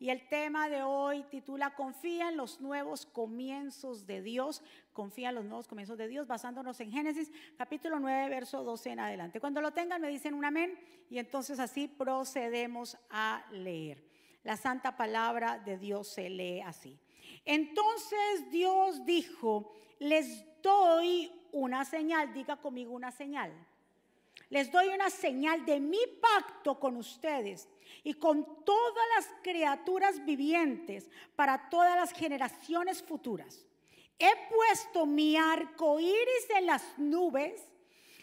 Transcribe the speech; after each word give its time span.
y 0.00 0.08
el 0.08 0.26
tema 0.28 0.70
de 0.70 0.82
hoy 0.82 1.24
titula 1.24 1.74
Confía 1.74 2.30
en 2.30 2.38
los 2.38 2.58
nuevos 2.62 3.04
comienzos 3.04 4.06
de 4.06 4.22
Dios. 4.22 4.62
Confía 4.94 5.28
en 5.28 5.34
los 5.34 5.44
nuevos 5.44 5.68
comienzos 5.68 5.98
de 5.98 6.08
Dios, 6.08 6.26
basándonos 6.26 6.80
en 6.80 6.90
Génesis 6.90 7.30
capítulo 7.58 8.00
9, 8.00 8.30
verso 8.30 8.64
12 8.64 8.92
en 8.92 9.00
adelante. 9.00 9.40
Cuando 9.40 9.60
lo 9.60 9.72
tengan 9.72 10.00
me 10.00 10.08
dicen 10.08 10.32
un 10.32 10.46
amén 10.46 10.78
y 11.10 11.18
entonces 11.18 11.60
así 11.60 11.86
procedemos 11.86 12.96
a 13.10 13.44
leer. 13.52 14.02
La 14.42 14.56
santa 14.56 14.96
palabra 14.96 15.58
de 15.58 15.76
Dios 15.76 16.08
se 16.08 16.30
lee 16.30 16.62
así. 16.62 16.98
Entonces 17.44 18.50
Dios 18.50 19.04
dijo, 19.04 19.70
les 19.98 20.46
doy 20.62 21.30
una 21.52 21.84
señal, 21.84 22.32
diga 22.32 22.56
conmigo 22.56 22.92
una 22.92 23.10
señal. 23.10 23.52
Les 24.50 24.70
doy 24.70 24.88
una 24.88 25.10
señal 25.10 25.64
de 25.64 25.78
mi 25.78 26.00
pacto 26.20 26.78
con 26.78 26.96
ustedes 26.96 27.68
y 28.02 28.14
con 28.14 28.64
todas 28.64 29.04
las 29.16 29.28
criaturas 29.42 30.24
vivientes 30.24 31.08
para 31.36 31.70
todas 31.70 31.94
las 31.94 32.12
generaciones 32.12 33.00
futuras. 33.00 33.64
He 34.18 34.30
puesto 34.52 35.06
mi 35.06 35.36
arco 35.36 36.00
iris 36.00 36.50
en 36.56 36.66
las 36.66 36.82
nubes. 36.98 37.64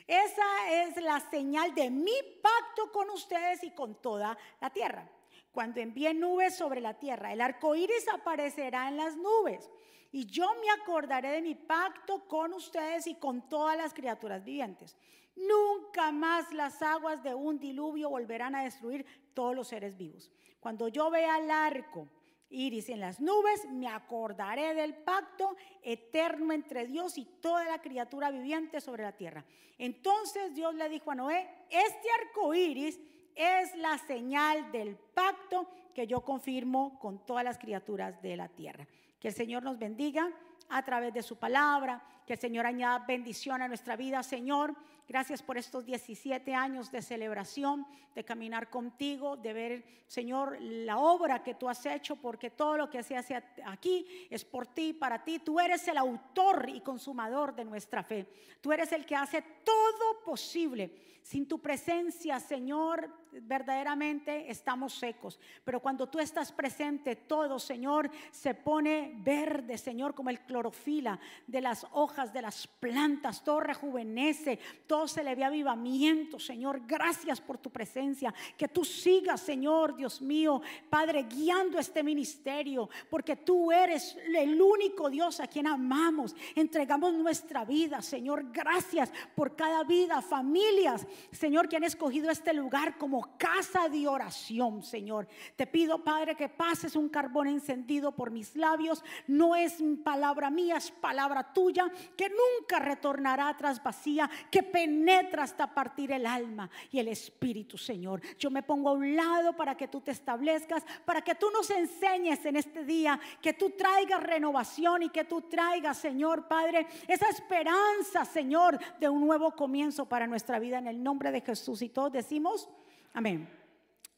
Esa 0.05 0.73
es 0.83 0.97
la 1.01 1.19
señal 1.31 1.73
de 1.73 1.89
mi 1.89 2.15
pacto 2.41 2.91
con 2.91 3.09
ustedes 3.09 3.63
y 3.63 3.71
con 3.71 3.95
toda 3.95 4.37
la 4.59 4.69
tierra. 4.69 5.09
Cuando 5.53 5.79
envíe 5.79 6.13
nubes 6.13 6.55
sobre 6.55 6.81
la 6.81 6.93
tierra, 6.93 7.31
el 7.31 7.41
arco 7.41 7.73
iris 7.73 8.05
aparecerá 8.13 8.89
en 8.89 8.97
las 8.97 9.15
nubes. 9.15 9.69
Y 10.11 10.25
yo 10.25 10.47
me 10.61 10.69
acordaré 10.69 11.31
de 11.31 11.41
mi 11.41 11.55
pacto 11.55 12.27
con 12.27 12.53
ustedes 12.53 13.07
y 13.07 13.15
con 13.15 13.47
todas 13.47 13.77
las 13.77 13.93
criaturas 13.93 14.43
vivientes. 14.43 14.95
Nunca 15.37 16.11
más 16.11 16.51
las 16.51 16.81
aguas 16.81 17.21
de 17.23 17.33
un 17.33 17.59
diluvio 17.59 18.09
volverán 18.09 18.55
a 18.55 18.63
destruir 18.63 19.05
todos 19.33 19.55
los 19.55 19.67
seres 19.67 19.95
vivos. 19.95 20.31
Cuando 20.59 20.87
yo 20.87 21.09
vea 21.09 21.37
el 21.37 21.51
arco 21.51 22.07
iris 22.49 22.89
en 22.89 22.99
las 22.99 23.19
nubes, 23.19 23.65
me 23.69 23.87
acordaré 23.87 24.73
del 24.73 24.95
pacto 24.95 25.55
eterno 25.81 26.53
entre 26.53 26.87
Dios 26.87 27.17
y 27.17 27.25
toda 27.25 27.65
la 27.65 27.81
criatura 27.81 28.31
viviente 28.31 28.81
sobre 28.81 29.03
la 29.03 29.11
tierra. 29.11 29.45
Entonces 29.77 30.55
Dios 30.55 30.73
le 30.75 30.89
dijo 30.89 31.11
a 31.11 31.15
Noé, 31.15 31.47
este 31.69 32.07
arco 32.21 32.53
iris 32.53 32.99
es 33.35 33.75
la 33.75 33.97
señal 33.99 34.71
del 34.71 34.95
pacto 34.95 35.69
que 35.93 36.07
yo 36.07 36.21
confirmo 36.21 36.97
con 36.99 37.25
todas 37.25 37.43
las 37.43 37.57
criaturas 37.57 38.21
de 38.21 38.35
la 38.37 38.47
tierra. 38.47 38.87
Que 39.19 39.29
el 39.29 39.33
Señor 39.33 39.63
nos 39.63 39.77
bendiga 39.77 40.31
a 40.69 40.83
través 40.83 41.13
de 41.13 41.23
su 41.23 41.37
palabra, 41.37 42.03
que 42.25 42.33
el 42.33 42.39
Señor 42.39 42.65
añada 42.65 42.99
bendición 42.99 43.61
a 43.61 43.67
nuestra 43.67 43.95
vida, 43.95 44.23
Señor. 44.23 44.75
Gracias 45.07 45.41
por 45.41 45.57
estos 45.57 45.85
17 45.85 46.53
años 46.53 46.91
de 46.91 47.01
celebración, 47.01 47.87
de 48.13 48.25
caminar 48.25 48.69
contigo, 48.69 49.37
de 49.37 49.53
ver, 49.53 49.85
Señor, 50.05 50.57
la 50.59 50.97
obra 50.97 51.43
que 51.43 51.55
tú 51.55 51.69
has 51.69 51.85
hecho, 51.85 52.17
porque 52.17 52.49
todo 52.49 52.75
lo 52.75 52.89
que 52.89 53.01
se 53.03 53.15
hace 53.15 53.41
aquí 53.65 54.27
es 54.29 54.43
por 54.43 54.67
ti, 54.67 54.91
para 54.91 55.23
ti. 55.23 55.39
Tú 55.39 55.61
eres 55.61 55.87
el 55.87 55.97
autor 55.97 56.67
y 56.67 56.81
consumador 56.81 57.55
de 57.55 57.63
nuestra 57.63 58.03
fe. 58.03 58.27
Tú 58.59 58.73
eres 58.73 58.91
el 58.91 59.05
que 59.05 59.15
hace 59.15 59.41
todo 59.63 60.23
posible. 60.25 60.91
Sin 61.27 61.45
tu 61.45 61.59
presencia, 61.59 62.39
Señor, 62.39 63.11
verdaderamente 63.33 64.49
estamos 64.49 64.93
secos. 64.93 65.37
Pero 65.65 65.81
cuando 65.81 66.07
tú 66.07 66.19
estás 66.19 66.53
presente, 66.53 67.17
todo, 67.17 67.59
Señor, 67.59 68.09
se 68.31 68.53
pone 68.53 69.13
verde, 69.17 69.77
Señor, 69.77 70.15
como 70.15 70.29
el 70.29 70.39
clorofila 70.39 71.19
de 71.45 71.59
las 71.59 71.85
hojas 71.91 72.31
de 72.31 72.43
las 72.43 72.65
plantas. 72.65 73.43
Todo 73.43 73.59
rejuvenece, 73.59 74.57
todo 74.87 74.96
se 75.05 75.23
le 75.23 75.35
ve 75.35 75.43
avivamiento, 75.43 76.39
Señor. 76.39 76.81
Gracias 76.87 77.41
por 77.41 77.57
tu 77.57 77.69
presencia. 77.69 78.33
Que 78.57 78.69
tú 78.69 78.85
sigas, 78.85 79.41
Señor, 79.41 79.95
Dios 79.95 80.21
mío, 80.21 80.61
Padre, 80.89 81.23
guiando 81.23 81.77
este 81.77 82.03
ministerio, 82.03 82.89
porque 83.09 83.35
tú 83.35 83.71
eres 83.71 84.17
el 84.33 84.61
único 84.61 85.09
Dios 85.09 85.41
a 85.41 85.47
quien 85.47 85.67
amamos. 85.67 86.35
Entregamos 86.55 87.13
nuestra 87.13 87.65
vida, 87.65 88.01
Señor. 88.01 88.51
Gracias 88.51 89.11
por 89.35 89.55
cada 89.55 89.83
vida, 89.83 90.21
familias, 90.21 91.05
Señor, 91.31 91.67
que 91.67 91.75
han 91.75 91.83
escogido 91.83 92.31
este 92.31 92.53
lugar 92.53 92.97
como 92.97 93.37
casa 93.37 93.89
de 93.89 94.07
oración, 94.07 94.81
Señor. 94.83 95.27
Te 95.55 95.67
pido, 95.67 96.03
Padre, 96.03 96.35
que 96.35 96.47
pases 96.47 96.95
un 96.95 97.09
carbón 97.09 97.47
encendido 97.47 98.13
por 98.13 98.31
mis 98.31 98.55
labios. 98.55 99.03
No 99.27 99.55
es 99.55 99.81
palabra 100.03 100.49
mía, 100.49 100.77
es 100.77 100.91
palabra 100.91 101.51
tuya, 101.53 101.91
que 102.15 102.29
nunca 102.29 102.79
retornará 102.79 103.55
tras 103.57 103.81
vacía, 103.83 104.29
que 104.51 104.63
penetra 104.87 105.43
hasta 105.43 105.73
partir 105.73 106.13
el 106.13 106.25
alma 106.25 106.69
y 106.89 106.99
el 106.99 107.09
espíritu, 107.09 107.77
Señor. 107.77 108.21
Yo 108.37 108.49
me 108.49 108.63
pongo 108.63 108.89
a 108.89 108.93
un 108.93 109.15
lado 109.15 109.53
para 109.53 109.75
que 109.75 109.89
tú 109.89 109.99
te 109.99 110.11
establezcas, 110.11 110.85
para 111.03 111.21
que 111.21 111.35
tú 111.35 111.47
nos 111.51 111.69
enseñes 111.69 112.45
en 112.45 112.55
este 112.55 112.85
día, 112.85 113.19
que 113.41 113.53
tú 113.53 113.71
traigas 113.71 114.23
renovación 114.23 115.03
y 115.03 115.09
que 115.09 115.25
tú 115.25 115.41
traigas, 115.41 115.97
Señor, 115.97 116.47
Padre, 116.47 116.87
esa 117.07 117.27
esperanza, 117.29 118.23
Señor, 118.23 118.79
de 118.99 119.09
un 119.09 119.27
nuevo 119.27 119.51
comienzo 119.51 120.07
para 120.07 120.25
nuestra 120.25 120.57
vida 120.57 120.77
en 120.77 120.87
el 120.87 121.03
nombre 121.03 121.31
de 121.31 121.41
Jesús. 121.41 121.81
Y 121.81 121.89
todos 121.89 122.13
decimos, 122.13 122.69
Amén. 123.13 123.49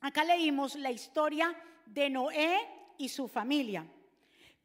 Acá 0.01 0.23
leímos 0.23 0.75
la 0.75 0.91
historia 0.91 1.55
de 1.85 2.09
Noé 2.09 2.59
y 2.97 3.09
su 3.09 3.27
familia. 3.27 3.85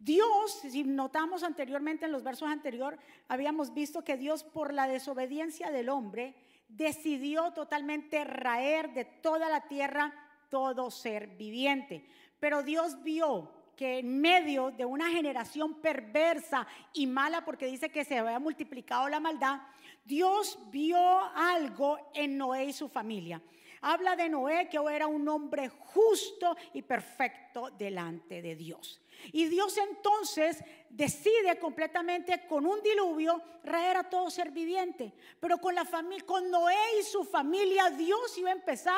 Dios, 0.05 0.59
si 0.71 0.85
notamos 0.85 1.43
anteriormente 1.43 2.05
en 2.05 2.13
los 2.13 2.23
versos 2.23 2.49
anteriores, 2.51 3.01
habíamos 3.27 3.73
visto 3.73 4.05
que 4.05 4.19
Dios 4.19 4.45
por 4.45 4.75
la 4.75 4.87
desobediencia 4.87 5.71
del 5.71 5.89
hombre 5.89 6.35
decidió 6.69 7.53
totalmente 7.53 8.23
raer 8.23 8.93
de 8.93 9.07
toda 9.07 9.49
la 9.49 9.63
tierra 9.63 10.13
todo 10.51 10.91
ser 10.91 11.29
viviente. 11.29 12.07
Pero 12.39 12.63
Dios 12.63 13.03
vio 13.03 13.51
que 13.77 14.01
en 14.01 14.21
medio 14.21 14.71
de 14.73 14.85
una 14.85 15.09
generación 15.09 15.81
perversa 15.81 16.67
y 16.93 17.07
mala, 17.07 17.43
porque 17.43 17.67
dice 17.67 17.91
que 17.91 18.05
se 18.05 18.19
había 18.19 18.39
multiplicado 18.39 19.09
la 19.09 19.21
maldad, 19.21 19.63
Dios 20.05 20.59
vio 20.71 20.99
algo 21.35 21.99
en 22.13 22.37
Noé 22.37 22.67
y 22.67 22.73
su 22.75 22.91
familia 22.91 23.41
habla 23.85 24.17
de 24.17 24.29
Noé 24.29 24.69
que 24.69 24.79
era 24.91 25.07
un 25.07 25.29
hombre 25.29 25.69
justo 25.69 26.57
y 26.73 26.83
perfecto 26.83 27.71
delante 27.71 28.41
de 28.41 28.57
Dios. 28.57 29.01
Y 29.33 29.47
Dios 29.47 29.77
entonces 29.79 30.63
decide 30.89 31.59
completamente 31.59 32.47
con 32.47 32.67
un 32.67 32.83
diluvio 32.83 33.41
raer 33.63 33.99
a 33.99 34.09
todo 34.09 34.31
ser 34.31 34.51
viviente. 34.51 35.13
Pero 35.39 35.59
con 35.59 35.75
la 35.75 35.87
con 36.27 36.51
Noé 36.51 36.99
y 37.01 37.03
su 37.03 37.25
familia, 37.25 37.91
Dios 37.91 38.37
iba 38.39 38.51
a 38.51 38.55
empezar 38.55 38.95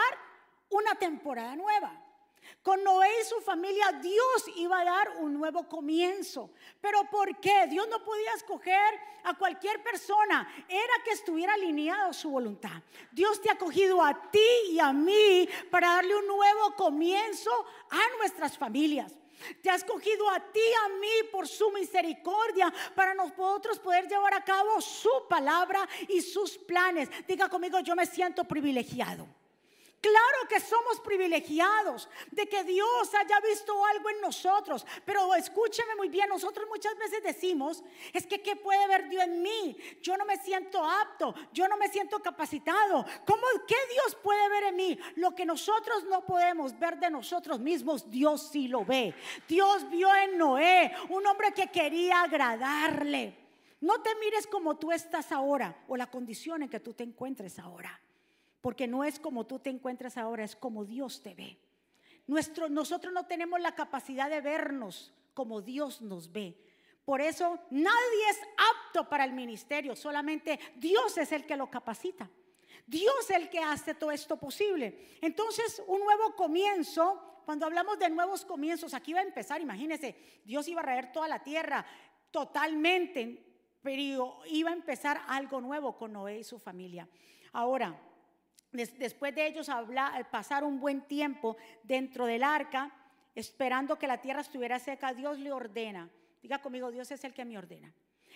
una 0.70 0.94
temporada 0.94 1.56
nueva. 1.56 2.05
Con 2.62 2.82
Noé 2.82 3.08
y 3.20 3.24
su 3.24 3.40
familia 3.40 3.92
Dios 4.02 4.44
iba 4.56 4.80
a 4.80 4.84
dar 4.84 5.16
un 5.18 5.34
nuevo 5.34 5.68
comienzo. 5.68 6.50
Pero 6.80 7.04
¿por 7.10 7.38
qué? 7.40 7.66
Dios 7.68 7.86
no 7.88 8.02
podía 8.02 8.32
escoger 8.34 9.00
a 9.24 9.34
cualquier 9.34 9.82
persona. 9.82 10.48
Era 10.68 10.94
que 11.04 11.12
estuviera 11.12 11.54
alineado 11.54 12.12
su 12.12 12.30
voluntad. 12.30 12.82
Dios 13.12 13.40
te 13.40 13.50
ha 13.50 13.58
cogido 13.58 14.02
a 14.02 14.30
ti 14.30 14.48
y 14.70 14.78
a 14.80 14.92
mí 14.92 15.48
para 15.70 15.94
darle 15.94 16.16
un 16.16 16.26
nuevo 16.26 16.74
comienzo 16.76 17.50
a 17.90 18.16
nuestras 18.18 18.58
familias. 18.58 19.12
Te 19.62 19.70
ha 19.70 19.74
escogido 19.74 20.28
a 20.30 20.40
ti, 20.40 20.60
a 20.84 20.88
mí, 20.98 21.28
por 21.30 21.46
su 21.46 21.70
misericordia, 21.70 22.72
para 22.94 23.14
nosotros 23.14 23.78
poder 23.78 24.08
llevar 24.08 24.34
a 24.34 24.44
cabo 24.44 24.80
su 24.80 25.10
palabra 25.28 25.86
y 26.08 26.20
sus 26.20 26.56
planes. 26.56 27.08
Diga 27.26 27.48
conmigo, 27.48 27.78
yo 27.80 27.94
me 27.94 28.06
siento 28.06 28.44
privilegiado. 28.44 29.26
Claro 30.00 30.48
que 30.48 30.60
somos 30.60 31.00
privilegiados 31.00 32.08
de 32.30 32.46
que 32.46 32.62
Dios 32.64 33.14
haya 33.14 33.40
visto 33.40 33.84
algo 33.86 34.10
en 34.10 34.20
nosotros, 34.20 34.86
pero 35.04 35.34
escúcheme 35.34 35.96
muy 35.96 36.08
bien, 36.08 36.28
nosotros 36.28 36.66
muchas 36.68 36.96
veces 36.98 37.22
decimos, 37.22 37.82
es 38.12 38.26
que 38.26 38.42
¿qué 38.42 38.56
puede 38.56 38.86
ver 38.86 39.08
Dios 39.08 39.24
en 39.24 39.42
mí? 39.42 39.76
Yo 40.02 40.16
no 40.16 40.24
me 40.24 40.36
siento 40.36 40.84
apto, 40.84 41.34
yo 41.52 41.66
no 41.66 41.76
me 41.76 41.88
siento 41.88 42.20
capacitado. 42.20 43.04
¿Cómo 43.26 43.42
qué 43.66 43.76
Dios 43.90 44.16
puede 44.22 44.48
ver 44.48 44.64
en 44.64 44.76
mí? 44.76 44.98
Lo 45.16 45.34
que 45.34 45.46
nosotros 45.46 46.04
no 46.04 46.24
podemos 46.24 46.78
ver 46.78 46.98
de 46.98 47.10
nosotros 47.10 47.58
mismos, 47.58 48.08
Dios 48.10 48.50
sí 48.52 48.68
lo 48.68 48.84
ve. 48.84 49.14
Dios 49.48 49.88
vio 49.90 50.14
en 50.14 50.36
Noé 50.36 50.92
un 51.08 51.26
hombre 51.26 51.52
que 51.52 51.68
quería 51.68 52.22
agradarle. 52.22 53.34
No 53.80 54.00
te 54.02 54.14
mires 54.16 54.46
como 54.46 54.76
tú 54.76 54.92
estás 54.92 55.32
ahora 55.32 55.84
o 55.88 55.96
la 55.96 56.10
condición 56.10 56.62
en 56.62 56.68
que 56.68 56.80
tú 56.80 56.92
te 56.92 57.02
encuentres 57.02 57.58
ahora 57.58 58.00
porque 58.66 58.88
no 58.88 59.04
es 59.04 59.20
como 59.20 59.46
tú 59.46 59.60
te 59.60 59.70
encuentras 59.70 60.16
ahora, 60.16 60.42
es 60.42 60.56
como 60.56 60.84
Dios 60.84 61.22
te 61.22 61.36
ve. 61.36 61.56
Nuestro, 62.26 62.68
nosotros 62.68 63.12
no 63.12 63.24
tenemos 63.24 63.60
la 63.60 63.76
capacidad 63.76 64.28
de 64.28 64.40
vernos 64.40 65.14
como 65.34 65.62
Dios 65.62 66.02
nos 66.02 66.32
ve. 66.32 66.60
Por 67.04 67.20
eso 67.20 67.60
nadie 67.70 68.28
es 68.28 68.40
apto 68.72 69.08
para 69.08 69.22
el 69.22 69.34
ministerio, 69.34 69.94
solamente 69.94 70.58
Dios 70.74 71.16
es 71.16 71.30
el 71.30 71.46
que 71.46 71.56
lo 71.56 71.70
capacita. 71.70 72.28
Dios 72.84 73.30
es 73.30 73.36
el 73.36 73.48
que 73.48 73.60
hace 73.60 73.94
todo 73.94 74.10
esto 74.10 74.36
posible. 74.36 75.16
Entonces, 75.20 75.80
un 75.86 76.00
nuevo 76.00 76.34
comienzo, 76.34 77.42
cuando 77.44 77.66
hablamos 77.66 78.00
de 78.00 78.10
nuevos 78.10 78.44
comienzos, 78.44 78.94
aquí 78.94 79.12
va 79.12 79.20
a 79.20 79.22
empezar, 79.22 79.60
imagínense, 79.60 80.42
Dios 80.44 80.66
iba 80.66 80.80
a 80.80 80.86
raer 80.86 81.12
toda 81.12 81.28
la 81.28 81.40
tierra 81.40 81.86
totalmente, 82.32 83.46
pero 83.80 84.40
iba 84.46 84.70
a 84.70 84.72
empezar 84.72 85.22
algo 85.28 85.60
nuevo 85.60 85.96
con 85.96 86.12
Noé 86.12 86.40
y 86.40 86.42
su 86.42 86.58
familia. 86.58 87.08
Ahora, 87.52 87.96
después 88.76 89.34
de 89.34 89.46
ellos 89.46 89.68
hablar, 89.68 90.30
pasar 90.30 90.64
un 90.64 90.78
buen 90.78 91.02
tiempo 91.02 91.56
dentro 91.82 92.26
del 92.26 92.42
arca, 92.42 92.92
esperando 93.34 93.98
que 93.98 94.06
la 94.06 94.20
tierra 94.20 94.40
estuviera 94.40 94.78
seca, 94.78 95.12
Dios 95.12 95.38
le 95.38 95.52
ordena. 95.52 96.08
Diga 96.42 96.60
conmigo, 96.60 96.90
Dios 96.90 97.10
es 97.10 97.24
el 97.24 97.34
que 97.34 97.44
me 97.44 97.58
ordena. 97.58 97.92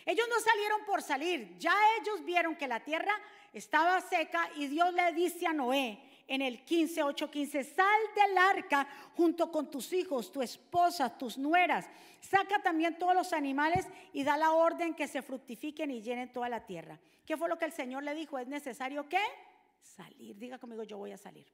Ellos 0.06 0.26
no 0.28 0.40
salieron 0.40 0.84
por 0.86 1.02
salir, 1.02 1.56
ya 1.58 1.74
ellos 2.00 2.24
vieron 2.24 2.56
que 2.56 2.66
la 2.66 2.80
tierra 2.80 3.12
estaba 3.52 4.00
seca 4.00 4.48
y 4.56 4.66
Dios 4.66 4.92
le 4.94 5.12
dice 5.12 5.46
a 5.46 5.52
Noé 5.52 5.98
en 6.26 6.42
el 6.42 6.64
15, 6.64 7.02
8, 7.02 7.30
15, 7.30 7.64
sal 7.64 8.00
del 8.14 8.38
arca 8.38 8.86
junto 9.16 9.50
con 9.50 9.70
tus 9.70 9.92
hijos, 9.92 10.30
tu 10.32 10.40
esposa, 10.42 11.18
tus 11.18 11.36
nueras, 11.36 11.88
saca 12.20 12.62
también 12.62 12.98
todos 12.98 13.14
los 13.14 13.32
animales 13.32 13.86
y 14.12 14.22
da 14.22 14.36
la 14.36 14.52
orden 14.52 14.94
que 14.94 15.08
se 15.08 15.22
fructifiquen 15.22 15.90
y 15.90 16.02
llenen 16.02 16.32
toda 16.32 16.48
la 16.48 16.64
tierra. 16.64 16.98
¿Qué 17.26 17.36
fue 17.36 17.48
lo 17.48 17.58
que 17.58 17.64
el 17.64 17.72
Señor 17.72 18.04
le 18.04 18.14
dijo? 18.14 18.38
Es 18.38 18.48
necesario 18.48 19.08
que 19.08 19.18
salir, 19.82 20.36
diga 20.36 20.58
conmigo, 20.58 20.82
yo 20.84 20.98
voy 20.98 21.12
a 21.12 21.18
salir. 21.18 21.46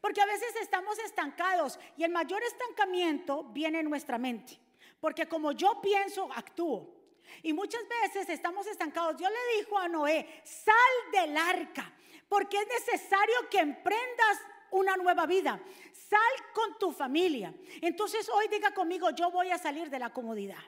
Porque 0.00 0.20
a 0.20 0.26
veces 0.26 0.54
estamos 0.60 0.98
estancados 0.98 1.78
y 1.96 2.04
el 2.04 2.10
mayor 2.10 2.42
estancamiento 2.42 3.44
viene 3.44 3.80
en 3.80 3.88
nuestra 3.88 4.18
mente. 4.18 4.58
Porque 5.00 5.26
como 5.26 5.52
yo 5.52 5.80
pienso, 5.80 6.30
actúo. 6.32 6.94
Y 7.42 7.52
muchas 7.52 7.82
veces 8.02 8.28
estamos 8.28 8.66
estancados. 8.66 9.16
Dios 9.16 9.30
le 9.30 9.58
dijo 9.58 9.78
a 9.78 9.88
Noé, 9.88 10.42
sal 10.44 10.74
del 11.12 11.36
arca, 11.36 11.92
porque 12.28 12.56
es 12.58 12.68
necesario 12.68 13.48
que 13.50 13.58
emprendas 13.58 14.38
una 14.70 14.96
nueva 14.96 15.26
vida. 15.26 15.60
Sal 15.92 16.52
con 16.52 16.78
tu 16.78 16.92
familia. 16.92 17.54
Entonces 17.80 18.28
hoy 18.28 18.48
diga 18.48 18.72
conmigo, 18.72 19.10
yo 19.10 19.30
voy 19.30 19.50
a 19.50 19.58
salir 19.58 19.90
de 19.90 19.98
la 19.98 20.10
comodidad. 20.10 20.62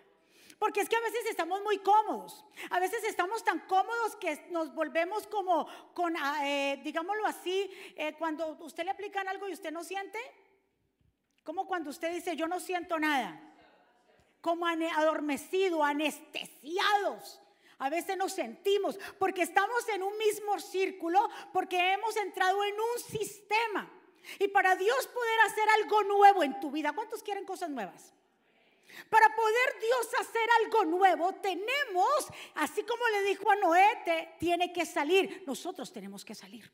Porque 0.59 0.81
es 0.81 0.89
que 0.89 0.97
a 0.97 1.01
veces 1.01 1.25
estamos 1.27 1.63
muy 1.63 1.79
cómodos. 1.79 2.45
A 2.71 2.81
veces 2.81 3.05
estamos 3.05 3.45
tan 3.45 3.61
cómodos 3.61 4.17
que 4.17 4.47
nos 4.51 4.75
volvemos 4.75 5.27
como, 5.29 5.69
con, 5.95 6.17
ah, 6.17 6.41
eh, 6.43 6.81
digámoslo 6.83 7.25
así, 7.27 7.71
eh, 7.97 8.15
cuando 8.19 8.49
usted 8.61 8.85
le 8.85 8.91
aplican 8.91 9.29
algo 9.29 9.49
y 9.49 9.53
usted 9.53 9.71
no 9.71 9.85
siente. 9.85 10.19
Como 11.45 11.67
cuando 11.67 11.91
usted 11.91 12.13
dice, 12.13 12.35
yo 12.35 12.49
no 12.49 12.59
siento 12.59 12.99
nada. 12.99 13.41
Como 14.41 14.67
adormecido, 14.67 15.85
anestesiados. 15.85 17.41
A 17.79 17.89
veces 17.89 18.17
nos 18.17 18.33
sentimos 18.33 18.99
porque 19.19 19.43
estamos 19.43 19.89
en 19.89 20.03
un 20.03 20.17
mismo 20.19 20.59
círculo, 20.59 21.29
porque 21.53 21.93
hemos 21.93 22.17
entrado 22.17 22.65
en 22.65 22.75
un 22.75 22.99
sistema. 22.99 23.89
Y 24.41 24.49
para 24.49 24.75
Dios 24.75 25.07
poder 25.07 25.41
hacer 25.47 25.69
algo 25.81 26.03
nuevo 26.03 26.43
en 26.43 26.59
tu 26.59 26.73
vida, 26.73 26.93
¿cuántos 26.93 27.23
quieren 27.23 27.45
cosas 27.45 27.71
nuevas? 27.71 28.13
Para 29.09 29.35
poder 29.35 29.81
Dios 29.81 30.15
hacer 30.21 30.49
algo 30.65 30.85
nuevo, 30.85 31.33
tenemos, 31.35 32.29
así 32.55 32.83
como 32.83 33.07
le 33.09 33.23
dijo 33.23 33.51
a 33.51 33.57
Noé, 33.57 34.37
tiene 34.39 34.73
que 34.73 34.87
salir. 34.87 35.45
Nosotros 35.47 35.93
tenemos 35.93 36.25
que 36.25 36.35
salir. 36.35 36.71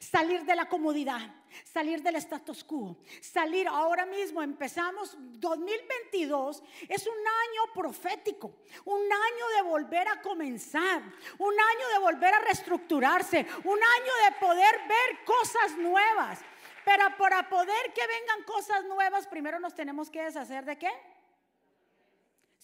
Salir 0.00 0.44
de 0.44 0.56
la 0.56 0.68
comodidad, 0.68 1.32
salir 1.62 2.02
del 2.02 2.16
status 2.16 2.64
quo, 2.64 2.96
salir 3.20 3.68
ahora 3.68 4.04
mismo, 4.04 4.42
empezamos 4.42 5.16
2022, 5.16 6.62
es 6.88 7.06
un 7.06 7.14
año 7.14 7.72
profético, 7.72 8.56
un 8.84 9.00
año 9.00 9.48
de 9.54 9.62
volver 9.62 10.08
a 10.08 10.20
comenzar, 10.20 11.02
un 11.38 11.54
año 11.54 11.88
de 11.92 11.98
volver 12.00 12.34
a 12.34 12.40
reestructurarse, 12.40 13.46
un 13.62 13.78
año 13.78 14.12
de 14.24 14.36
poder 14.40 14.76
ver 14.88 15.24
cosas 15.24 15.78
nuevas. 15.78 16.40
Pero 16.84 17.16
para 17.16 17.48
poder 17.48 17.92
que 17.94 18.06
vengan 18.06 18.42
cosas 18.42 18.84
nuevas, 18.86 19.28
primero 19.28 19.60
nos 19.60 19.74
tenemos 19.74 20.10
que 20.10 20.22
deshacer 20.22 20.64
de 20.64 20.78
qué? 20.78 20.90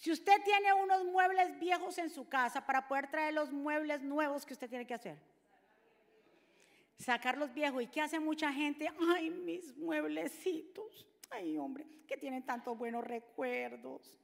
Si 0.03 0.11
usted 0.11 0.43
tiene 0.43 0.73
unos 0.73 1.05
muebles 1.05 1.57
viejos 1.61 1.97
en 1.99 2.11
su 2.11 2.29
casa, 2.29 2.67
para 2.67 2.89
poder 2.89 3.09
traer 3.09 3.35
los 3.35 3.53
muebles 3.53 4.03
nuevos 4.03 4.45
que 4.45 4.53
usted 4.53 4.69
tiene 4.69 4.85
que 4.85 4.95
hacer. 4.95 5.17
Sacar 6.99 7.39
los 7.39 7.55
viejos. 7.55 7.81
¿Y 7.85 7.87
qué 7.87 8.01
hace 8.01 8.19
mucha 8.19 8.53
gente? 8.53 8.93
Ay, 9.15 9.31
mis 9.31 9.77
mueblecitos. 9.77 11.07
Ay, 11.31 11.57
hombre, 11.57 11.87
que 12.09 12.17
tienen 12.17 12.45
tantos 12.45 12.77
buenos 12.77 13.05
recuerdos. 13.05 14.19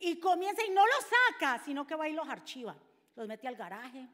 Y 0.00 0.18
comienza 0.18 0.64
y 0.64 0.70
no 0.70 0.84
los 0.84 1.06
saca, 1.06 1.62
sino 1.64 1.86
que 1.86 1.94
va 1.94 2.08
y 2.08 2.12
los 2.12 2.28
archiva. 2.28 2.76
Los 3.14 3.28
mete 3.28 3.46
al 3.46 3.54
garaje. 3.54 4.08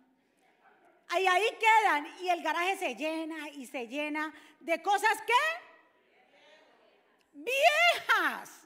Ahí, 1.09 1.27
ahí 1.27 1.47
quedan. 1.59 2.09
Y 2.21 2.29
el 2.29 2.43
garaje 2.43 2.77
se 2.77 2.95
llena 2.95 3.49
y 3.49 3.65
se 3.65 3.89
llena 3.89 4.35
de 4.61 4.83
cosas 4.83 5.17
que 5.23 5.33
viejas. 7.33 8.66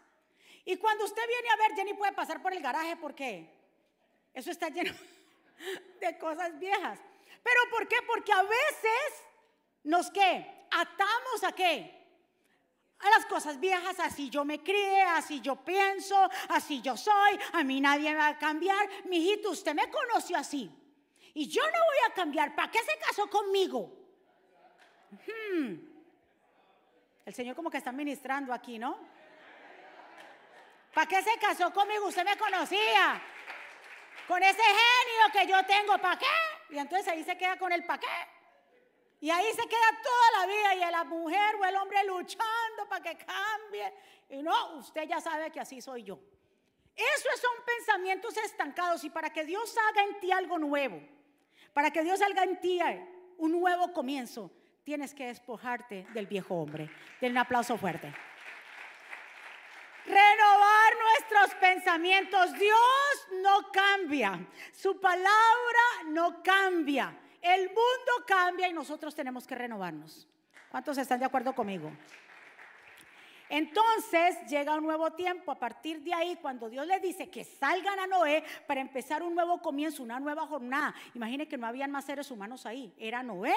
Y 0.64 0.76
cuando 0.76 1.04
usted 1.04 1.22
viene 1.26 1.48
a 1.50 1.56
ver, 1.56 1.74
Jenny 1.74 1.94
puede 1.94 2.12
pasar 2.12 2.42
por 2.42 2.52
el 2.52 2.62
garaje 2.62 2.96
porque 2.96 3.50
eso 4.34 4.50
está 4.50 4.68
lleno 4.68 4.92
de 6.00 6.18
cosas 6.18 6.58
viejas. 6.58 6.98
¿Pero 7.42 7.60
por 7.70 7.88
qué? 7.88 7.96
Porque 8.06 8.32
a 8.32 8.42
veces 8.42 9.24
nos 9.84 10.10
qué? 10.10 10.66
Atamos 10.70 11.44
a 11.44 11.52
qué? 11.52 11.98
A 12.98 13.10
las 13.10 13.24
cosas 13.26 13.58
viejas, 13.58 13.98
así 13.98 14.28
yo 14.28 14.44
me 14.44 14.62
crié, 14.62 15.02
así 15.02 15.40
yo 15.40 15.56
pienso, 15.56 16.28
así 16.48 16.82
yo 16.82 16.98
soy, 16.98 17.38
a 17.54 17.64
mí 17.64 17.80
nadie 17.80 18.10
me 18.10 18.18
va 18.18 18.28
a 18.28 18.38
cambiar. 18.38 18.88
Mijito, 19.06 19.50
usted 19.50 19.74
me 19.74 19.90
conoció 19.90 20.36
así. 20.36 20.70
Y 21.32 21.48
yo 21.48 21.62
no 21.62 21.70
voy 21.70 22.10
a 22.10 22.14
cambiar. 22.14 22.54
¿Para 22.54 22.70
qué 22.70 22.80
se 22.80 22.98
casó 22.98 23.30
conmigo? 23.30 23.90
Hmm. 25.10 25.76
El 27.24 27.34
Señor 27.34 27.56
como 27.56 27.70
que 27.70 27.78
está 27.78 27.92
ministrando 27.92 28.52
aquí, 28.52 28.78
¿no? 28.78 28.98
¿Para 30.94 31.06
qué 31.06 31.22
se 31.22 31.38
casó 31.38 31.72
conmigo? 31.72 32.08
Usted 32.08 32.24
me 32.24 32.36
conocía. 32.36 33.22
Con 34.26 34.42
ese 34.42 34.62
genio 34.62 35.32
que 35.32 35.46
yo 35.46 35.64
tengo, 35.64 35.98
¿para 35.98 36.18
qué? 36.18 36.26
Y 36.70 36.78
entonces 36.78 37.08
ahí 37.08 37.24
se 37.24 37.36
queda 37.36 37.56
con 37.58 37.72
el 37.72 37.84
¿para 37.84 38.00
qué? 38.00 38.06
Y 39.20 39.30
ahí 39.30 39.46
se 39.52 39.68
queda 39.68 40.00
toda 40.02 40.40
la 40.40 40.46
vida 40.46 40.74
y 40.74 40.90
la 40.90 41.04
mujer 41.04 41.56
o 41.56 41.64
el 41.64 41.76
hombre 41.76 42.04
luchando 42.04 42.88
para 42.88 43.02
que 43.02 43.24
cambie. 43.24 43.92
Y 44.30 44.42
no, 44.42 44.76
usted 44.76 45.02
ya 45.08 45.20
sabe 45.20 45.50
que 45.50 45.60
así 45.60 45.80
soy 45.80 46.04
yo. 46.04 46.18
Esos 46.96 47.40
son 47.40 47.64
pensamientos 47.64 48.36
estancados 48.38 49.04
y 49.04 49.10
para 49.10 49.30
que 49.30 49.44
Dios 49.44 49.74
haga 49.88 50.04
en 50.04 50.20
ti 50.20 50.32
algo 50.32 50.58
nuevo, 50.58 51.00
para 51.72 51.90
que 51.90 52.02
Dios 52.02 52.20
haga 52.22 52.44
en 52.44 52.60
ti 52.60 52.80
un 53.36 53.52
nuevo 53.52 53.92
comienzo, 53.92 54.50
tienes 54.84 55.14
que 55.14 55.26
despojarte 55.26 56.06
del 56.14 56.26
viejo 56.26 56.54
hombre. 56.54 56.90
Den 57.20 57.32
un 57.32 57.38
aplauso 57.38 57.76
fuerte 57.76 58.12
renovar 60.06 60.92
nuestros 60.98 61.54
pensamientos. 61.60 62.52
Dios 62.54 63.42
no 63.42 63.70
cambia, 63.72 64.46
su 64.72 65.00
palabra 65.00 65.30
no 66.06 66.42
cambia, 66.42 67.16
el 67.40 67.68
mundo 67.68 68.24
cambia 68.26 68.68
y 68.68 68.72
nosotros 68.72 69.14
tenemos 69.14 69.46
que 69.46 69.54
renovarnos. 69.54 70.26
¿Cuántos 70.70 70.98
están 70.98 71.18
de 71.18 71.26
acuerdo 71.26 71.54
conmigo? 71.54 71.90
Entonces 73.50 74.36
llega 74.48 74.76
un 74.76 74.84
nuevo 74.84 75.10
tiempo. 75.10 75.50
A 75.50 75.58
partir 75.58 76.00
de 76.02 76.14
ahí, 76.14 76.38
cuando 76.40 76.70
Dios 76.70 76.86
le 76.86 77.00
dice 77.00 77.28
que 77.28 77.42
salgan 77.42 77.98
a 77.98 78.06
Noé 78.06 78.44
para 78.66 78.80
empezar 78.80 79.24
un 79.24 79.34
nuevo 79.34 79.60
comienzo, 79.60 80.04
una 80.04 80.20
nueva 80.20 80.46
jornada. 80.46 80.94
Imagine 81.14 81.48
que 81.48 81.58
no 81.58 81.66
habían 81.66 81.90
más 81.90 82.04
seres 82.04 82.30
humanos 82.30 82.64
ahí. 82.64 82.94
Era 82.96 83.24
Noé, 83.24 83.56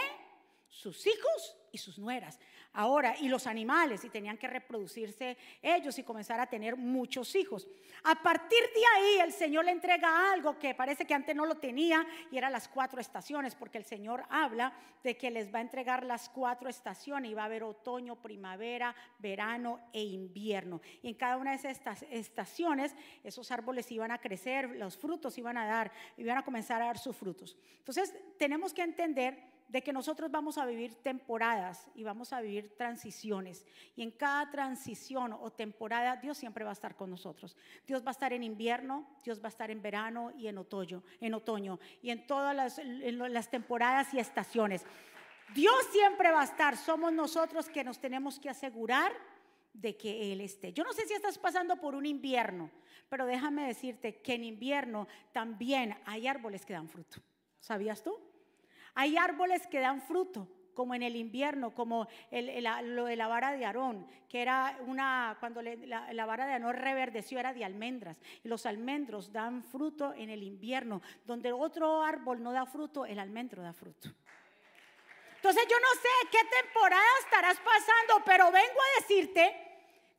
sus 0.67 1.05
hijos 1.05 1.55
y 1.71 1.77
sus 1.77 1.99
nueras. 1.99 2.39
Ahora, 2.75 3.15
y 3.19 3.29
los 3.29 3.45
animales, 3.45 4.03
y 4.03 4.09
tenían 4.09 4.37
que 4.37 4.47
reproducirse 4.47 5.37
ellos 5.61 5.99
y 5.99 6.03
comenzar 6.03 6.39
a 6.39 6.47
tener 6.47 6.75
muchos 6.75 7.35
hijos. 7.35 7.67
A 8.03 8.15
partir 8.15 8.59
de 8.73 8.81
ahí, 8.95 9.19
el 9.19 9.31
Señor 9.31 9.65
le 9.65 9.71
entrega 9.71 10.33
algo 10.33 10.57
que 10.57 10.73
parece 10.73 11.05
que 11.05 11.13
antes 11.13 11.35
no 11.35 11.45
lo 11.45 11.57
tenía, 11.57 12.05
y 12.31 12.37
eran 12.37 12.51
las 12.51 12.67
cuatro 12.67 12.99
estaciones, 12.99 13.53
porque 13.53 13.77
el 13.77 13.85
Señor 13.85 14.23
habla 14.27 14.73
de 15.03 15.15
que 15.15 15.29
les 15.29 15.53
va 15.53 15.59
a 15.59 15.61
entregar 15.61 16.03
las 16.03 16.29
cuatro 16.29 16.67
estaciones, 16.67 17.29
y 17.29 17.35
va 17.35 17.43
a 17.43 17.45
haber 17.45 17.63
otoño, 17.63 18.19
primavera, 18.19 18.95
verano 19.19 19.79
e 19.93 20.01
invierno. 20.01 20.81
Y 21.03 21.09
en 21.09 21.13
cada 21.13 21.37
una 21.37 21.55
de 21.55 21.69
estas 21.69 22.01
estaciones, 22.09 22.95
esos 23.23 23.51
árboles 23.51 23.91
iban 23.91 24.09
a 24.09 24.17
crecer, 24.17 24.71
los 24.71 24.97
frutos 24.97 25.37
iban 25.37 25.57
a 25.57 25.67
dar, 25.67 25.91
iban 26.17 26.39
a 26.39 26.43
comenzar 26.43 26.81
a 26.81 26.87
dar 26.87 26.97
sus 26.97 27.15
frutos. 27.15 27.55
Entonces, 27.77 28.15
tenemos 28.39 28.73
que 28.73 28.81
entender 28.81 29.52
de 29.73 29.81
que 29.81 29.91
nosotros 29.91 30.29
vamos 30.29 30.59
a 30.59 30.67
vivir 30.67 30.93
temporadas 31.01 31.89
y 31.95 32.03
vamos 32.03 32.31
a 32.31 32.41
vivir 32.41 32.77
transiciones. 32.77 33.65
Y 33.95 34.03
en 34.03 34.11
cada 34.11 34.51
transición 34.51 35.33
o 35.33 35.51
temporada 35.51 36.15
Dios 36.17 36.37
siempre 36.37 36.63
va 36.63 36.69
a 36.69 36.73
estar 36.73 36.95
con 36.95 37.09
nosotros. 37.09 37.57
Dios 37.87 38.03
va 38.05 38.09
a 38.09 38.11
estar 38.11 38.33
en 38.33 38.43
invierno, 38.43 39.07
Dios 39.23 39.39
va 39.41 39.45
a 39.45 39.47
estar 39.47 39.71
en 39.71 39.81
verano 39.81 40.31
y 40.37 40.47
en 40.47 40.59
otoño, 40.59 41.01
en 41.19 41.33
otoño 41.33 41.79
y 42.03 42.11
en 42.11 42.27
todas 42.27 42.55
las, 42.55 42.79
las 42.85 43.49
temporadas 43.49 44.13
y 44.13 44.19
estaciones. 44.19 44.85
Dios 45.55 45.75
siempre 45.91 46.31
va 46.31 46.41
a 46.41 46.45
estar. 46.45 46.77
Somos 46.77 47.11
nosotros 47.11 47.67
que 47.67 47.83
nos 47.83 47.97
tenemos 47.97 48.39
que 48.39 48.51
asegurar 48.51 49.11
de 49.73 49.97
que 49.97 50.31
Él 50.31 50.41
esté. 50.41 50.71
Yo 50.71 50.83
no 50.83 50.93
sé 50.93 51.07
si 51.07 51.15
estás 51.15 51.39
pasando 51.39 51.77
por 51.77 51.95
un 51.95 52.05
invierno, 52.05 52.69
pero 53.09 53.25
déjame 53.25 53.65
decirte 53.65 54.21
que 54.21 54.35
en 54.35 54.43
invierno 54.43 55.07
también 55.31 55.97
hay 56.05 56.27
árboles 56.27 56.63
que 56.63 56.73
dan 56.73 56.87
fruto. 56.87 57.17
¿Sabías 57.59 58.03
tú? 58.03 58.32
Hay 58.95 59.17
árboles 59.17 59.65
que 59.67 59.79
dan 59.79 60.01
fruto, 60.01 60.47
como 60.73 60.95
en 60.95 61.03
el 61.03 61.15
invierno, 61.15 61.73
como 61.73 62.07
lo 62.31 63.05
de 63.05 63.15
la 63.15 63.27
vara 63.27 63.51
de 63.51 63.65
Aarón, 63.65 64.07
que 64.27 64.41
era 64.41 64.77
una, 64.87 65.37
cuando 65.39 65.61
la, 65.61 66.25
vara 66.25 66.47
de 66.47 66.53
Aarón 66.53 66.75
reverdeció 66.75 67.39
era 67.39 67.53
de 67.53 67.63
almendras. 67.63 68.19
Y 68.43 68.47
los 68.47 68.65
almendros 68.65 69.31
dan 69.31 69.63
fruto 69.63 70.13
en 70.13 70.29
el 70.29 70.43
invierno. 70.43 71.01
Donde 71.25 71.51
otro 71.51 72.03
árbol 72.03 72.41
no 72.41 72.51
da 72.51 72.65
fruto, 72.65 73.05
el 73.05 73.19
almendro 73.19 73.61
da 73.61 73.73
fruto. 73.73 74.09
Entonces 75.35 75.67
yo 75.69 75.77
no 75.79 76.01
sé 76.01 76.29
qué 76.31 76.61
temporada 76.61 77.03
estarás 77.23 77.57
pasando, 77.57 78.23
pero 78.25 78.45
vengo 78.45 78.79
a 78.79 79.01
decirte 79.01 79.73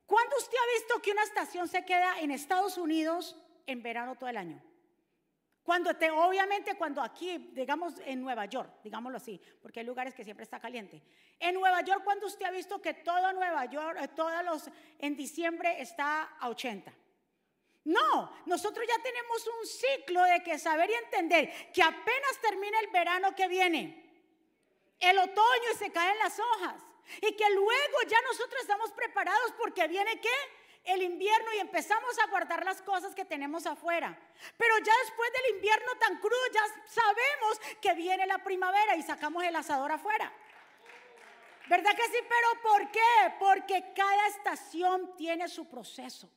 ¿Cuándo 0.07 0.37
usted 0.37 0.57
ha 0.57 0.78
visto 0.78 1.02
que 1.02 1.12
una 1.12 1.23
estación 1.23 1.69
se 1.69 1.85
queda 1.85 2.21
en 2.21 2.31
Estados 2.31 2.76
Unidos 2.76 3.37
en 3.66 3.83
verano 3.83 4.16
todo 4.16 4.28
el 4.28 4.37
año? 4.37 4.62
Cuando 5.64 5.97
te, 5.97 6.11
obviamente 6.11 6.76
cuando 6.76 7.00
aquí, 7.00 7.50
digamos 7.52 7.94
en 8.04 8.21
Nueva 8.21 8.44
York, 8.44 8.80
digámoslo 8.83 9.16
así, 9.16 9.40
porque 9.62 9.80
hay 9.80 9.87
lugares 9.87 10.14
que 10.14 10.23
siempre 10.23 10.44
está 10.44 10.61
caliente. 10.61 11.02
En 11.40 11.54
Nueva 11.54 11.80
York, 11.80 12.02
cuando 12.04 12.26
usted 12.26 12.44
ha 12.44 12.50
visto 12.50 12.83
que 12.83 12.92
todo 12.92 13.33
Nueva 13.33 13.64
York, 13.64 13.99
eh, 13.99 14.09
todos 14.09 14.44
los 14.44 14.71
en 14.99 15.16
diciembre 15.16 15.80
está 15.80 16.37
a 16.38 16.50
80. 16.50 16.92
No, 17.85 18.30
nosotros 18.44 18.87
ya 18.87 19.02
tenemos 19.02 19.47
un 19.47 19.66
ciclo 19.66 20.23
de 20.25 20.42
que 20.42 20.59
saber 20.59 20.90
y 20.90 20.94
entender 20.94 21.73
que 21.73 21.83
apenas 21.83 22.40
termina 22.42 22.78
el 22.80 22.88
verano 22.88 23.35
que 23.35 23.49
viene, 23.49 24.04
el 25.00 25.18
otoño 25.18 25.71
y 25.73 25.76
se 25.78 25.90
caen 25.90 26.18
las 26.18 26.38
hojas. 26.38 26.83
Y 27.23 27.33
que 27.37 27.50
luego 27.50 27.99
ya 28.09 28.21
nosotros 28.23 28.61
estamos 28.61 28.92
preparados 28.92 29.52
porque 29.59 29.88
viene 29.88 30.21
qué? 30.21 30.28
El 30.84 31.02
invierno 31.02 31.54
y 31.54 31.60
empezamos 31.60 32.18
a 32.18 32.26
guardar 32.26 32.64
las 32.64 32.82
cosas 32.82 33.14
que 33.14 33.24
tenemos 33.24 33.66
afuera. 33.66 34.18
Pero 34.58 34.78
ya 34.78 34.92
después 35.04 35.30
del 35.32 35.56
invierno 35.56 35.92
tan 35.98 36.18
crudo 36.18 36.46
ya 36.52 36.62
sabemos 36.86 37.78
que 37.80 37.94
viene 37.94 38.26
la 38.26 38.38
primavera 38.38 38.94
y 38.94 39.02
sacamos 39.02 39.42
el 39.44 39.56
asador 39.56 39.92
afuera. 39.92 40.30
¿Verdad 41.68 41.92
que 41.96 42.04
sí? 42.04 42.18
Pero 42.28 42.62
¿por 42.62 42.90
qué? 42.90 43.34
Porque 43.38 43.92
cada 43.94 44.28
estación 44.28 45.16
tiene 45.16 45.48
su 45.48 45.66
proceso. 45.66 46.30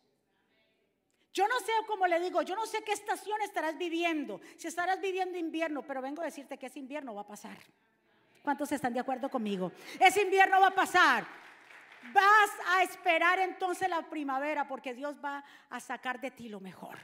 Yo 1.33 1.47
no 1.47 1.59
sé, 1.59 1.71
como 1.85 2.07
le 2.07 2.19
digo, 2.19 2.41
yo 2.41 2.55
no 2.55 2.65
sé 2.65 2.83
qué 2.83 2.93
estación 2.93 3.41
estarás 3.41 3.77
viviendo. 3.77 4.39
Si 4.57 4.67
estarás 4.67 4.99
viviendo 5.01 5.37
invierno, 5.37 5.83
pero 5.83 6.01
vengo 6.01 6.21
a 6.21 6.25
decirte 6.25 6.57
que 6.57 6.67
ese 6.67 6.79
invierno 6.79 7.13
va 7.13 7.21
a 7.21 7.27
pasar. 7.27 7.57
¿Cuántos 8.41 8.71
están 8.71 8.93
de 8.93 9.01
acuerdo 9.01 9.29
conmigo? 9.29 9.71
Ese 9.99 10.21
invierno 10.21 10.61
va 10.61 10.67
a 10.67 10.75
pasar. 10.75 11.27
Vas 12.13 12.51
a 12.67 12.83
esperar 12.83 13.39
entonces 13.39 13.89
la 13.89 14.01
primavera 14.03 14.67
porque 14.67 14.93
Dios 14.93 15.17
va 15.23 15.43
a 15.69 15.79
sacar 15.79 16.19
de 16.19 16.31
ti 16.31 16.49
lo 16.49 16.59
mejor. 16.59 16.97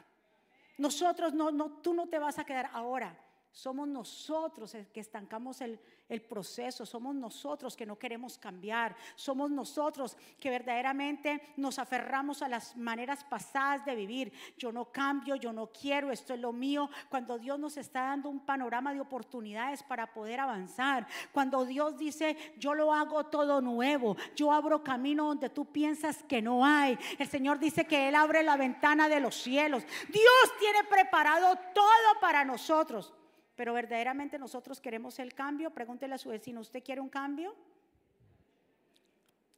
Nosotros 0.78 1.34
no, 1.34 1.52
no, 1.52 1.70
tú 1.82 1.94
no 1.94 2.08
te 2.08 2.20
vas 2.20 2.40
a 2.40 2.46
quedar 2.46 2.70
ahora. 2.74 3.16
Somos 3.54 3.88
nosotros 3.88 4.76
que 4.92 5.00
estancamos 5.00 5.62
el, 5.62 5.80
el 6.10 6.22
proceso, 6.24 6.88
somos 6.88 7.14
nosotros 7.14 7.78
que 7.78 7.86
no 7.86 8.00
queremos 8.00 8.40
cambiar, 8.40 8.96
somos 9.16 9.52
nosotros 9.52 10.18
que 10.40 10.50
verdaderamente 10.50 11.54
nos 11.58 11.78
aferramos 11.78 12.42
a 12.42 12.50
las 12.50 12.76
maneras 12.76 13.24
pasadas 13.24 13.86
de 13.86 13.94
vivir. 13.94 14.34
Yo 14.58 14.72
no 14.72 14.92
cambio, 14.92 15.36
yo 15.36 15.54
no 15.54 15.68
quiero, 15.68 16.12
esto 16.12 16.34
es 16.34 16.40
lo 16.40 16.52
mío. 16.52 16.90
Cuando 17.10 17.38
Dios 17.38 17.60
nos 17.60 17.78
está 17.78 18.02
dando 18.02 18.28
un 18.28 18.44
panorama 18.44 18.92
de 18.92 19.02
oportunidades 19.02 19.84
para 19.84 20.12
poder 20.12 20.40
avanzar, 20.40 21.06
cuando 21.32 21.64
Dios 21.64 21.96
dice, 21.96 22.36
yo 22.58 22.74
lo 22.74 22.92
hago 22.92 23.26
todo 23.26 23.62
nuevo, 23.62 24.18
yo 24.36 24.52
abro 24.52 24.84
camino 24.84 25.28
donde 25.28 25.50
tú 25.50 25.66
piensas 25.72 26.24
que 26.24 26.42
no 26.42 26.66
hay. 26.66 26.98
El 27.20 27.28
Señor 27.28 27.60
dice 27.60 27.86
que 27.86 28.10
Él 28.10 28.16
abre 28.16 28.42
la 28.42 28.58
ventana 28.58 29.08
de 29.08 29.20
los 29.20 29.36
cielos. 29.36 29.84
Dios 30.10 30.58
tiene 30.60 30.84
preparado 30.86 31.56
todo 31.74 32.20
para 32.20 32.44
nosotros. 32.44 33.14
Pero 33.56 33.74
verdaderamente 33.74 34.40
nosotros 34.40 34.82
queremos 34.82 35.20
el 35.20 35.34
cambio. 35.34 35.72
Pregúntele 35.72 36.16
a 36.16 36.18
su 36.18 36.30
vecino, 36.30 36.62
¿usted 36.62 36.84
quiere 36.84 37.02
un 37.02 37.10
cambio? 37.10 37.56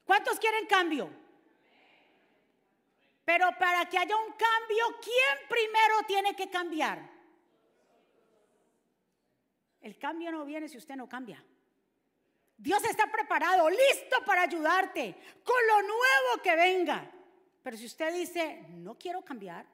¿Cuántos 0.06 0.40
quieren 0.40 0.68
cambio? 0.68 1.10
Pero 3.24 3.50
para 3.58 3.86
que 3.90 3.98
haya 3.98 4.16
un 4.16 4.34
cambio, 4.34 4.86
¿quién 5.02 5.50
primero 5.50 5.96
tiene 6.08 6.36
que 6.36 6.50
cambiar? 6.50 7.10
El 9.82 9.98
cambio 9.98 10.32
no 10.32 10.46
viene 10.46 10.70
si 10.70 10.78
usted 10.78 10.96
no 10.96 11.10
cambia. 11.10 11.44
Dios 12.58 12.84
está 12.86 13.12
preparado, 13.12 13.70
listo 13.70 14.24
para 14.26 14.44
ayudarte 14.44 15.16
con 15.44 15.68
lo 15.68 15.82
nuevo 15.82 16.42
que 16.44 16.56
venga. 16.56 17.12
Pero 17.62 17.78
si 17.78 17.86
usted 17.86 18.14
dice, 18.14 18.64
no 18.70 18.96
quiero 18.96 19.24
cambiar, 19.26 19.66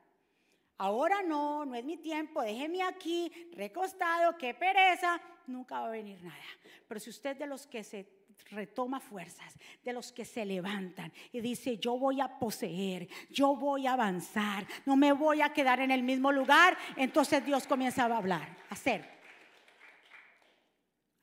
ahora 0.82 1.22
no, 1.22 1.64
no 1.64 1.76
es 1.76 1.86
mi 1.86 1.98
tiempo, 1.98 2.42
déjeme 2.42 2.82
aquí, 2.82 3.32
recostado, 3.54 4.36
qué 4.36 4.56
pereza, 4.56 5.22
nunca 5.46 5.80
va 5.80 5.88
a 5.88 5.92
venir 5.92 6.20
nada. 6.24 6.44
Pero 6.88 7.00
si 7.00 7.12
usted 7.12 7.38
de 7.38 7.46
los 7.46 7.68
que 7.68 7.84
se 7.84 8.10
retoma 8.50 9.00
fuerzas, 9.00 9.54
de 9.84 9.94
los 9.94 10.12
que 10.12 10.26
se 10.26 10.44
levantan 10.44 11.14
y 11.32 11.40
dice, 11.40 11.78
yo 11.78 12.00
voy 12.00 12.20
a 12.20 12.40
poseer, 12.40 13.08
yo 13.30 13.56
voy 13.56 13.86
a 13.86 13.94
avanzar, 13.94 14.66
no 14.88 14.96
me 14.96 15.14
voy 15.14 15.42
a 15.44 15.54
quedar 15.54 15.82
en 15.82 15.92
el 15.92 16.02
mismo 16.02 16.32
lugar, 16.32 16.76
entonces 16.96 17.46
Dios 17.46 17.68
comienza 17.68 18.06
a 18.06 18.18
hablar, 18.18 18.58
a 18.68 18.74
hacer. 18.74 19.08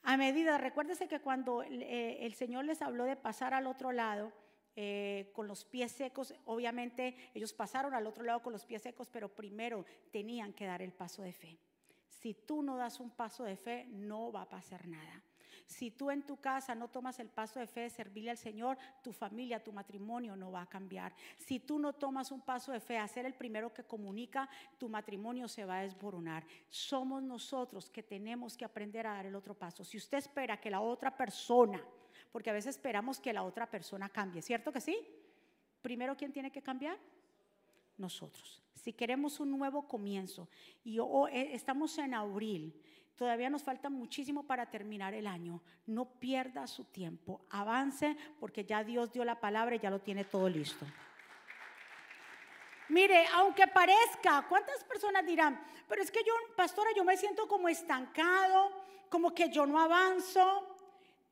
A 0.05 0.17
medida, 0.17 0.57
recuérdese 0.59 1.09
que 1.09 1.19
cuando 1.19 1.65
eh, 1.65 2.19
el 2.25 2.35
Señor 2.35 2.65
les 2.65 2.81
habló 2.81 3.07
de 3.07 3.17
pasar 3.17 3.55
al 3.55 3.67
otro 3.67 3.91
lado, 3.91 4.33
eh, 4.81 5.33
con 5.33 5.49
los 5.49 5.65
pies 5.65 5.91
secos. 5.91 6.33
Obviamente 6.45 7.17
ellos 7.35 7.53
pasaron 7.53 7.95
al 7.95 8.07
otro 8.07 8.23
lado 8.23 8.41
con 8.41 8.53
los 8.53 8.65
pies 8.65 8.81
secos, 8.81 9.11
pero 9.11 9.29
primero 9.29 9.85
tenían 10.13 10.53
que 10.53 10.67
dar 10.67 10.83
el 10.83 10.93
paso 10.93 11.23
de 11.23 11.33
fe. 11.33 11.59
Si 12.07 12.33
tú 12.33 12.63
no 12.63 12.77
das 12.77 13.01
un 13.01 13.11
paso 13.11 13.43
de 13.43 13.57
fe, 13.57 13.87
no 13.89 14.31
va 14.31 14.43
a 14.43 14.49
pasar 14.49 14.87
nada. 14.87 15.21
Si 15.67 15.91
tú 15.91 16.13
en 16.13 16.23
tu 16.23 16.37
casa 16.37 16.77
no 16.77 16.87
tomas 16.87 17.19
el 17.19 17.29
paso 17.29 17.59
de 17.59 17.67
fe 17.67 17.81
de 17.81 17.91
servirle 17.91 18.31
al 18.31 18.37
Señor, 18.37 18.79
tu 19.03 19.13
familia, 19.13 19.65
tu 19.65 19.73
matrimonio 19.73 20.37
no 20.37 20.53
va 20.53 20.63
a 20.63 20.69
cambiar. 20.69 21.13
Si 21.37 21.59
tú 21.59 21.81
no 21.81 21.93
tomas 21.93 22.31
un 22.31 22.43
paso 22.43 22.71
de 22.71 22.79
fe 22.79 22.99
a 22.99 23.09
ser 23.09 23.27
el 23.27 23.35
primero 23.35 23.75
que 23.75 23.83
comunica, 23.83 24.49
tu 24.79 24.89
matrimonio 24.89 25.49
se 25.49 25.65
va 25.65 25.79
a 25.79 25.83
desboronar. 25.83 26.47
Somos 26.69 27.21
nosotros 27.21 27.91
que 27.91 28.05
tenemos 28.05 28.57
que 28.57 28.65
aprender 28.65 29.09
a 29.09 29.15
dar 29.15 29.27
el 29.27 29.35
otro 29.35 29.55
paso. 29.55 29.83
Si 29.83 29.97
usted 29.97 30.19
espera 30.19 30.61
que 30.61 30.71
la 30.71 30.81
otra 30.81 31.17
persona 31.17 31.85
porque 32.31 32.51
a 32.51 32.53
veces 32.53 32.77
esperamos 32.77 33.21
que 33.21 33.33
la 33.33 33.43
otra 33.43 33.71
persona 33.71 34.09
cambie, 34.09 34.43
¿cierto 34.43 34.73
que 34.73 34.81
sí? 34.81 34.99
Primero, 35.83 36.17
¿quién 36.17 36.33
tiene 36.33 36.51
que 36.51 36.63
cambiar? 36.63 36.99
Nosotros. 37.97 38.63
Si 38.75 38.93
queremos 38.93 39.41
un 39.41 39.51
nuevo 39.51 39.89
comienzo 39.89 40.49
y 40.85 40.99
eh, 40.99 41.51
estamos 41.53 41.99
en 41.99 42.15
abril, 42.15 42.81
todavía 43.17 43.51
nos 43.51 43.65
falta 43.65 43.91
muchísimo 43.91 44.45
para 44.45 44.71
terminar 44.71 45.15
el 45.15 45.27
año. 45.27 45.63
No 45.87 46.07
pierda 46.21 46.67
su 46.67 46.85
tiempo, 46.85 47.45
avance 47.51 48.17
porque 48.39 48.65
ya 48.65 48.85
Dios 48.85 49.13
dio 49.13 49.25
la 49.25 49.41
palabra 49.41 49.75
y 49.75 49.81
ya 49.81 49.91
lo 49.91 50.01
tiene 50.01 50.25
todo 50.25 50.49
listo. 50.49 50.87
Mire, 52.89 53.27
aunque 53.35 53.67
parezca, 53.67 54.47
¿cuántas 54.49 54.83
personas 54.85 55.27
dirán? 55.27 55.61
Pero 55.89 56.03
es 56.03 56.11
que 56.11 56.21
yo, 56.25 56.33
pastora, 56.57 56.91
yo 56.97 57.05
me 57.05 57.17
siento 57.17 57.47
como 57.47 57.69
estancado, 57.69 58.71
como 59.11 59.35
que 59.35 59.51
yo 59.51 59.67
no 59.67 59.79
avanzo. 59.79 60.68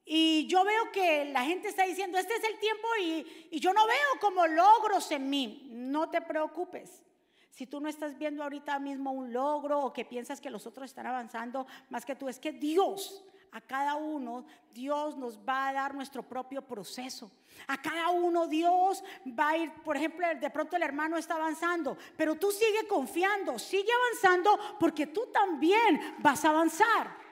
Y 0.09 0.47
yo 0.47 0.65
veo 0.65 0.93
que 0.93 1.25
la 1.27 1.43
gente 1.43 1.67
está 1.67 1.83
diciendo, 1.83 2.17
este 2.17 2.35
es 2.35 2.45
el 2.45 2.59
tiempo 2.61 2.87
y, 3.03 3.49
y, 3.51 3.59
yo 3.59 3.73
no 3.73 3.85
veo 3.87 4.21
como 4.21 4.47
logros 4.47 5.11
en 5.11 5.29
mí. 5.29 5.69
No 5.73 6.09
te 6.09 6.23
preocupes. 6.23 7.03
Si 7.51 7.67
tú 7.67 7.81
no 7.81 7.89
estás 7.89 8.17
viendo 8.17 8.45
ahorita 8.45 8.79
mismo 8.79 9.11
un 9.11 9.33
logro 9.33 9.81
o 9.81 9.93
que 9.93 10.05
piensas 10.05 10.41
que 10.41 10.49
los 10.49 10.65
otros 10.65 10.85
están 10.91 11.07
avanzando 11.07 11.67
más 11.91 12.05
que 12.05 12.15
tú, 12.15 12.29
es 12.29 12.39
que 12.39 12.53
Dios, 12.53 13.25
a 13.51 13.61
cada 13.61 13.97
uno, 13.97 14.45
Dios 14.73 15.17
nos 15.17 15.39
va 15.39 15.69
a 15.69 15.73
dar 15.73 15.95
nuestro 15.95 16.23
propio 16.23 16.63
proceso. 16.63 17.33
A 17.67 17.81
cada 17.81 18.11
uno 18.11 18.47
Dios 18.47 19.03
va 19.27 19.49
a 19.49 19.57
ir, 19.57 19.73
por 19.83 19.97
ejemplo, 19.97 20.27
de 20.39 20.51
pronto 20.51 20.77
el 20.77 20.83
hermano 20.83 21.17
está 21.17 21.35
avanzando, 21.35 21.97
pero 22.17 22.35
tú 22.35 22.53
sigue 22.53 22.87
confiando, 22.87 23.59
sigue 23.59 23.91
avanzando 23.91 24.77
porque 24.79 25.07
tú 25.07 25.27
también 25.33 26.17
vas 26.19 26.45
a 26.45 26.51
avanzar. 26.51 27.26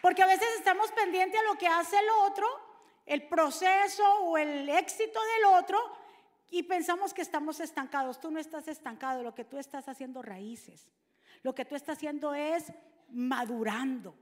Porque 0.00 0.22
a 0.22 0.26
veces 0.26 0.48
estamos 0.56 0.90
pendientes 0.92 1.40
a 1.40 1.44
lo 1.44 1.58
que 1.58 1.66
hace 1.66 1.98
el 1.98 2.08
otro, 2.26 2.46
el 3.06 3.26
proceso 3.28 4.04
o 4.20 4.38
el 4.38 4.68
éxito 4.68 5.20
del 5.20 5.44
otro, 5.56 5.78
y 6.50 6.62
pensamos 6.62 7.12
que 7.12 7.22
estamos 7.22 7.60
estancados. 7.60 8.20
Tú 8.20 8.30
no 8.30 8.38
estás 8.38 8.68
estancado, 8.68 9.22
lo 9.22 9.34
que 9.34 9.44
tú 9.44 9.58
estás 9.58 9.88
haciendo 9.88 10.22
raíces. 10.22 10.88
Lo 11.42 11.54
que 11.54 11.64
tú 11.64 11.74
estás 11.74 11.98
haciendo 11.98 12.34
es 12.34 12.72
madurando. 13.10 14.14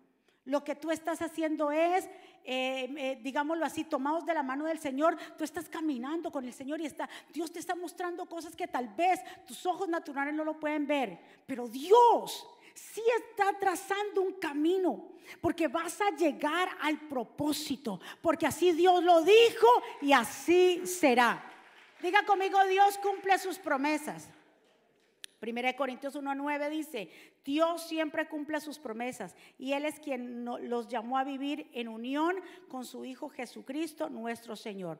Lo 0.45 0.63
que 0.63 0.77
tú 0.77 0.93
estás 0.93 1.21
haciendo 1.23 1.73
es, 1.73 2.05
eh, 2.45 2.89
eh, 2.97 3.19
digámoslo 3.21 3.67
así, 3.67 3.83
tomados 3.83 4.25
de 4.25 4.33
la 4.33 4.45
mano 4.45 4.67
del 4.67 4.79
Señor, 4.79 5.17
tú 5.37 5.43
estás 5.43 5.69
caminando 5.69 6.31
con 6.31 6.45
el 6.45 6.53
Señor 6.53 6.81
y 6.81 6.87
está, 6.87 7.09
Dios 7.33 7.51
te 7.51 7.59
está 7.59 7.75
mostrando 7.75 8.27
cosas 8.27 8.55
que 8.55 8.69
tal 8.69 8.89
vez 8.89 9.21
tus 9.45 9.67
ojos 9.67 9.89
naturales 9.89 10.35
no 10.35 10.45
lo 10.45 10.61
pueden 10.61 10.87
ver, 10.87 11.19
pero 11.47 11.67
Dios 11.67 12.47
sí 12.77 13.03
está 13.19 13.59
trazando 13.59 14.23
un 14.23 14.35
camino, 14.35 15.09
porque 15.41 15.67
vas 15.67 16.01
a 16.01 16.11
llegar 16.11 16.69
al 16.81 17.01
propósito, 17.09 18.01
porque 18.21 18.47
así 18.47 18.73
Dios 18.73 19.03
lo 19.03 19.23
dijo 19.23 19.67
y 20.03 20.13
así 20.13 20.87
será. 20.87 21.43
Diga 22.03 22.25
conmigo, 22.25 22.63
Dios 22.67 22.99
cumple 22.99 23.39
sus 23.39 23.59
promesas. 23.59 24.29
Primera 25.41 25.69
de 25.69 25.77
Corintios 25.77 26.15
1.9 26.17 26.71
dice, 26.71 27.11
Dios 27.45 27.87
siempre 27.87 28.29
cumple 28.29 28.61
sus 28.61 28.79
promesas 28.79 29.35
y 29.59 29.73
Él 29.73 29.85
es 29.85 30.01
quien 30.01 30.45
los 30.45 30.89
llamó 30.89 31.19
a 31.19 31.25
vivir 31.25 31.71
en 31.73 31.89
unión 31.89 32.37
con 32.69 32.85
su 32.85 33.05
Hijo 33.05 33.29
Jesucristo, 33.29 34.09
nuestro 34.09 34.57
Señor. 34.57 34.99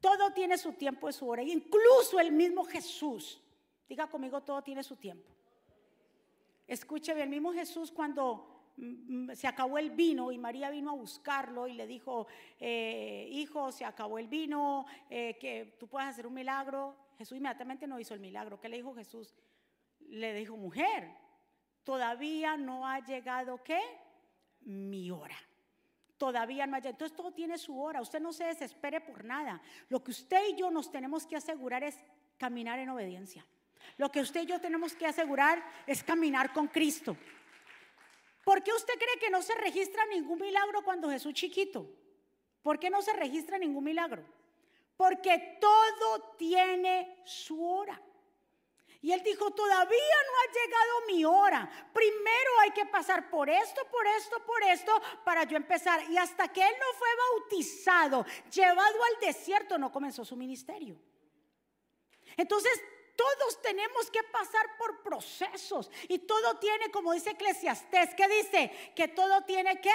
Todo 0.00 0.32
tiene 0.32 0.58
su 0.58 0.72
tiempo 0.74 1.08
y 1.08 1.12
su 1.12 1.28
hora, 1.28 1.42
incluso 1.42 2.20
el 2.20 2.32
mismo 2.32 2.64
Jesús. 2.64 3.40
Diga 3.88 4.06
conmigo, 4.06 4.42
todo 4.42 4.62
tiene 4.62 4.82
su 4.82 4.96
tiempo. 4.96 5.37
Escuche 6.68 7.12
el 7.20 7.30
mismo 7.30 7.50
Jesús 7.54 7.90
cuando 7.90 8.74
mm, 8.76 9.30
se 9.32 9.46
acabó 9.48 9.78
el 9.78 9.90
vino 9.90 10.30
y 10.30 10.36
María 10.36 10.68
vino 10.68 10.90
a 10.90 10.94
buscarlo 10.94 11.66
y 11.66 11.72
le 11.72 11.86
dijo, 11.86 12.26
eh, 12.60 13.26
hijo, 13.32 13.72
se 13.72 13.86
acabó 13.86 14.18
el 14.18 14.28
vino, 14.28 14.84
eh, 15.08 15.38
que 15.40 15.76
tú 15.80 15.88
puedes 15.88 16.10
hacer 16.10 16.26
un 16.26 16.34
milagro. 16.34 16.94
Jesús 17.16 17.38
inmediatamente 17.38 17.86
no 17.86 17.98
hizo 17.98 18.12
el 18.12 18.20
milagro. 18.20 18.60
¿Qué 18.60 18.68
le 18.68 18.76
dijo 18.76 18.94
Jesús? 18.94 19.34
Le 20.10 20.34
dijo, 20.34 20.58
mujer, 20.58 21.10
todavía 21.84 22.58
no 22.58 22.86
ha 22.86 23.00
llegado 23.00 23.64
qué? 23.64 23.80
Mi 24.60 25.10
hora. 25.10 25.36
Todavía 26.18 26.66
no 26.66 26.76
ha 26.76 26.80
llegado. 26.80 26.96
Entonces 26.96 27.16
todo 27.16 27.32
tiene 27.32 27.56
su 27.56 27.80
hora. 27.80 28.02
Usted 28.02 28.20
no 28.20 28.34
se 28.34 28.44
desespere 28.44 29.00
por 29.00 29.24
nada. 29.24 29.62
Lo 29.88 30.04
que 30.04 30.10
usted 30.10 30.42
y 30.50 30.56
yo 30.56 30.70
nos 30.70 30.90
tenemos 30.90 31.26
que 31.26 31.36
asegurar 31.36 31.82
es 31.82 31.98
caminar 32.36 32.78
en 32.78 32.90
obediencia. 32.90 33.46
Lo 33.96 34.10
que 34.10 34.20
usted 34.20 34.42
y 34.42 34.46
yo 34.46 34.60
tenemos 34.60 34.94
que 34.94 35.06
asegurar 35.06 35.62
es 35.86 36.02
caminar 36.02 36.52
con 36.52 36.68
Cristo. 36.68 37.16
¿Por 38.44 38.62
qué 38.62 38.72
usted 38.72 38.94
cree 38.94 39.18
que 39.20 39.30
no 39.30 39.42
se 39.42 39.54
registra 39.54 40.06
ningún 40.06 40.40
milagro 40.40 40.82
cuando 40.82 41.10
Jesús 41.10 41.34
chiquito? 41.34 41.86
¿Por 42.62 42.78
qué 42.78 42.90
no 42.90 43.02
se 43.02 43.12
registra 43.12 43.58
ningún 43.58 43.84
milagro? 43.84 44.24
Porque 44.96 45.58
todo 45.60 46.34
tiene 46.36 47.22
su 47.24 47.62
hora. 47.64 48.00
Y 49.00 49.12
él 49.12 49.22
dijo, 49.22 49.50
todavía 49.52 50.16
no 50.26 50.32
ha 50.40 50.52
llegado 50.52 51.06
mi 51.06 51.24
hora. 51.24 51.90
Primero 51.92 52.50
hay 52.62 52.72
que 52.72 52.84
pasar 52.86 53.30
por 53.30 53.48
esto, 53.48 53.86
por 53.90 54.06
esto, 54.06 54.44
por 54.44 54.62
esto, 54.64 55.02
para 55.24 55.44
yo 55.44 55.56
empezar. 55.56 56.02
Y 56.10 56.16
hasta 56.16 56.48
que 56.48 56.62
él 56.62 56.74
no 56.80 56.98
fue 56.98 57.08
bautizado, 57.30 58.26
llevado 58.52 59.04
al 59.04 59.20
desierto, 59.20 59.78
no 59.78 59.92
comenzó 59.92 60.24
su 60.24 60.34
ministerio. 60.34 61.00
Entonces, 62.36 62.72
todos 63.18 63.60
tenemos 63.60 64.08
que 64.12 64.22
pasar 64.22 64.76
por 64.78 65.02
procesos 65.02 65.90
y 66.08 66.20
todo 66.20 66.56
tiene, 66.58 66.88
como 66.92 67.12
dice 67.12 67.30
Eclesiastés, 67.30 68.14
que 68.14 68.28
dice 68.28 68.92
que 68.94 69.08
todo 69.08 69.42
tiene 69.42 69.80
que 69.80 69.90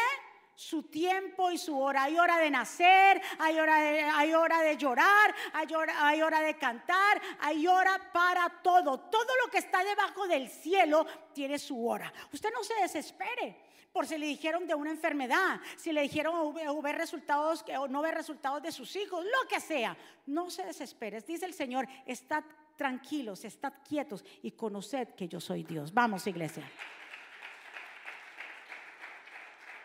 su 0.56 0.84
tiempo 0.84 1.50
y 1.50 1.58
su 1.58 1.80
hora. 1.80 2.04
Hay 2.04 2.20
hora 2.20 2.38
de 2.38 2.52
nacer, 2.52 3.22
hay 3.40 3.58
hora 3.58 3.78
de, 3.78 4.02
hay 4.02 4.34
hora 4.34 4.62
de 4.62 4.76
llorar, 4.76 5.34
hay 5.54 5.74
hora, 5.74 6.06
hay 6.06 6.22
hora 6.22 6.42
de 6.42 6.58
cantar, 6.58 7.22
hay 7.40 7.66
hora 7.66 8.12
para 8.12 8.62
todo. 8.62 9.00
Todo 9.00 9.36
lo 9.46 9.50
que 9.50 9.60
está 9.60 9.86
debajo 9.86 10.28
del 10.28 10.50
cielo 10.50 11.08
tiene 11.34 11.58
su 11.58 11.88
hora. 11.88 12.12
Usted 12.34 12.52
no 12.54 12.62
se 12.62 12.76
desespere 12.76 13.56
por 13.94 14.06
si 14.06 14.18
le 14.18 14.26
dijeron 14.26 14.68
de 14.68 14.76
una 14.76 14.90
enfermedad, 14.90 15.62
si 15.78 15.94
le 15.94 16.02
dijeron 16.02 16.36
o 16.36 16.82
ver 16.82 16.98
resultados 16.98 17.64
o 17.80 17.88
no 17.88 18.02
ver 18.02 18.16
resultados 18.16 18.62
de 18.62 18.74
sus 18.74 18.94
hijos, 18.98 19.24
lo 19.24 19.48
que 19.48 19.62
sea. 19.62 19.96
No 20.26 20.50
se 20.50 20.66
desespere. 20.66 21.22
Dice 21.22 21.46
el 21.46 21.54
Señor, 21.54 21.88
estad 22.06 22.44
tranquilos, 22.76 23.46
estad 23.46 23.74
quietos 23.88 24.24
y 24.42 24.52
conoced 24.52 25.10
que 25.16 25.28
yo 25.28 25.40
soy 25.40 25.64
Dios. 25.64 25.94
Vamos, 25.94 26.28
iglesia. 26.28 26.64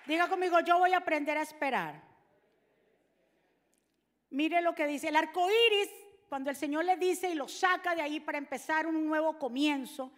Diga 0.06 0.28
conmigo, 0.28 0.60
yo 0.60 0.78
voy 0.78 0.92
a 0.94 0.98
aprender 0.98 1.36
a 1.36 1.42
esperar. 1.42 2.02
Mire 4.30 4.60
lo 4.62 4.74
que 4.74 4.86
dice 4.86 5.08
el 5.08 5.16
arco 5.16 5.48
iris, 5.50 5.90
cuando 6.28 6.50
el 6.50 6.56
Señor 6.56 6.84
le 6.84 6.96
dice 6.96 7.30
y 7.30 7.34
lo 7.34 7.48
saca 7.48 7.94
de 7.94 8.02
ahí 8.02 8.20
para 8.20 8.38
empezar 8.38 8.86
un 8.86 9.06
nuevo 9.06 9.38
comienzo, 9.38 10.12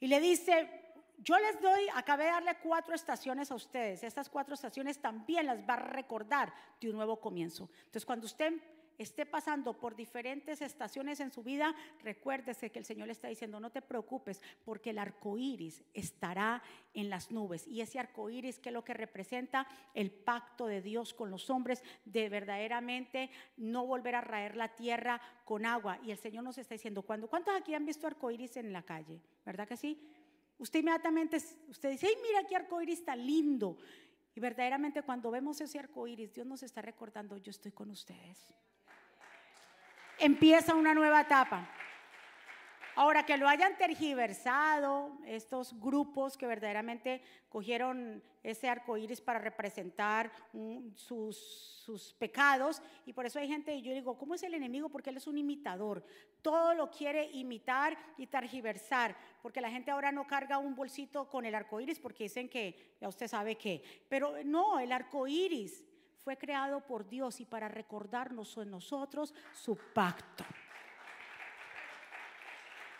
y 0.00 0.06
le 0.08 0.20
dice: 0.20 0.92
Yo 1.18 1.38
les 1.38 1.60
doy, 1.60 1.88
acabé 1.94 2.24
de 2.24 2.30
darle 2.30 2.56
cuatro 2.56 2.94
estaciones 2.94 3.50
a 3.50 3.54
ustedes. 3.54 4.02
Estas 4.02 4.28
cuatro 4.28 4.54
estaciones 4.54 5.00
también 5.00 5.46
las 5.46 5.58
va 5.60 5.74
a 5.74 5.76
recordar 5.76 6.52
de 6.80 6.90
un 6.90 6.96
nuevo 6.96 7.20
comienzo. 7.20 7.70
Entonces, 7.78 8.04
cuando 8.04 8.26
usted 8.26 8.52
esté 8.98 9.26
pasando 9.26 9.74
por 9.74 9.94
diferentes 9.94 10.62
estaciones 10.62 11.20
en 11.20 11.30
su 11.30 11.42
vida, 11.42 11.74
recuérdese 12.02 12.70
que 12.70 12.78
el 12.78 12.84
Señor 12.84 13.06
le 13.06 13.12
está 13.12 13.28
diciendo, 13.28 13.60
no 13.60 13.70
te 13.70 13.82
preocupes, 13.82 14.40
porque 14.64 14.90
el 14.90 14.98
arco 14.98 15.36
iris 15.36 15.82
estará 15.94 16.62
en 16.94 17.10
las 17.10 17.30
nubes. 17.30 17.66
Y 17.66 17.80
ese 17.80 17.98
arco 17.98 18.30
iris, 18.30 18.58
que 18.58 18.70
es 18.70 18.72
lo 18.72 18.84
que 18.84 18.94
representa 18.94 19.66
el 19.94 20.10
pacto 20.10 20.66
de 20.66 20.82
Dios 20.82 21.14
con 21.14 21.30
los 21.30 21.50
hombres, 21.50 21.82
de 22.04 22.28
verdaderamente 22.28 23.30
no 23.56 23.86
volver 23.86 24.14
a 24.14 24.20
raer 24.20 24.56
la 24.56 24.74
tierra 24.74 25.20
con 25.44 25.66
agua. 25.66 25.98
Y 26.02 26.10
el 26.10 26.18
Señor 26.18 26.44
nos 26.44 26.58
está 26.58 26.74
diciendo, 26.74 27.02
¿cuándo? 27.02 27.28
¿cuántos 27.28 27.54
aquí 27.54 27.74
han 27.74 27.86
visto 27.86 28.06
arco 28.06 28.30
iris 28.30 28.56
en 28.56 28.72
la 28.72 28.82
calle? 28.82 29.20
¿Verdad 29.44 29.68
que 29.68 29.76
sí? 29.76 30.00
Usted 30.58 30.80
inmediatamente, 30.80 31.36
usted 31.68 31.90
dice, 31.90 32.06
ay, 32.06 32.14
mira 32.22 32.46
qué 32.48 32.56
arco 32.56 32.80
iris 32.80 33.00
está 33.00 33.14
lindo. 33.14 33.76
Y 34.34 34.40
verdaderamente 34.40 35.02
cuando 35.02 35.30
vemos 35.30 35.60
ese 35.60 35.78
arco 35.78 36.06
iris, 36.06 36.32
Dios 36.32 36.46
nos 36.46 36.62
está 36.62 36.82
recordando, 36.82 37.36
yo 37.38 37.50
estoy 37.50 37.72
con 37.72 37.90
ustedes 37.90 38.54
empieza 40.18 40.74
una 40.74 40.94
nueva 40.94 41.20
etapa. 41.22 41.70
Ahora, 42.98 43.26
que 43.26 43.36
lo 43.36 43.46
hayan 43.46 43.76
tergiversado 43.76 45.18
estos 45.26 45.78
grupos 45.78 46.38
que 46.38 46.46
verdaderamente 46.46 47.20
cogieron 47.50 48.22
ese 48.42 48.70
arco 48.70 48.96
iris 48.96 49.20
para 49.20 49.38
representar 49.38 50.32
sus, 50.94 51.36
sus, 51.36 52.14
pecados, 52.14 52.80
y 53.04 53.12
por 53.12 53.26
eso 53.26 53.38
hay 53.38 53.48
gente, 53.48 53.74
y 53.74 53.82
yo 53.82 53.92
digo, 53.92 54.16
¿cómo 54.16 54.34
es 54.34 54.42
el 54.44 54.54
enemigo? 54.54 54.88
Porque 54.88 55.10
él 55.10 55.18
es 55.18 55.26
un 55.26 55.36
imitador. 55.36 56.02
Todo 56.40 56.72
lo 56.72 56.90
quiere 56.90 57.28
imitar 57.32 57.98
y 58.16 58.28
tergiversar, 58.28 59.14
porque 59.42 59.60
la 59.60 59.70
gente 59.70 59.90
ahora 59.90 60.10
no 60.10 60.26
carga 60.26 60.56
un 60.56 60.74
bolsito 60.74 61.28
con 61.28 61.44
el 61.44 61.54
arco 61.54 61.78
iris 61.82 61.98
porque 61.98 62.24
dicen 62.24 62.48
que 62.48 62.96
ya 62.98 63.08
usted 63.08 63.28
sabe 63.28 63.56
qué. 63.56 63.82
Pero 64.08 64.42
no, 64.42 64.78
el 64.78 64.90
arco 64.90 65.26
iris 65.26 65.84
fue 66.26 66.36
creado 66.36 66.80
por 66.80 67.08
Dios 67.08 67.38
y 67.38 67.44
para 67.44 67.68
recordarnos 67.68 68.56
en 68.56 68.72
nosotros 68.72 69.32
su 69.52 69.76
pacto. 69.94 70.44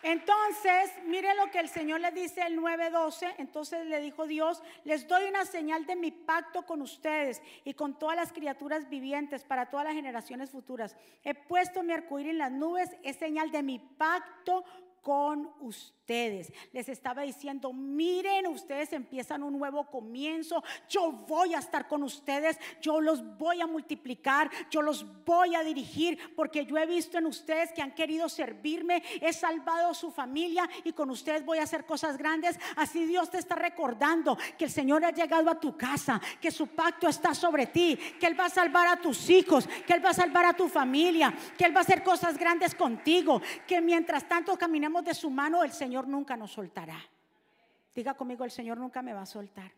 Entonces, 0.01 0.93
mire 1.07 1.35
lo 1.35 1.51
que 1.51 1.59
el 1.59 1.69
Señor 1.69 2.03
le 2.03 2.13
dice 2.13 2.43
el 2.43 2.57
9:12. 2.57 3.35
Entonces 3.39 3.85
le 3.87 3.99
dijo 3.99 4.29
Dios, 4.29 4.63
les 4.85 5.09
doy 5.09 5.25
una 5.25 5.45
señal 5.45 5.87
de 5.87 5.97
mi 5.97 6.13
pacto 6.13 6.65
con 6.65 6.81
ustedes 6.83 7.43
y 7.65 7.75
con 7.75 7.99
todas 7.99 8.15
las 8.15 8.33
criaturas 8.33 8.89
vivientes 8.89 9.43
para 9.43 9.71
todas 9.71 9.87
las 9.87 9.95
generaciones 9.97 10.51
futuras. 10.51 10.95
He 11.25 11.35
puesto 11.35 11.83
mi 11.83 11.95
arcoíris 11.95 12.31
en 12.31 12.39
las 12.39 12.53
nubes, 12.53 12.97
es 13.03 13.17
señal 13.17 13.51
de 13.51 13.65
mi 13.65 13.81
pacto 13.81 14.65
con 15.07 15.49
ustedes. 15.61 16.53
Les 16.73 16.89
estaba 16.89 17.23
diciendo, 17.23 17.73
miren, 17.73 18.49
ustedes 18.49 18.93
empiezan 18.93 19.45
un 19.45 19.57
nuevo 19.57 19.89
comienzo, 19.89 20.65
yo 20.89 21.13
voy 21.13 21.55
a 21.55 21.61
estar 21.61 21.87
con 21.87 22.03
ustedes, 22.03 22.59
yo 22.81 23.01
los 23.01 23.39
voy 23.39 23.61
a 23.61 23.69
multiplicar, 23.69 24.51
yo 24.69 24.83
los 24.83 25.07
voy 25.25 25.55
a 25.55 25.63
dirigir, 25.63 26.35
porque 26.35 26.67
yo 26.67 26.77
he 26.77 26.87
visto 26.87 27.19
en 27.19 27.27
ustedes 27.27 27.73
que 27.73 27.83
han 27.83 27.95
querido 27.95 28.29
servirme, 28.29 29.01
he 29.21 29.33
salvado 29.33 29.95
su 29.95 30.11
familia 30.11 30.69
y 30.83 30.93
con 30.93 31.09
ustedes 31.09 31.45
voy 31.45 31.59
a 31.59 31.63
hacer 31.65 31.87
cosas 31.87 32.17
grandes. 32.17 32.59
Así 32.75 33.05
Dios 33.07 33.31
te 33.31 33.39
está 33.39 33.55
recordando 33.55 34.37
que 34.59 34.65
el 34.65 34.73
Señor 34.73 35.05
ha 35.05 35.13
llegado 35.13 35.51
a 35.51 35.61
tu 35.61 35.77
casa, 35.77 36.21
que 36.41 36.51
su 36.51 36.67
pacto 36.67 37.07
está 37.07 37.33
sobre 37.33 37.67
ti, 37.67 37.97
que 38.19 38.27
Él 38.27 38.39
va 38.39 38.47
a 38.47 38.51
salvar 38.51 38.89
a 38.89 39.01
tus 39.01 39.31
hijos, 39.31 39.69
que 39.87 39.93
Él 39.93 40.05
va 40.05 40.11
a 40.11 40.15
salvar 40.15 40.47
a 40.47 40.55
tu 40.55 40.69
familia, 40.69 41.33
que 41.57 41.65
Él 41.65 41.75
va 41.75 41.79
a 41.79 41.85
hacer 41.85 42.03
cosas 42.03 42.37
grandes 42.37 42.75
contigo, 42.75 43.41
que 43.69 43.81
mientras 43.81 44.29
tanto 44.29 44.57
caminemos 44.57 44.96
de 45.05 45.15
su 45.15 45.31
mano, 45.31 45.63
el 45.63 45.73
Señor 45.73 46.07
nunca 46.07 46.37
nos 46.37 46.53
soltará. 46.53 46.99
Diga 47.95 48.15
conmigo, 48.15 48.45
el 48.45 48.51
Señor 48.51 48.79
nunca 48.79 49.03
me 49.03 49.13
va 49.13 49.23
a 49.23 49.27
soltar. 49.27 49.73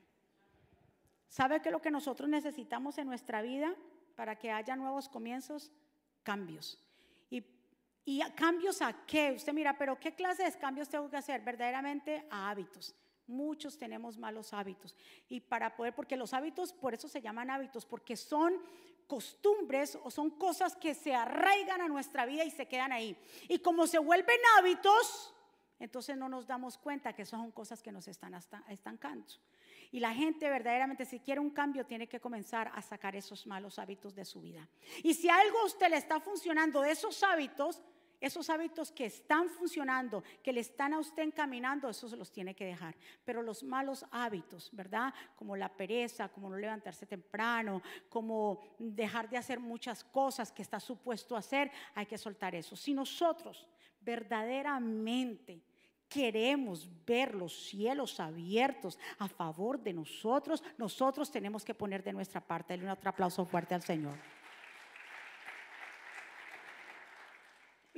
¿Sabe 1.28 1.60
que 1.60 1.70
lo 1.70 1.80
que 1.80 1.90
nosotros 1.90 2.28
necesitamos 2.28 2.98
en 2.98 3.06
nuestra 3.06 3.42
vida 3.42 3.74
para 4.16 4.36
que 4.36 4.50
haya 4.50 4.74
nuevos 4.76 5.08
comienzos? 5.08 5.70
Cambios. 6.22 6.82
¿Y, 7.30 7.44
y 8.04 8.20
cambios 8.34 8.82
a 8.82 9.04
qué? 9.06 9.32
Usted 9.32 9.52
mira, 9.52 9.76
pero 9.76 9.98
¿qué 10.00 10.14
clase 10.14 10.44
de 10.44 10.52
cambios 10.58 10.88
tengo 10.88 11.08
que 11.08 11.16
hacer? 11.16 11.42
Verdaderamente 11.42 12.26
a 12.30 12.50
hábitos. 12.50 12.94
Muchos 13.28 13.78
tenemos 13.78 14.18
malos 14.18 14.52
hábitos. 14.52 14.96
Y 15.28 15.40
para 15.40 15.76
poder, 15.76 15.94
porque 15.94 16.16
los 16.16 16.34
hábitos, 16.34 16.72
por 16.72 16.94
eso 16.94 17.08
se 17.08 17.20
llaman 17.20 17.50
hábitos, 17.50 17.86
porque 17.86 18.16
son 18.16 18.54
costumbres 19.06 19.98
o 20.02 20.10
son 20.10 20.30
cosas 20.30 20.76
que 20.76 20.94
se 20.94 21.14
arraigan 21.14 21.80
a 21.80 21.88
nuestra 21.88 22.26
vida 22.26 22.44
y 22.44 22.50
se 22.50 22.66
quedan 22.66 22.92
ahí. 22.92 23.16
Y 23.48 23.58
como 23.60 23.86
se 23.86 23.98
vuelven 23.98 24.38
hábitos, 24.58 25.34
entonces 25.78 26.16
no 26.16 26.28
nos 26.28 26.46
damos 26.46 26.76
cuenta 26.76 27.12
que 27.12 27.24
son 27.24 27.52
cosas 27.52 27.82
que 27.82 27.92
nos 27.92 28.08
están 28.08 28.34
estancando. 28.68 29.26
Y 29.90 30.00
la 30.00 30.12
gente 30.12 30.50
verdaderamente 30.50 31.04
si 31.04 31.20
quiere 31.20 31.40
un 31.40 31.50
cambio 31.50 31.86
tiene 31.86 32.06
que 32.08 32.20
comenzar 32.20 32.70
a 32.74 32.82
sacar 32.82 33.16
esos 33.16 33.46
malos 33.46 33.78
hábitos 33.78 34.14
de 34.14 34.24
su 34.24 34.40
vida. 34.40 34.68
Y 35.02 35.14
si 35.14 35.28
algo 35.28 35.60
a 35.60 35.64
usted 35.64 35.88
le 35.88 35.96
está 35.96 36.20
funcionando 36.20 36.82
de 36.82 36.90
esos 36.90 37.22
hábitos, 37.22 37.82
esos 38.20 38.50
hábitos 38.50 38.90
que 38.90 39.06
están 39.06 39.48
funcionando, 39.48 40.22
que 40.42 40.52
le 40.52 40.60
están 40.60 40.94
a 40.94 40.98
usted 40.98 41.22
encaminando, 41.22 41.88
esos 41.88 42.12
los 42.12 42.32
tiene 42.32 42.54
que 42.54 42.64
dejar. 42.64 42.96
Pero 43.24 43.42
los 43.42 43.62
malos 43.62 44.04
hábitos, 44.10 44.70
¿verdad? 44.72 45.14
Como 45.36 45.56
la 45.56 45.68
pereza, 45.68 46.28
como 46.28 46.50
no 46.50 46.56
levantarse 46.56 47.06
temprano, 47.06 47.82
como 48.08 48.60
dejar 48.78 49.28
de 49.28 49.36
hacer 49.36 49.60
muchas 49.60 50.02
cosas 50.04 50.50
que 50.50 50.62
está 50.62 50.80
supuesto 50.80 51.36
hacer, 51.36 51.70
hay 51.94 52.06
que 52.06 52.18
soltar 52.18 52.54
eso. 52.54 52.76
Si 52.76 52.92
nosotros 52.92 53.68
verdaderamente 54.00 55.62
queremos 56.08 56.88
ver 57.04 57.34
los 57.34 57.68
cielos 57.68 58.18
abiertos 58.18 58.98
a 59.18 59.28
favor 59.28 59.80
de 59.80 59.92
nosotros, 59.92 60.64
nosotros 60.78 61.30
tenemos 61.30 61.64
que 61.64 61.74
poner 61.74 62.02
de 62.02 62.12
nuestra 62.12 62.40
parte. 62.40 62.72
Denle 62.72 62.86
un 62.86 62.92
otro 62.92 63.10
aplauso 63.10 63.44
fuerte 63.44 63.74
al 63.74 63.82
Señor. 63.82 64.16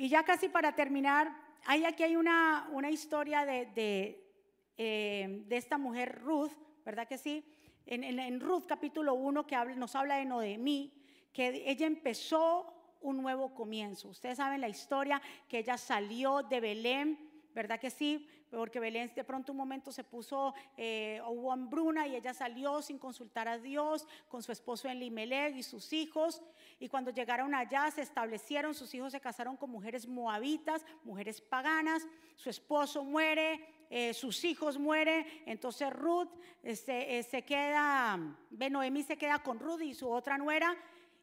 Y 0.01 0.09
ya 0.09 0.23
casi 0.23 0.49
para 0.49 0.75
terminar, 0.75 1.31
hay 1.67 1.85
aquí 1.85 2.03
hay 2.05 2.17
una, 2.17 2.71
una 2.73 2.89
historia 2.89 3.45
de, 3.45 3.67
de, 3.67 4.33
eh, 4.79 5.45
de 5.47 5.57
esta 5.59 5.77
mujer 5.77 6.23
Ruth, 6.23 6.53
¿verdad 6.87 7.07
que 7.07 7.19
sí? 7.19 7.45
En, 7.85 8.03
en, 8.03 8.41
Ruth 8.41 8.65
capítulo 8.67 9.13
1 9.13 9.47
que 9.47 9.57
nos 9.77 9.95
habla 9.95 10.17
de 10.17 10.25
Noemí, 10.25 10.91
que 11.35 11.65
ella 11.67 11.87
empezó 11.87 12.97
un 13.03 13.21
nuevo 13.21 13.53
comienzo. 13.53 14.09
Ustedes 14.09 14.39
saben 14.39 14.63
la 14.63 14.71
historia 14.71 15.21
que 15.47 15.59
ella 15.59 15.77
salió 15.77 16.45
de 16.45 16.61
Belén, 16.61 17.30
¿verdad 17.55 17.81
que 17.81 17.91
sí? 17.91 18.29
Porque 18.51 18.81
Belén 18.81 19.13
de 19.15 19.25
pronto 19.25 19.53
un 19.53 19.59
momento 19.59 19.93
se 19.93 20.05
puso, 20.05 20.55
eh, 20.77 21.21
hubo 21.27 21.53
hambruna 21.53 22.07
y 22.07 22.17
ella 22.17 22.35
salió 22.35 22.83
sin 22.83 22.99
consultar 22.99 23.49
a 23.49 23.59
Dios 23.59 24.07
con 24.29 24.43
su 24.43 24.53
esposo 24.53 24.89
en 24.89 24.99
Limelec 24.99 25.57
y 25.57 25.63
sus 25.63 25.93
hijos. 25.93 26.43
Y 26.79 26.89
cuando 26.89 27.11
llegaron 27.11 27.55
allá 27.55 27.91
se 27.91 28.03
establecieron, 28.03 28.75
sus 28.75 28.93
hijos 28.95 29.13
se 29.13 29.21
casaron 29.21 29.57
con 29.57 29.71
mujeres 29.71 30.07
moabitas, 30.07 30.85
mujeres 31.05 31.41
paganas, 31.41 32.07
su 32.37 32.51
esposo 32.51 33.05
muere, 33.05 33.61
eh, 33.91 34.15
sus 34.15 34.45
hijos 34.45 34.79
mueren, 34.79 35.27
entonces 35.47 35.93
Ruth 35.93 36.29
eh, 36.63 36.77
se, 36.77 37.23
se, 37.25 37.43
queda, 37.43 38.17
Noemí 38.51 39.03
se 39.03 39.19
queda 39.19 39.43
con 39.43 39.59
Ruth 39.59 39.83
y 39.83 39.95
su 39.95 40.09
otra 40.09 40.39
nuera, 40.39 40.77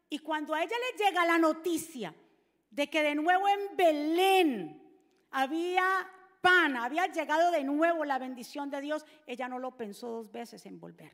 y 0.10 0.20
cuando 0.20 0.54
a 0.54 0.64
ella 0.64 0.76
le 0.76 1.06
llega 1.06 1.26
la 1.26 1.38
noticia 1.38 2.14
de 2.70 2.90
que 2.90 3.04
de 3.04 3.16
nuevo 3.16 3.48
en 3.48 3.76
Belén 3.76 4.82
había 5.32 6.10
pan, 6.42 6.78
había 6.78 7.08
llegado 7.08 7.52
de 7.52 7.64
nuevo 7.64 8.06
la 8.06 8.20
bendición 8.20 8.70
de 8.70 8.82
Dios, 8.82 9.06
ella 9.26 9.48
no 9.48 9.60
lo 9.60 9.76
pensó 9.76 10.08
dos 10.08 10.32
veces 10.32 10.66
en 10.66 10.80
volver. 10.80 11.12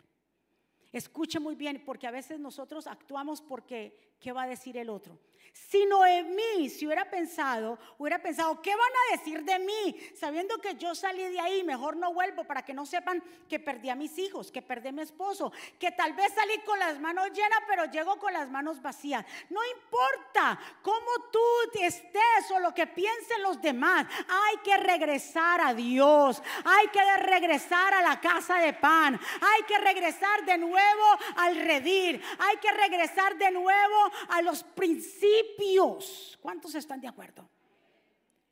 Escuche 0.92 1.40
muy 1.40 1.56
bien, 1.56 1.84
porque 1.86 2.08
a 2.08 2.12
veces 2.12 2.40
nosotros 2.40 2.86
actuamos 2.86 3.42
porque, 3.42 4.13
¿qué 4.24 4.32
va 4.32 4.44
a 4.44 4.48
decir 4.48 4.78
el 4.78 4.90
otro? 4.90 5.20
Si 5.54 5.86
Noemí 5.86 6.70
si 6.70 6.86
hubiera 6.86 7.10
pensado, 7.10 7.78
hubiera 8.00 8.20
pensado, 8.20 8.60
¿qué 8.62 8.76
van 8.76 8.80
a 8.80 9.18
decir 9.18 9.44
de 9.44 9.60
mí? 9.60 9.96
Sabiendo 10.16 10.58
que 10.58 10.76
yo 10.76 10.96
salí 10.96 11.24
de 11.24 11.40
ahí, 11.40 11.64
mejor 11.64 11.96
no 11.96 12.14
vuelvo 12.14 12.44
para 12.44 12.64
que 12.64 12.74
no 12.74 12.86
sepan 12.86 13.24
que 13.48 13.60
perdí 13.60 13.90
a 13.90 13.96
mis 13.96 14.18
hijos, 14.18 14.52
que 14.52 14.62
perdí 14.62 14.90
a 14.90 14.92
mi 14.92 15.02
esposo, 15.02 15.52
que 15.80 15.92
tal 15.92 16.14
vez 16.14 16.34
salí 16.34 16.60
con 16.60 16.80
las 16.80 17.00
manos 17.00 17.30
llenas, 17.32 17.60
pero 17.68 17.86
llego 17.86 18.18
con 18.18 18.34
las 18.34 18.50
manos 18.50 18.82
vacías. 18.82 19.26
No 19.50 19.60
importa 19.78 20.60
cómo 20.82 21.30
tú 21.32 21.40
estés 21.82 22.52
o 22.52 22.60
lo 22.60 22.74
que 22.74 22.88
piensen 22.88 23.44
los 23.44 23.62
demás, 23.62 24.08
hay 24.28 24.58
que 24.64 24.78
regresar 24.78 25.62
a 25.62 25.74
Dios, 25.74 26.42
hay 26.66 26.88
que 26.88 27.18
regresar 27.18 27.94
a 27.94 28.02
la 28.02 28.20
casa 28.20 28.58
de 28.60 28.74
pan, 28.74 29.20
hay 29.42 29.64
que 29.64 29.78
regresar 29.78 30.46
de 30.46 30.58
nuevo 30.58 31.04
al 31.36 31.56
redir, 31.58 32.24
hay 32.40 32.58
que 32.58 32.72
regresar 32.72 33.38
de 33.38 33.52
nuevo 33.52 34.12
a 34.30 34.42
los 34.42 34.64
principios 34.64 36.38
¿Cuántos 36.42 36.76
están 36.76 37.00
de 37.00 37.08
acuerdo? 37.08 37.50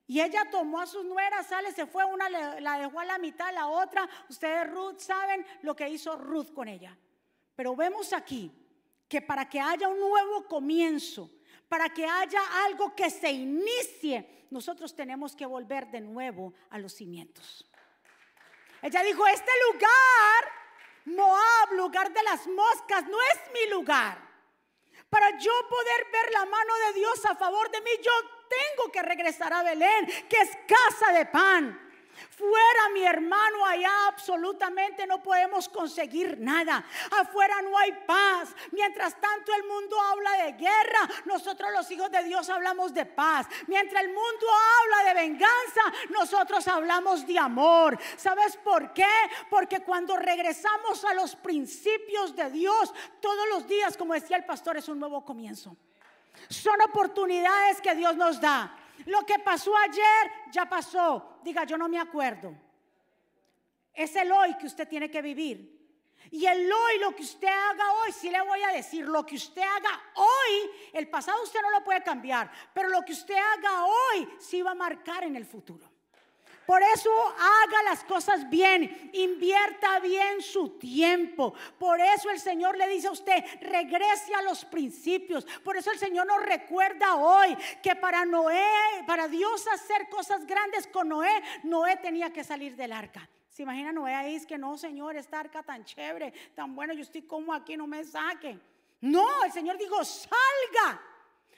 Y 0.08 0.21
ella 0.21 0.50
tomó 0.50 0.82
a 0.82 0.86
sus 0.86 1.06
nueras, 1.06 1.47
sale, 1.47 1.71
se 1.71 1.86
fue, 1.86 2.04
una 2.06 2.30
la 2.30 2.78
dejó 2.78 3.00
a 3.00 3.06
la 3.06 3.17
mitad, 3.17 3.54
la 3.54 3.67
otra. 3.67 4.10
Ustedes, 4.30 4.69
Ruth, 4.69 5.00
saben 5.00 5.45
lo 5.62 5.76
que 5.76 5.89
hizo 5.89 6.17
Ruth 6.17 6.54
con 6.54 6.67
ella. 6.67 6.97
Pero 7.56 7.76
vemos 7.76 8.12
aquí 8.12 8.52
que 9.08 9.21
para 9.21 9.47
que 9.47 9.60
haya 9.60 9.88
un 9.88 10.00
nuevo 10.00 10.45
comienzo, 10.47 11.30
para 11.69 11.89
que 11.89 12.06
haya 12.06 12.41
algo 12.65 12.93
que 12.95 13.10
se 13.10 13.32
inicie, 13.32 14.47
nosotros 14.50 14.95
tenemos 14.95 15.36
que 15.36 15.45
volver 15.45 15.89
de 15.91 16.02
nuevo 16.02 16.54
a 16.69 16.78
los 16.78 16.93
cimientos. 16.93 17.69
Ella 18.82 19.04
dijo, 19.04 19.26
este 19.28 19.52
lugar, 19.71 20.45
Moab, 21.06 21.74
lugar 21.74 22.12
de 22.12 22.24
las 22.24 22.47
moscas, 22.47 23.06
no 23.08 23.17
es 23.34 23.39
mi 23.54 23.69
lugar. 23.69 24.30
Para 25.12 25.38
yo 25.38 25.52
poder 25.69 26.08
ver 26.10 26.32
la 26.32 26.45
mano 26.45 26.74
de 26.88 26.93
Dios 26.93 27.26
a 27.26 27.36
favor 27.36 27.69
de 27.69 27.82
mí, 27.82 27.91
yo 28.02 28.12
tengo 28.47 28.89
que 28.93 29.02
regresar 29.02 29.52
a 29.52 29.62
Belén, 29.62 30.06
que 30.30 30.38
es 30.38 30.50
casa 30.65 31.12
de 31.12 31.26
pan. 31.26 31.91
Fuera, 32.30 32.89
mi 32.93 33.04
hermano, 33.04 33.20
absolutamente 33.85 35.05
no 35.05 35.21
podemos 35.21 35.69
conseguir 35.69 36.39
nada. 36.39 36.83
Afuera 37.11 37.61
no 37.61 37.77
hay 37.77 37.91
paz. 38.05 38.55
Mientras 38.71 39.19
tanto 39.19 39.53
el 39.53 39.63
mundo 39.65 39.99
habla 39.99 40.45
de 40.45 40.53
guerra, 40.53 41.09
nosotros 41.25 41.71
los 41.71 41.89
hijos 41.91 42.11
de 42.11 42.23
Dios 42.23 42.49
hablamos 42.49 42.93
de 42.93 43.05
paz. 43.05 43.47
Mientras 43.67 44.03
el 44.03 44.09
mundo 44.09 44.47
habla 44.79 45.13
de 45.13 45.21
venganza, 45.21 45.81
nosotros 46.09 46.67
hablamos 46.67 47.25
de 47.25 47.37
amor. 47.37 47.97
¿Sabes 48.17 48.57
por 48.57 48.93
qué? 48.93 49.05
Porque 49.49 49.81
cuando 49.81 50.17
regresamos 50.17 51.03
a 51.05 51.13
los 51.13 51.35
principios 51.35 52.35
de 52.35 52.49
Dios, 52.49 52.93
todos 53.19 53.47
los 53.49 53.67
días, 53.67 53.97
como 53.97 54.13
decía 54.13 54.37
el 54.37 54.45
pastor, 54.45 54.77
es 54.77 54.87
un 54.89 54.99
nuevo 54.99 55.23
comienzo. 55.23 55.75
Son 56.49 56.81
oportunidades 56.81 57.81
que 57.81 57.95
Dios 57.95 58.15
nos 58.15 58.39
da. 58.39 58.77
Lo 59.05 59.25
que 59.25 59.39
pasó 59.39 59.75
ayer 59.77 60.31
ya 60.51 60.67
pasó. 60.67 61.39
Diga, 61.43 61.63
yo 61.63 61.77
no 61.77 61.87
me 61.87 61.99
acuerdo. 61.99 62.53
Es 63.93 64.15
el 64.15 64.32
hoy 64.32 64.56
que 64.58 64.67
usted 64.67 64.88
tiene 64.88 65.10
que 65.10 65.21
vivir. 65.21 65.82
Y 66.30 66.45
el 66.45 66.71
hoy, 66.71 66.99
lo 66.99 67.15
que 67.15 67.23
usted 67.23 67.47
haga 67.47 67.93
hoy, 67.93 68.12
sí 68.12 68.30
le 68.30 68.41
voy 68.41 68.62
a 68.62 68.71
decir, 68.73 69.06
lo 69.06 69.25
que 69.25 69.36
usted 69.36 69.62
haga 69.62 70.01
hoy, 70.15 70.71
el 70.93 71.10
pasado 71.10 71.43
usted 71.43 71.62
no 71.62 71.71
lo 71.71 71.84
puede 71.84 72.04
cambiar, 72.04 72.49
pero 72.73 72.89
lo 72.89 73.01
que 73.01 73.12
usted 73.12 73.36
haga 73.36 73.86
hoy 73.86 74.30
sí 74.39 74.62
va 74.62 74.71
a 74.71 74.75
marcar 74.75 75.23
en 75.23 75.36
el 75.36 75.45
futuro. 75.45 75.89
Por 76.65 76.82
eso 76.84 77.12
haga 77.12 77.84
las 77.84 78.04
cosas 78.06 78.49
bien, 78.49 79.10
invierta 79.12 79.99
bien 79.99 80.41
su 80.41 80.77
tiempo. 80.77 81.54
Por 81.77 81.99
eso 81.99 82.30
el 82.30 82.39
Señor 82.39 82.77
le 82.77 82.88
dice 82.88 83.08
a 83.08 83.12
usted, 83.12 83.43
regrese 83.60 84.34
a 84.34 84.41
los 84.41 84.63
principios. 84.63 85.45
Por 85.65 85.75
eso 85.75 85.91
el 85.91 85.99
Señor 85.99 86.27
nos 86.27 86.41
recuerda 86.41 87.15
hoy 87.15 87.58
que 87.84 87.95
para 87.97 88.23
Noé, 88.23 89.04
para 89.06 89.27
Dios 89.27 89.67
hacer 89.67 90.08
cosas 90.08 90.45
grandes 90.45 90.88
con 90.88 91.10
Noé, 91.10 91.43
Noé 91.63 91.97
tenía 91.97 92.32
que 92.32 92.43
salir 92.43 92.77
del 92.77 92.93
arca. 92.93 93.27
¿Se 93.51 93.63
imagina 93.63 93.91
Noé 93.91 94.15
ahí? 94.15 94.35
Es 94.35 94.45
que 94.45 94.57
no, 94.57 94.77
Señor, 94.77 95.17
esta 95.17 95.41
arca 95.41 95.61
tan 95.61 95.83
chévere, 95.83 96.31
tan 96.55 96.73
buena, 96.73 96.93
yo 96.93 97.01
estoy 97.01 97.23
como 97.23 97.53
aquí, 97.53 97.75
no 97.75 97.85
me 97.85 98.01
saque. 98.05 98.57
No, 99.01 99.43
el 99.43 99.51
Señor 99.51 99.77
dijo, 99.77 100.01
salga. 100.05 101.01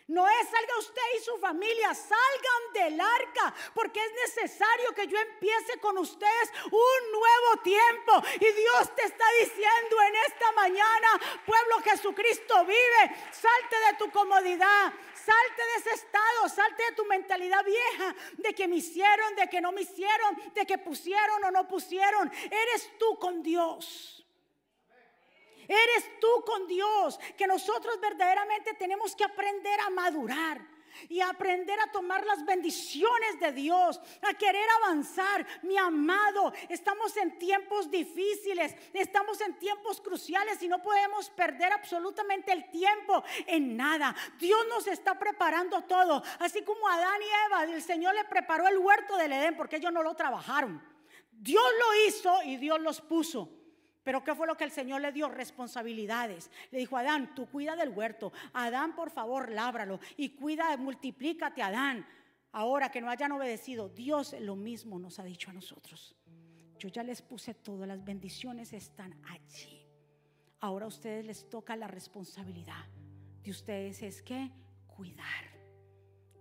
Noé, 0.08 0.34
salga 0.52 0.78
usted 0.80 1.02
y 1.18 1.24
su 1.24 1.38
familia, 1.38 1.94
salgan 1.94 2.74
del 2.74 3.00
arca, 3.00 3.54
porque 3.74 4.04
es 4.04 4.36
necesario 4.36 4.94
que 4.94 5.08
yo 5.08 5.18
empiece 5.18 5.80
con 5.80 5.98
ustedes 5.98 6.52
un 6.66 7.12
nuevo 7.12 7.63
tiempo. 7.63 8.22
Y 8.36 8.52
Dios 8.52 8.96
te 8.96 9.04
está 9.04 9.26
diciendo 9.39 10.02
en 10.08 10.16
esta 10.28 10.52
mañana, 10.52 11.42
pueblo 11.46 11.80
Jesucristo 11.84 12.66
vive, 12.66 13.16
salte 13.32 13.76
de 13.88 13.98
tu 13.98 14.12
comodidad, 14.12 14.94
salte 15.13 15.62
de 15.62 15.76
ese 15.80 15.92
estado, 15.92 16.50
salte 16.50 16.84
de 16.84 16.96
tu 16.98 17.06
mentalidad 17.06 17.63
vieja, 17.63 18.13
de 18.34 18.54
que 18.54 18.68
me 18.68 18.76
hicieron, 18.76 19.36
de 19.36 19.48
que 19.48 19.62
no 19.62 19.72
me 19.72 19.84
hicieron, 19.84 20.52
de 20.54 20.66
que 20.66 20.78
pusieron 20.80 21.46
o 21.46 21.52
no 21.52 21.66
pusieron. 21.66 22.30
Eres 22.52 22.92
tú 23.00 23.18
con 23.20 23.42
Dios. 23.42 24.22
Eres 25.67 26.19
tú 26.19 26.43
con 26.45 26.67
Dios, 26.67 27.19
que 27.38 27.47
nosotros 27.47 27.99
verdaderamente 27.99 28.73
tenemos 28.73 29.15
que 29.15 29.23
aprender 29.23 29.80
a 29.80 29.89
madurar 29.89 30.73
y 31.10 31.21
aprender 31.21 31.80
a 31.80 31.91
tomar 31.91 32.26
las 32.26 32.45
bendiciones 32.45 33.39
de 33.39 33.52
Dios, 33.52 33.99
a 34.21 34.34
querer 34.34 34.65
avanzar. 34.82 35.45
Mi 35.63 35.78
amado, 35.78 36.54
estamos 36.69 37.15
en 37.17 37.38
tiempos 37.38 37.89
difíciles, 37.89 38.76
estamos 38.93 39.41
en 39.41 39.58
tiempos 39.58 40.02
cruciales 40.02 40.62
y 40.62 40.67
no 40.67 40.82
podemos 40.82 41.30
perder 41.32 41.71
absolutamente 41.73 42.52
el 42.52 42.69
tiempo 42.69 43.23
en 43.47 43.76
nada. 43.76 44.15
Dios 44.39 44.65
nos 44.69 44.88
está 44.88 45.17
preparando 45.17 45.82
todo, 45.84 46.23
así 46.39 46.62
como 46.63 46.88
Adán 46.88 47.21
y 47.21 47.47
Eva, 47.47 47.63
el 47.63 47.82
Señor 47.82 48.15
le 48.15 48.26
preparó 48.26 48.67
el 48.67 48.78
huerto 48.78 49.17
del 49.17 49.34
Edén 49.34 49.56
porque 49.58 49.78
ellos 49.78 49.93
no 49.93 50.04
lo 50.04 50.15
trabajaron. 50.15 50.82
Dios 51.32 51.65
lo 51.80 52.08
hizo 52.08 52.43
y 52.43 52.58
Dios 52.58 52.80
los 52.80 53.02
puso. 53.02 53.62
Pero 54.04 54.24
¿qué 54.24 54.36
fue 54.36 54.48
lo 54.48 54.58
que 54.58 54.63
el 54.63 54.72
Señor 54.72 55.02
le 55.02 55.12
dio? 55.12 55.30
Responsabilidades. 55.30 56.52
Le 56.72 56.80
dijo, 56.80 56.98
Adán, 56.98 57.34
tú 57.36 57.48
cuida 57.48 57.76
del 57.76 57.89
huerto. 57.89 58.34
Adán, 58.54 58.96
por 58.96 59.10
favor, 59.10 59.50
lábralo. 59.50 60.00
Y 60.18 60.30
cuida, 60.30 60.76
multiplícate, 60.78 61.62
Adán. 61.62 62.06
Ahora 62.52 62.92
que 62.92 63.02
no 63.02 63.10
hayan 63.10 63.32
obedecido, 63.32 63.89
Dios 63.89 64.36
lo 64.39 64.56
mismo 64.56 65.00
nos 65.00 65.20
ha 65.20 65.24
dicho 65.24 65.50
a 65.50 65.54
nosotros. 65.54 66.16
Yo 66.78 66.89
ya 66.89 67.02
les 67.02 67.22
puse 67.22 67.54
todas 67.54 67.88
las 67.88 68.04
bendiciones, 68.04 68.74
están 68.74 69.20
allí. 69.30 69.88
Ahora 70.60 70.86
a 70.86 70.89
ustedes 70.89 71.26
les 71.26 71.50
toca 71.50 71.76
la 71.76 71.88
responsabilidad 71.88 72.86
de 73.44 73.52
ustedes 73.52 74.02
es 74.02 74.22
que 74.22 74.52
cuidar, 74.88 75.46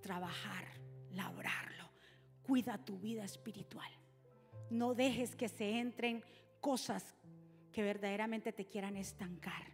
trabajar, 0.01 0.65
labrarlo. 1.11 1.91
Cuida 2.43 2.79
tu 2.79 2.99
vida 2.99 3.25
espiritual. 3.25 3.91
No 4.71 4.95
dejes 4.95 5.35
que 5.35 5.49
se 5.49 5.79
entren 5.79 6.25
cosas 6.61 7.15
que 7.73 7.83
verdaderamente 7.83 8.53
te 8.53 8.67
quieran 8.67 8.97
estancar. 8.97 9.73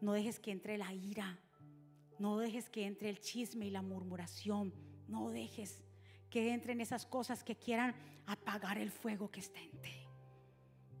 No 0.00 0.12
dejes 0.12 0.40
que 0.40 0.50
entre 0.50 0.78
la 0.78 0.92
ira. 0.92 1.38
No 2.18 2.38
dejes 2.38 2.68
que 2.68 2.86
entre 2.86 3.10
el 3.10 3.20
chisme 3.20 3.66
y 3.66 3.70
la 3.70 3.82
murmuración. 3.82 4.72
No 5.08 5.30
dejes 5.30 5.84
que 6.30 6.52
entren 6.52 6.80
esas 6.80 7.06
cosas 7.06 7.44
que 7.44 7.56
quieran 7.56 7.94
apagar 8.26 8.78
el 8.78 8.90
fuego 8.90 9.30
que 9.30 9.40
está 9.40 9.60
en 9.60 9.70
ti. 9.82 10.06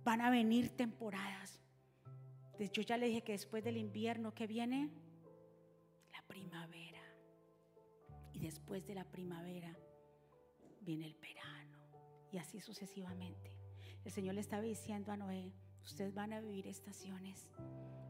Van 0.04 0.20
a 0.20 0.30
venir 0.30 0.70
temporadas. 0.70 1.60
Yo 2.72 2.82
ya 2.82 2.96
le 2.96 3.06
dije 3.06 3.22
que 3.22 3.32
después 3.32 3.64
del 3.64 3.76
invierno 3.76 4.34
que 4.34 4.46
viene, 4.46 4.90
la 6.12 6.22
primavera. 6.26 7.02
Y 8.32 8.40
después 8.40 8.86
de 8.86 8.94
la 8.94 9.04
primavera 9.04 9.76
viene 10.82 11.06
el 11.06 11.14
verano. 11.14 11.78
Y 12.30 12.38
así 12.38 12.60
sucesivamente. 12.60 13.52
El 14.04 14.12
Señor 14.12 14.34
le 14.34 14.40
estaba 14.40 14.62
diciendo 14.62 15.12
a 15.12 15.16
Noé, 15.16 15.52
Ustedes 15.84 16.14
van 16.14 16.32
a 16.32 16.40
vivir 16.40 16.66
estaciones, 16.66 17.50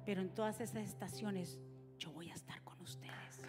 pero 0.07 0.23
en 0.23 0.33
todas 0.35 0.61
esas 0.61 0.85
estaciones 0.85 1.59
yo 1.99 2.13
voy 2.13 2.31
a 2.31 2.35
estar 2.35 2.63
con 2.63 2.81
ustedes. 2.81 3.43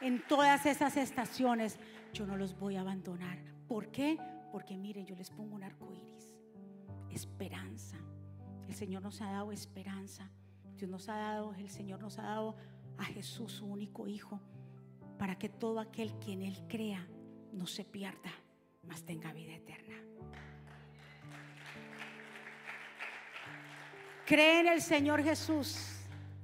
En 0.00 0.26
todas 0.26 0.66
esas 0.66 0.96
estaciones 0.96 1.78
yo 2.12 2.26
no 2.26 2.36
los 2.36 2.58
voy 2.58 2.76
a 2.76 2.82
abandonar. 2.82 3.38
¿Por 3.68 3.90
qué? 3.90 4.18
Porque 4.50 4.76
miren, 4.76 5.06
yo 5.06 5.16
les 5.16 5.30
pongo 5.30 5.54
un 5.54 5.62
arco 5.62 5.92
iris. 5.92 6.36
Esperanza. 7.10 7.96
El 8.68 8.74
Señor 8.74 9.02
nos 9.02 9.20
ha 9.22 9.30
dado 9.30 9.52
esperanza. 9.52 10.30
Dios 10.76 10.90
nos 10.90 11.08
ha 11.08 11.16
dado, 11.16 11.54
el 11.54 11.70
Señor 11.70 12.00
nos 12.00 12.18
ha 12.18 12.22
dado 12.22 12.56
a 12.98 13.04
Jesús, 13.04 13.52
su 13.52 13.66
único 13.66 14.08
Hijo, 14.08 14.40
para 15.18 15.38
que 15.38 15.48
todo 15.48 15.80
aquel 15.80 16.18
que 16.18 16.32
en 16.32 16.42
Él 16.42 16.58
crea 16.68 17.06
no 17.52 17.66
se 17.66 17.84
pierda, 17.84 18.32
mas 18.82 19.04
tenga 19.04 19.32
vida 19.32 19.54
eterna. 19.54 20.11
Cree 24.26 24.60
en 24.60 24.68
el 24.68 24.80
Señor 24.80 25.22
Jesús 25.22 25.76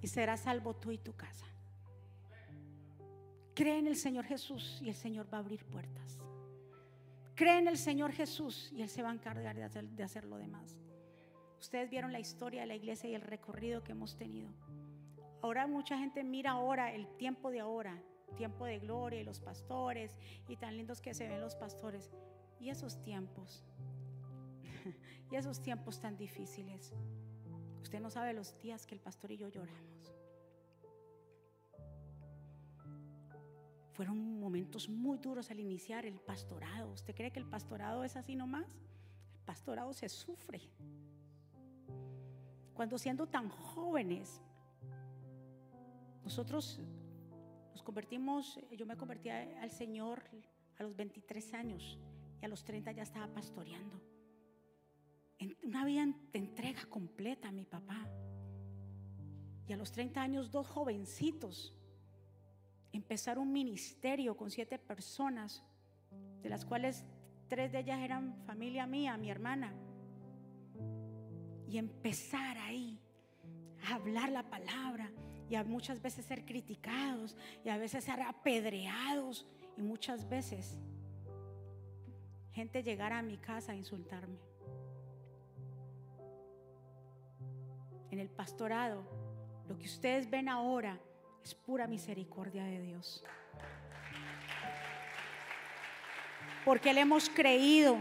y 0.02 0.08
serás 0.08 0.40
salvo 0.40 0.74
tú 0.74 0.90
y 0.90 0.98
tu 0.98 1.14
casa. 1.14 1.46
Cree 3.54 3.78
en 3.78 3.86
el 3.86 3.96
Señor 3.96 4.24
Jesús 4.24 4.80
y 4.82 4.88
el 4.88 4.94
Señor 4.94 5.32
va 5.32 5.38
a 5.38 5.40
abrir 5.40 5.64
puertas. 5.64 6.18
Cree 7.34 7.58
en 7.58 7.68
el 7.68 7.78
Señor 7.78 8.12
Jesús 8.12 8.70
y 8.72 8.82
Él 8.82 8.88
se 8.88 9.02
va 9.02 9.10
a 9.10 9.14
encargar 9.14 9.54
de 9.54 9.62
hacer, 9.62 9.84
de 9.84 10.02
hacer 10.02 10.24
lo 10.24 10.38
demás. 10.38 10.76
Ustedes 11.60 11.88
vieron 11.90 12.12
la 12.12 12.20
historia 12.20 12.62
de 12.62 12.66
la 12.66 12.74
iglesia 12.74 13.08
y 13.10 13.14
el 13.14 13.20
recorrido 13.20 13.82
que 13.82 13.92
hemos 13.92 14.16
tenido. 14.16 14.50
Ahora 15.40 15.66
mucha 15.66 15.96
gente 15.98 16.24
mira 16.24 16.52
ahora 16.52 16.92
el 16.92 17.06
tiempo 17.16 17.50
de 17.50 17.60
ahora, 17.60 18.00
tiempo 18.36 18.64
de 18.64 18.78
gloria 18.78 19.20
y 19.20 19.24
los 19.24 19.40
pastores 19.40 20.16
y 20.48 20.56
tan 20.56 20.76
lindos 20.76 21.00
que 21.00 21.14
se 21.14 21.28
ven 21.28 21.40
los 21.40 21.54
pastores. 21.54 22.10
Y 22.60 22.70
esos 22.70 23.00
tiempos, 23.02 23.64
y 25.30 25.36
esos 25.36 25.62
tiempos 25.62 26.00
tan 26.00 26.16
difíciles. 26.16 26.92
Usted 27.88 28.00
no 28.00 28.10
sabe 28.10 28.34
los 28.34 28.54
días 28.60 28.86
que 28.86 28.94
el 28.94 29.00
pastor 29.00 29.32
y 29.32 29.38
yo 29.38 29.48
lloramos. 29.48 30.14
Fueron 33.94 34.38
momentos 34.38 34.90
muy 34.90 35.16
duros 35.16 35.50
al 35.50 35.58
iniciar 35.58 36.04
el 36.04 36.20
pastorado. 36.20 36.92
¿Usted 36.92 37.14
cree 37.14 37.30
que 37.30 37.38
el 37.38 37.46
pastorado 37.46 38.04
es 38.04 38.14
así 38.14 38.36
nomás? 38.36 38.66
El 39.38 39.40
pastorado 39.46 39.94
se 39.94 40.10
sufre. 40.10 40.60
Cuando 42.74 42.98
siendo 42.98 43.26
tan 43.26 43.48
jóvenes, 43.48 44.42
nosotros 46.22 46.82
nos 47.70 47.82
convertimos, 47.82 48.60
yo 48.70 48.84
me 48.84 48.98
convertí 48.98 49.30
al 49.30 49.70
Señor 49.70 50.24
a 50.78 50.82
los 50.82 50.94
23 50.94 51.54
años 51.54 51.98
y 52.42 52.44
a 52.44 52.48
los 52.48 52.62
30 52.64 52.92
ya 52.92 53.02
estaba 53.02 53.28
pastoreando. 53.28 53.98
Una 55.62 55.84
vida 55.84 56.06
de 56.32 56.38
entrega 56.38 56.84
completa 56.86 57.48
a 57.48 57.52
mi 57.52 57.64
papá. 57.64 58.08
Y 59.66 59.72
a 59.72 59.76
los 59.76 59.92
30 59.92 60.20
años 60.20 60.50
dos 60.50 60.66
jovencitos 60.66 61.74
empezar 62.92 63.38
un 63.38 63.52
ministerio 63.52 64.36
con 64.36 64.50
siete 64.50 64.78
personas, 64.78 65.62
de 66.42 66.48
las 66.48 66.64
cuales 66.64 67.04
tres 67.48 67.72
de 67.72 67.80
ellas 67.80 68.00
eran 68.00 68.36
familia 68.44 68.86
mía, 68.86 69.16
mi 69.16 69.30
hermana. 69.30 69.74
Y 71.68 71.78
empezar 71.78 72.56
ahí 72.58 72.98
a 73.86 73.94
hablar 73.94 74.30
la 74.30 74.48
palabra 74.48 75.12
y 75.48 75.54
a 75.54 75.64
muchas 75.64 76.00
veces 76.00 76.24
ser 76.26 76.44
criticados 76.44 77.36
y 77.64 77.68
a 77.68 77.78
veces 77.78 78.04
ser 78.04 78.20
apedreados 78.22 79.46
y 79.76 79.82
muchas 79.82 80.28
veces 80.28 80.78
gente 82.52 82.82
llegar 82.82 83.12
a 83.12 83.22
mi 83.22 83.38
casa 83.38 83.72
a 83.72 83.76
insultarme. 83.76 84.38
En 88.10 88.18
el 88.18 88.28
pastorado, 88.28 89.02
lo 89.68 89.76
que 89.78 89.84
ustedes 89.84 90.28
ven 90.30 90.48
ahora 90.48 90.98
es 91.44 91.54
pura 91.54 91.86
misericordia 91.86 92.64
de 92.64 92.80
Dios. 92.80 93.24
Porque 96.64 96.92
le 96.92 97.00
hemos 97.00 97.28
creído. 97.30 97.98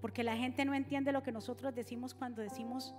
Porque 0.00 0.22
la 0.24 0.36
gente 0.36 0.64
no 0.64 0.74
entiende 0.74 1.12
lo 1.12 1.22
que 1.22 1.32
nosotros 1.32 1.74
decimos 1.74 2.14
cuando 2.14 2.42
decimos, 2.42 2.94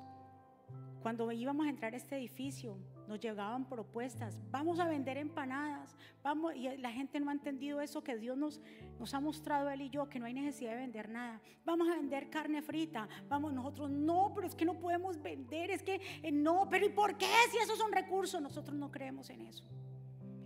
cuando 1.02 1.30
íbamos 1.32 1.66
a 1.66 1.70
entrar 1.70 1.94
a 1.94 1.98
este 1.98 2.16
edificio, 2.16 2.78
nos 3.14 3.20
llegaban 3.20 3.66
propuestas, 3.66 4.42
vamos 4.50 4.80
a 4.80 4.88
vender 4.88 5.20
empanadas, 5.20 5.96
vamos, 6.24 6.56
y 6.56 6.76
la 6.78 6.92
gente 6.92 7.20
no 7.20 7.30
ha 7.30 7.34
entendido 7.34 7.80
eso 7.80 8.04
que 8.04 8.18
Dios 8.18 8.36
nos, 8.36 8.60
nos 8.98 9.14
ha 9.14 9.20
mostrado 9.20 9.70
él 9.70 9.82
y 9.82 9.92
yo, 9.92 10.10
que 10.10 10.18
no 10.18 10.26
hay 10.26 10.34
necesidad 10.34 10.72
de 10.72 10.78
vender 10.78 11.10
nada. 11.10 11.40
Vamos 11.64 11.88
a 11.90 11.96
vender 11.96 12.32
carne 12.32 12.64
frita, 12.64 13.08
vamos 13.30 13.54
nosotros, 13.54 13.92
no, 13.92 14.32
pero 14.34 14.48
es 14.48 14.56
que 14.56 14.66
no 14.66 14.80
podemos 14.80 15.22
vender, 15.22 15.70
es 15.70 15.84
que 15.84 16.02
eh, 16.24 16.32
no, 16.32 16.68
pero 16.72 16.88
¿y 16.88 16.90
por 16.90 17.16
qué 17.16 17.28
si 17.52 17.58
esos 17.58 17.78
son 17.78 17.92
recursos? 17.92 18.42
Nosotros 18.42 18.76
no 18.76 18.90
creemos 18.90 19.30
en 19.30 19.42
eso. 19.42 19.64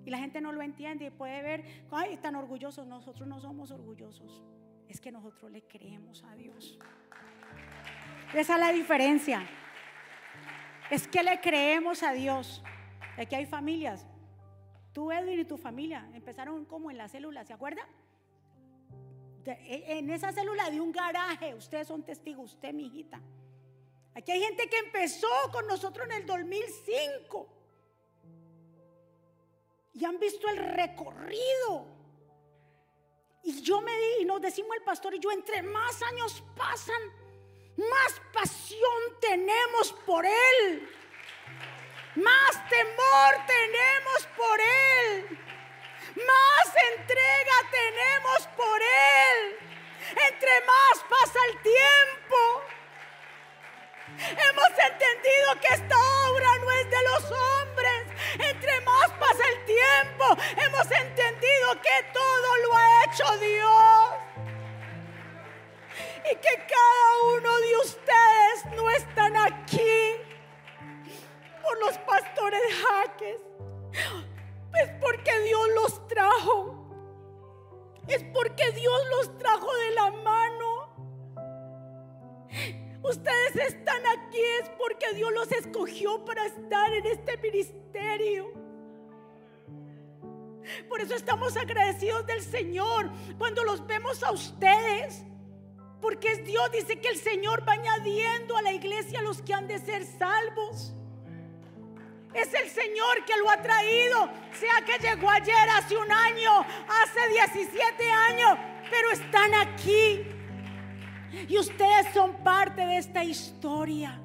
Y 0.06 0.10
la 0.10 0.18
gente 0.18 0.42
no 0.42 0.52
lo 0.52 0.62
entiende 0.62 1.06
y 1.06 1.10
puede 1.10 1.42
ver, 1.42 1.64
ay, 1.90 2.16
están 2.16 2.36
orgullosos, 2.36 2.86
nosotros 2.86 3.26
no 3.30 3.40
somos 3.40 3.72
orgullosos, 3.72 4.44
es 4.90 5.00
que 5.00 5.10
nosotros 5.10 5.50
le 5.50 5.62
creemos 5.62 6.22
a 6.26 6.36
Dios. 6.36 6.78
Esa 8.34 8.56
es 8.56 8.60
la 8.60 8.74
diferencia. 8.74 9.48
Es 10.90 11.08
que 11.08 11.24
le 11.24 11.40
creemos 11.42 12.04
a 12.04 12.14
Dios. 12.14 12.64
Aquí 13.18 13.36
hay 13.36 13.46
familias. 13.46 14.06
Tú, 14.94 15.12
Edwin, 15.12 15.40
y 15.40 15.46
tu 15.46 15.58
familia 15.58 16.10
empezaron 16.14 16.66
como 16.66 16.90
en 16.90 16.98
la 16.98 17.08
célula, 17.08 17.44
¿se 17.46 17.54
acuerda? 17.54 17.88
E, 19.46 19.98
en 20.00 20.10
esa 20.10 20.32
célula 20.32 20.70
de 20.70 20.82
un 20.82 20.92
garaje, 20.92 21.54
ustedes 21.56 21.88
son 21.88 22.04
testigos, 22.04 22.54
usted, 22.54 22.74
mi 22.74 22.88
hijita. 22.88 23.22
Aquí 24.16 24.32
hay 24.32 24.42
gente 24.42 24.68
que 24.68 24.78
empezó 24.80 25.28
con 25.52 25.68
nosotros 25.68 26.08
en 26.08 26.14
el 26.14 26.26
2005 26.26 27.48
y 29.94 30.06
han 30.06 30.20
visto 30.20 30.48
el 30.50 30.58
recorrido. 30.58 31.86
Y 33.44 33.62
yo 33.62 33.82
me 33.82 33.92
di, 33.92 34.22
y 34.22 34.26
nos 34.26 34.42
decimos 34.42 34.76
el 34.78 34.84
pastor 34.84 35.14
y 35.16 35.20
yo, 35.20 35.32
entre 35.32 35.62
más 35.62 36.02
años 36.02 36.44
pasan, 36.56 37.00
más 37.78 38.22
pasión 38.34 39.20
tenemos 39.22 39.94
por 40.06 40.26
Él. 40.26 40.90
Más 42.16 42.70
temor 42.70 43.46
tenemos 43.46 44.28
por 44.36 44.60
Él. 44.60 45.40
Más 46.16 46.76
entrega 46.92 47.58
tenemos 47.72 48.48
por 48.58 48.82
Él. 48.82 49.60
Entre 50.28 50.62
más 50.62 51.06
pasa 51.10 51.40
el 51.50 51.62
tiempo. 51.62 52.64
Hemos 54.18 54.70
entendido 54.70 55.62
que 55.62 55.68
esta 55.76 55.98
obra 56.30 56.58
no 56.58 56.72
es 56.72 56.90
de 56.90 57.02
los 57.04 57.32
hombres. 57.32 58.04
Entre 58.40 58.82
más 58.82 59.12
pasa 59.20 59.44
el 59.50 59.66
tiempo, 59.66 60.38
hemos 60.58 60.92
entendido 60.92 61.82
que 61.82 62.04
todo 62.14 62.58
lo 62.64 62.76
ha 62.76 63.04
hecho 63.06 63.38
Dios 63.38 64.27
y 66.32 66.36
que 66.36 66.66
cada 66.68 67.38
uno 67.38 67.60
de 67.60 67.78
ustedes 67.78 68.76
no 68.76 68.90
están 68.92 69.36
aquí 69.38 70.16
por 71.62 71.80
los 71.80 71.98
pastores 72.00 72.62
jaques. 72.84 73.42
Es 74.82 74.90
porque 75.00 75.40
Dios 75.42 75.68
los 75.76 76.08
trajo. 76.08 76.88
Es 78.08 78.24
porque 78.34 78.72
Dios 78.72 79.02
los 79.18 79.38
trajo 79.38 79.74
de 79.76 79.92
la 79.92 80.12
mano. 80.12 80.68
Ustedes 83.04 83.56
están 83.56 84.02
aquí 84.06 84.40
es 84.62 84.70
porque 84.78 85.14
Dios 85.14 85.32
los 85.34 85.52
escogió 85.52 86.26
para 86.26 86.46
estar 86.46 86.94
en 86.94 87.06
este 87.06 87.38
ministerio. 87.38 88.52
Por 90.90 91.02
eso 91.02 91.16
estamos 91.16 91.56
agradecidos 91.56 92.26
del 92.26 92.42
Señor 92.42 93.10
cuando 93.38 93.64
los 93.64 93.86
vemos 93.88 94.24
a 94.24 94.32
ustedes. 94.32 95.24
Porque 96.02 96.32
es 96.32 96.46
Dios, 96.46 96.72
dice 96.72 97.00
que 97.00 97.10
el 97.10 97.18
Señor 97.18 97.68
va 97.68 97.74
añadiendo 97.74 98.56
a 98.56 98.62
la 98.62 98.72
iglesia 98.72 99.22
los 99.22 99.42
que 99.42 99.54
han 99.54 99.68
de 99.68 99.80
ser 99.80 100.06
salvos. 100.06 100.94
Es 102.34 102.54
el 102.54 102.70
Señor 102.70 103.26
que 103.26 103.36
lo 103.38 103.50
ha 103.50 103.62
traído, 103.62 104.30
sea 104.54 104.86
que 104.86 105.02
llegó 105.02 105.30
ayer, 105.30 105.70
hace 105.76 105.98
un 105.98 106.12
año, 106.12 106.60
hace 106.62 107.30
17 107.30 108.12
años, 108.12 108.58
pero 108.92 109.12
están 109.12 109.56
aquí. 109.56 110.24
Y 111.48 111.58
ustedes 111.58 112.14
son 112.14 112.44
parte 112.44 112.86
de 112.86 112.98
esta 112.98 113.24
historia. 113.24 114.22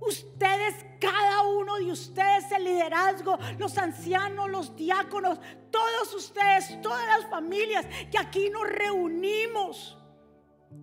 Ustedes, 0.00 0.86
cada 1.00 1.42
uno 1.42 1.76
de 1.76 1.90
ustedes, 1.90 2.52
el 2.52 2.64
liderazgo, 2.64 3.38
los 3.58 3.78
ancianos, 3.78 4.48
los 4.50 4.76
diáconos, 4.76 5.40
todos 5.70 6.14
ustedes, 6.14 6.80
todas 6.82 7.06
las 7.06 7.30
familias 7.30 7.84
que 8.12 8.18
aquí 8.18 8.48
nos 8.50 8.68
reunimos 8.68 9.98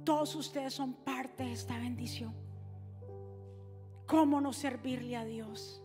todos 0.03 0.35
ustedes 0.35 0.73
son 0.73 0.93
parte 0.93 1.43
de 1.43 1.53
esta 1.53 1.77
bendición. 1.77 2.33
¿Cómo 4.07 4.41
no 4.41 4.51
servirle 4.51 5.15
a 5.15 5.23
Dios? 5.23 5.81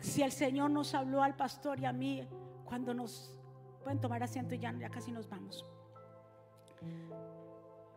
Si 0.00 0.22
el 0.22 0.32
Señor 0.32 0.70
nos 0.70 0.94
habló 0.94 1.22
al 1.22 1.36
pastor 1.36 1.80
y 1.80 1.84
a 1.86 1.92
mí 1.92 2.26
cuando 2.64 2.92
nos 2.92 3.32
pueden 3.82 4.00
tomar 4.00 4.22
asiento 4.22 4.54
y 4.54 4.58
ya, 4.58 4.72
ya 4.72 4.90
casi 4.90 5.12
nos 5.12 5.28
vamos. 5.28 5.64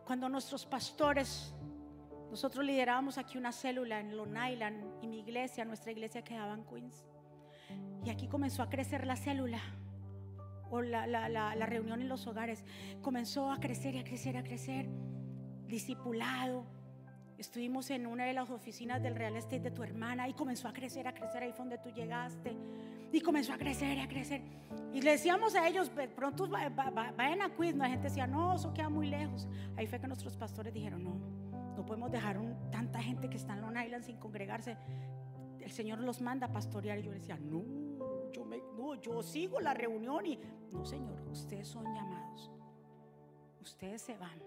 Cuando 0.04 0.28
nuestros 0.28 0.64
pastores, 0.64 1.52
nosotros 2.30 2.64
liderábamos 2.64 3.18
aquí 3.18 3.36
una 3.38 3.52
célula 3.52 4.00
en 4.00 4.16
Long 4.16 4.36
Island 4.36 5.02
y 5.02 5.08
mi 5.08 5.20
iglesia, 5.20 5.64
nuestra 5.64 5.92
iglesia 5.92 6.22
quedaba 6.22 6.54
en 6.54 6.64
Queens. 6.64 7.04
Y 8.04 8.10
aquí 8.10 8.28
comenzó 8.28 8.62
a 8.62 8.68
crecer 8.68 9.06
la 9.06 9.16
célula 9.16 9.60
o 10.70 10.82
la, 10.82 11.06
la, 11.06 11.28
la, 11.28 11.66
reunión 11.66 12.00
en 12.00 12.08
los 12.08 12.26
hogares. 12.26 12.64
Comenzó 13.02 13.50
a 13.50 13.58
crecer 13.58 13.94
y 13.94 13.98
a 13.98 14.04
crecer, 14.04 14.36
a 14.36 14.42
crecer. 14.42 14.88
Discipulado. 15.66 16.66
Estuvimos 17.38 17.90
en 17.90 18.06
una 18.06 18.24
de 18.24 18.32
las 18.32 18.50
oficinas 18.50 19.02
del 19.02 19.14
Real 19.14 19.36
Estate 19.36 19.60
de 19.60 19.70
tu 19.70 19.82
hermana 19.82 20.28
y 20.28 20.32
comenzó 20.32 20.68
a 20.68 20.72
crecer, 20.72 21.06
a 21.06 21.12
crecer. 21.12 21.42
Ahí 21.42 21.50
fue 21.50 21.66
donde 21.66 21.78
tú 21.78 21.90
llegaste. 21.90 22.56
Y 23.12 23.20
comenzó 23.20 23.52
a 23.52 23.58
crecer 23.58 24.00
a 24.00 24.08
crecer. 24.08 24.42
Y 24.92 25.02
le 25.02 25.12
decíamos 25.12 25.54
a 25.54 25.68
ellos, 25.68 25.90
pronto 26.14 26.48
vayan 26.48 27.42
a 27.42 27.54
Queens. 27.54 27.76
La 27.76 27.88
gente 27.88 28.08
decía, 28.08 28.26
no, 28.26 28.54
eso 28.54 28.72
queda 28.72 28.88
muy 28.88 29.08
lejos. 29.08 29.46
Ahí 29.76 29.86
fue 29.86 30.00
que 30.00 30.06
nuestros 30.06 30.36
pastores 30.36 30.72
dijeron, 30.72 31.04
no, 31.04 31.20
no 31.76 31.84
podemos 31.84 32.10
dejar 32.10 32.40
tanta 32.70 33.02
gente 33.02 33.28
que 33.28 33.36
está 33.36 33.52
en 33.52 33.60
Long 33.60 33.76
Island 33.76 34.04
sin 34.04 34.16
congregarse. 34.16 34.76
El 35.60 35.70
Señor 35.70 36.00
los 36.00 36.20
manda 36.20 36.46
a 36.46 36.52
pastorear. 36.52 36.98
Y 36.98 37.02
yo 37.02 37.12
decía, 37.12 37.38
no, 37.38 37.62
yo, 38.32 38.44
no, 38.76 38.94
yo 38.96 39.22
sigo 39.22 39.60
la 39.60 39.74
reunión. 39.74 40.26
Y 40.26 40.38
no, 40.72 40.84
Señor, 40.84 41.20
ustedes 41.28 41.68
son 41.68 41.84
llamados. 41.84 42.50
Ustedes 43.60 44.02
se 44.02 44.16
van. 44.16 44.38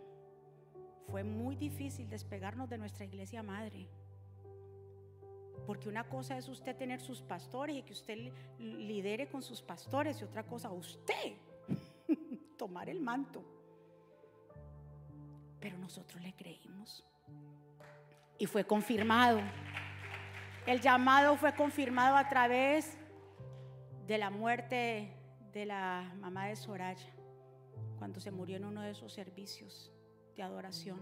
Fue 1.09 1.23
muy 1.23 1.55
difícil 1.55 2.09
despegarnos 2.09 2.69
de 2.69 2.77
nuestra 2.77 3.05
iglesia 3.05 3.43
madre. 3.43 3.87
Porque 5.65 5.89
una 5.89 6.07
cosa 6.07 6.37
es 6.37 6.47
usted 6.47 6.75
tener 6.75 7.01
sus 7.01 7.21
pastores 7.21 7.75
y 7.75 7.83
que 7.83 7.93
usted 7.93 8.31
lidere 8.57 9.27
con 9.27 9.41
sus 9.41 9.61
pastores 9.61 10.21
y 10.21 10.23
otra 10.23 10.43
cosa 10.43 10.71
usted 10.71 11.33
tomar 12.57 12.89
el 12.89 13.01
manto. 13.01 13.43
Pero 15.59 15.77
nosotros 15.77 16.21
le 16.23 16.33
creímos. 16.33 17.05
Y 18.37 18.45
fue 18.45 18.63
confirmado. 18.63 19.41
El 20.65 20.81
llamado 20.81 21.35
fue 21.35 21.53
confirmado 21.53 22.15
a 22.15 22.29
través 22.29 22.97
de 24.09 24.17
la 24.17 24.31
muerte 24.31 25.07
de 25.53 25.67
la 25.67 26.15
mamá 26.19 26.47
de 26.47 26.55
Soraya, 26.55 27.13
cuando 27.99 28.19
se 28.19 28.31
murió 28.31 28.57
en 28.57 28.65
uno 28.65 28.81
de 28.81 28.89
esos 28.89 29.13
servicios 29.13 29.91
de 30.35 30.41
adoración, 30.41 30.99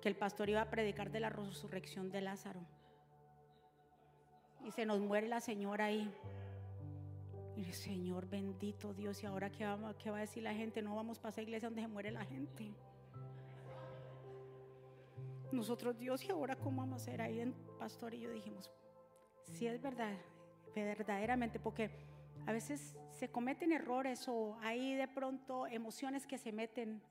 que 0.00 0.08
el 0.08 0.14
pastor 0.14 0.48
iba 0.48 0.60
a 0.60 0.70
predicar 0.70 1.10
de 1.10 1.18
la 1.18 1.30
resurrección 1.30 2.12
de 2.12 2.20
Lázaro 2.20 2.60
y 4.64 4.70
se 4.70 4.86
nos 4.86 5.00
muere 5.00 5.26
la 5.26 5.40
señora 5.40 5.86
ahí. 5.86 6.08
Y 7.56 7.64
el 7.64 7.72
Señor 7.72 8.28
bendito 8.28 8.94
Dios, 8.94 9.20
¿y 9.24 9.26
ahora 9.26 9.50
qué, 9.50 9.64
va 9.64 10.16
a 10.18 10.20
decir 10.20 10.44
la 10.44 10.54
gente? 10.54 10.80
No 10.80 10.94
vamos 10.94 11.18
para 11.18 11.30
esa 11.30 11.42
iglesia 11.42 11.68
donde 11.68 11.82
se 11.82 11.88
muere 11.88 12.12
la 12.12 12.24
gente. 12.24 12.72
Nosotros, 15.50 15.98
Dios, 15.98 16.22
¿y 16.22 16.30
ahora 16.30 16.54
cómo 16.54 16.82
vamos 16.82 17.00
a 17.00 17.02
hacer? 17.02 17.20
Ahí 17.20 17.52
pastor 17.80 18.14
y 18.14 18.20
yo 18.20 18.30
dijimos, 18.30 18.70
si 19.42 19.66
es 19.66 19.82
verdad, 19.82 20.14
verdaderamente, 20.72 21.58
porque 21.58 21.90
a 22.48 22.52
veces 22.52 22.96
se 23.10 23.28
cometen 23.28 23.72
errores 23.72 24.26
o 24.26 24.56
hay 24.62 24.94
de 24.94 25.06
pronto 25.06 25.66
emociones 25.66 26.26
que 26.26 26.38
se 26.38 26.50
meten 26.50 27.02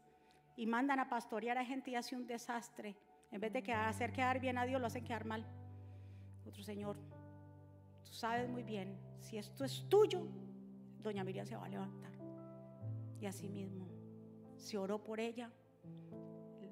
y 0.56 0.65
mandan 0.65 1.00
a 1.00 1.10
pastorear 1.10 1.60
a 1.60 1.63
gente 1.63 1.91
y 1.91 1.95
hace 1.95 2.15
un 2.15 2.26
desastre. 2.26 2.97
En 3.30 3.39
vez 3.39 3.54
de 3.54 3.60
hacer 3.71 4.12
quedar 4.12 4.39
bien 4.39 4.58
a 4.58 4.65
Dios, 4.65 4.82
lo 4.82 4.88
hacen 4.88 5.04
quedar 5.04 5.26
mal. 5.26 5.45
Otro 6.43 6.63
Señor, 6.63 6.97
Tú 8.04 8.13
sabes 8.13 8.50
muy 8.50 8.63
bien, 8.63 8.97
si 9.19 9.38
esto 9.38 9.63
es 9.63 9.86
tuyo, 9.89 10.26
doña 11.04 11.23
Miriam 11.23 11.45
se 11.45 11.56
va 11.56 11.65
a 11.65 11.69
levantar. 11.69 12.13
Y 13.19 13.28
así 13.28 13.47
mismo, 13.47 13.86
se 14.56 14.78
oró 14.80 15.04
por 15.04 15.19
ella. 15.19 15.52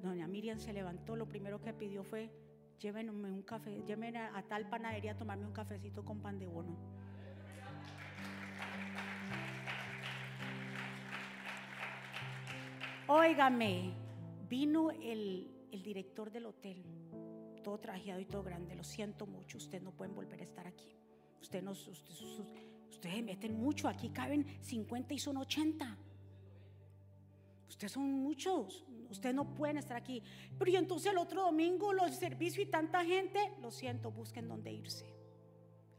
Doña 0.01 0.27
Miriam 0.27 0.59
se 0.59 0.73
levantó, 0.73 1.15
lo 1.15 1.27
primero 1.27 1.61
que 1.61 1.71
pidió 1.73 2.03
fue, 2.03 2.31
llévenme 2.79 3.29
un 3.29 3.43
café, 3.43 3.83
llévenme 3.83 4.17
a, 4.17 4.41
tal 4.47 4.69
panadería 4.69 5.11
a 5.11 5.17
tomarme 5.17 5.45
un 5.45 5.53
cafecito 5.53 6.03
con 6.03 6.21
pan 6.21 6.39
de 6.39 6.47
bono. 6.47 6.94
Óigame, 13.07 13.93
vino 14.49 14.89
el, 14.89 15.51
el 15.71 15.83
director 15.83 16.31
del 16.31 16.47
hotel, 16.47 16.83
todo 17.63 17.77
trajeado 17.77 18.19
y 18.19 18.25
todo 18.25 18.41
grande. 18.41 18.75
Lo 18.75 18.83
siento 18.83 19.27
mucho, 19.27 19.57
ustedes 19.59 19.83
no 19.83 19.91
pueden 19.91 20.15
volver 20.15 20.39
a 20.39 20.43
estar 20.43 20.65
aquí. 20.65 20.89
Usted 21.39 21.61
nos, 21.61 21.87
ustedes 21.87 23.23
meten 23.23 23.59
mucho, 23.59 23.87
aquí 23.87 24.09
caben 24.09 24.45
50 24.61 25.13
y 25.13 25.19
son 25.19 25.37
80. 25.37 25.97
Ustedes 27.69 27.91
son 27.91 28.11
muchos, 28.11 28.83
ustedes 29.11 29.35
no 29.35 29.53
pueden 29.53 29.77
estar 29.77 29.97
aquí. 29.97 30.23
Pero 30.57 30.71
y 30.71 30.75
entonces 30.75 31.11
el 31.11 31.19
otro 31.19 31.43
domingo 31.43 31.93
los 31.93 32.15
servicios 32.15 32.67
y 32.67 32.71
tanta 32.71 33.05
gente, 33.05 33.53
lo 33.61 33.69
siento, 33.69 34.09
busquen 34.09 34.47
dónde 34.47 34.71
irse. 34.71 35.05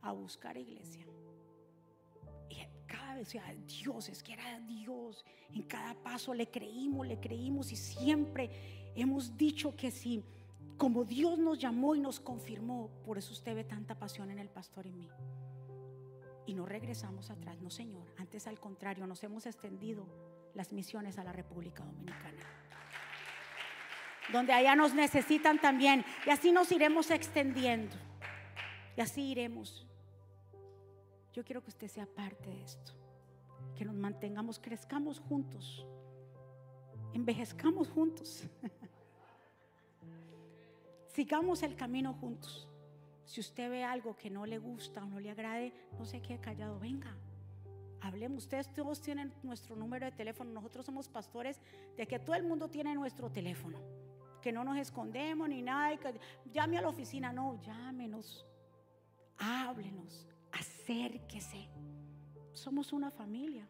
A 0.02 0.10
buscar 0.10 0.56
iglesia. 0.56 1.05
Cada 3.16 3.24
vez, 3.24 3.28
sea, 3.28 3.54
Dios, 3.66 4.10
es 4.10 4.22
que 4.22 4.34
era 4.34 4.60
Dios. 4.60 5.24
En 5.54 5.62
cada 5.62 5.94
paso 5.94 6.34
le 6.34 6.50
creímos, 6.50 7.06
le 7.06 7.18
creímos 7.18 7.72
y 7.72 7.76
siempre 7.76 8.50
hemos 8.94 9.34
dicho 9.38 9.74
que 9.74 9.90
sí 9.90 10.22
como 10.76 11.04
Dios 11.04 11.38
nos 11.38 11.58
llamó 11.58 11.94
y 11.94 12.00
nos 12.00 12.20
confirmó, 12.20 12.90
por 13.06 13.16
eso 13.16 13.32
usted 13.32 13.54
ve 13.54 13.64
tanta 13.64 13.98
pasión 13.98 14.30
en 14.30 14.38
el 14.38 14.50
pastor 14.50 14.84
y 14.84 14.90
en 14.90 14.98
mí. 14.98 15.08
Y 16.44 16.52
no 16.52 16.66
regresamos 16.66 17.30
atrás, 17.30 17.58
no 17.62 17.70
Señor. 17.70 18.06
Antes 18.18 18.46
al 18.46 18.60
contrario, 18.60 19.06
nos 19.06 19.24
hemos 19.24 19.46
extendido 19.46 20.06
las 20.52 20.74
misiones 20.74 21.16
a 21.16 21.24
la 21.24 21.32
República 21.32 21.82
Dominicana. 21.82 22.42
Donde 24.30 24.52
allá 24.52 24.76
nos 24.76 24.92
necesitan 24.92 25.58
también. 25.58 26.04
Y 26.26 26.30
así 26.30 26.52
nos 26.52 26.70
iremos 26.70 27.10
extendiendo. 27.10 27.96
Y 28.94 29.00
así 29.00 29.22
iremos. 29.22 29.86
Yo 31.36 31.44
quiero 31.44 31.62
que 31.62 31.68
usted 31.68 31.88
sea 31.88 32.06
parte 32.06 32.48
de 32.48 32.64
esto. 32.64 32.95
Que 33.76 33.84
nos 33.84 33.94
mantengamos, 33.94 34.58
crezcamos 34.58 35.20
juntos. 35.20 35.86
Envejezcamos 37.12 37.88
juntos. 37.88 38.44
Sigamos 41.12 41.62
el 41.62 41.76
camino 41.76 42.12
juntos. 42.14 42.68
Si 43.24 43.40
usted 43.40 43.70
ve 43.70 43.84
algo 43.84 44.16
que 44.16 44.30
no 44.30 44.46
le 44.46 44.58
gusta 44.58 45.02
o 45.02 45.06
no 45.06 45.18
le 45.18 45.30
agrade, 45.30 45.72
no 45.98 46.04
se 46.04 46.22
quede 46.22 46.38
callado, 46.40 46.78
venga. 46.78 47.16
Hablemos, 48.00 48.44
ustedes 48.44 48.72
todos 48.72 49.00
tienen 49.00 49.32
nuestro 49.42 49.74
número 49.74 50.06
de 50.06 50.12
teléfono, 50.12 50.52
nosotros 50.52 50.86
somos 50.86 51.08
pastores 51.08 51.60
de 51.96 52.06
que 52.06 52.18
todo 52.18 52.36
el 52.36 52.44
mundo 52.44 52.68
tiene 52.68 52.94
nuestro 52.94 53.30
teléfono, 53.30 53.80
que 54.40 54.52
no 54.52 54.62
nos 54.62 54.76
escondemos 54.76 55.48
ni 55.48 55.60
nada, 55.60 55.98
llame 56.52 56.78
a 56.78 56.82
la 56.82 56.88
oficina, 56.88 57.32
no, 57.32 57.60
llámenos, 57.62 58.46
háblenos, 59.38 60.28
acérquese. 60.52 61.68
Somos 62.56 62.92
una 62.92 63.10
familia. 63.10 63.68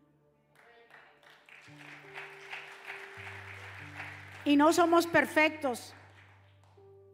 Y 4.44 4.56
no 4.56 4.72
somos 4.72 5.08
perfectos. 5.08 5.92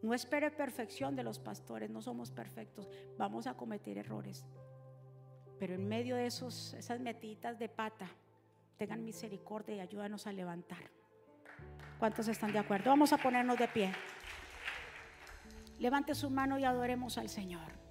No 0.03 0.13
espere 0.13 0.51
perfección 0.51 1.15
de 1.15 1.23
los 1.23 1.39
pastores, 1.39 1.89
no 1.89 2.01
somos 2.01 2.29
perfectos, 2.29 2.89
vamos 3.17 3.47
a 3.47 3.55
cometer 3.55 3.97
errores. 3.97 4.45
Pero 5.57 5.73
en 5.73 5.87
medio 5.87 6.15
de 6.15 6.27
esos, 6.27 6.73
esas 6.73 6.99
metitas 6.99 7.57
de 7.57 7.69
pata, 7.69 8.07
tengan 8.77 9.03
misericordia 9.03 9.75
y 9.75 9.79
ayúdanos 9.79 10.27
a 10.27 10.33
levantar. 10.33 10.91
¿Cuántos 11.97 12.27
están 12.27 12.51
de 12.51 12.59
acuerdo? 12.59 12.89
Vamos 12.89 13.13
a 13.13 13.17
ponernos 13.17 13.57
de 13.57 13.67
pie. 13.69 13.93
Levante 15.79 16.13
su 16.13 16.29
mano 16.29 16.59
y 16.59 16.65
adoremos 16.65 17.17
al 17.17 17.29
Señor. 17.29 17.82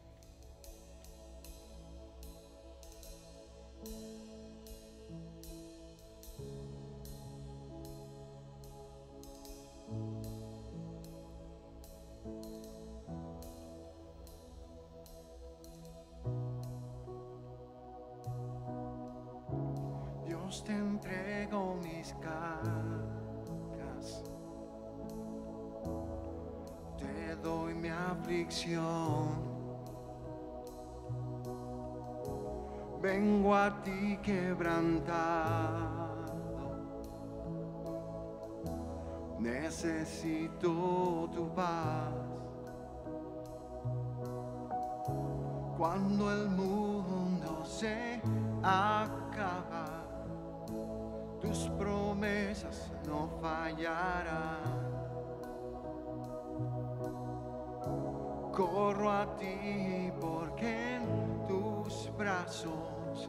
corro 58.53 59.11
a 59.11 59.27
ti 59.39 60.13
porque 60.21 60.97
en 60.97 61.47
tus 61.49 62.11
brazos 62.17 63.29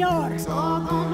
Señor. 0.00 1.09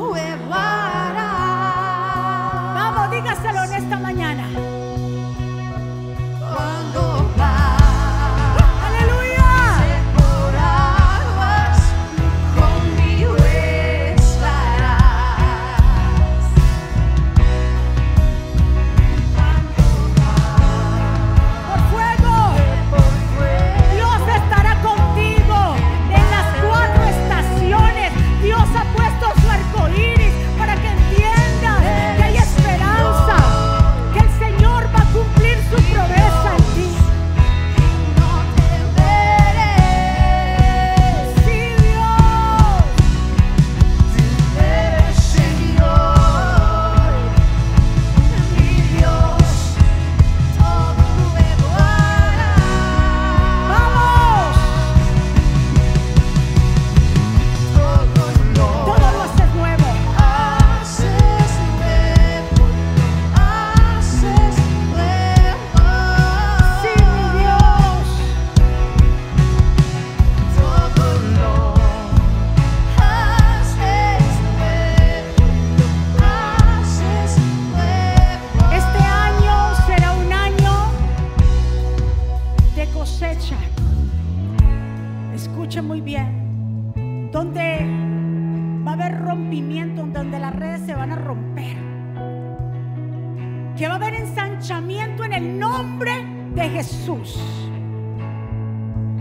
de 96.56 96.68
Jesús. 96.70 97.38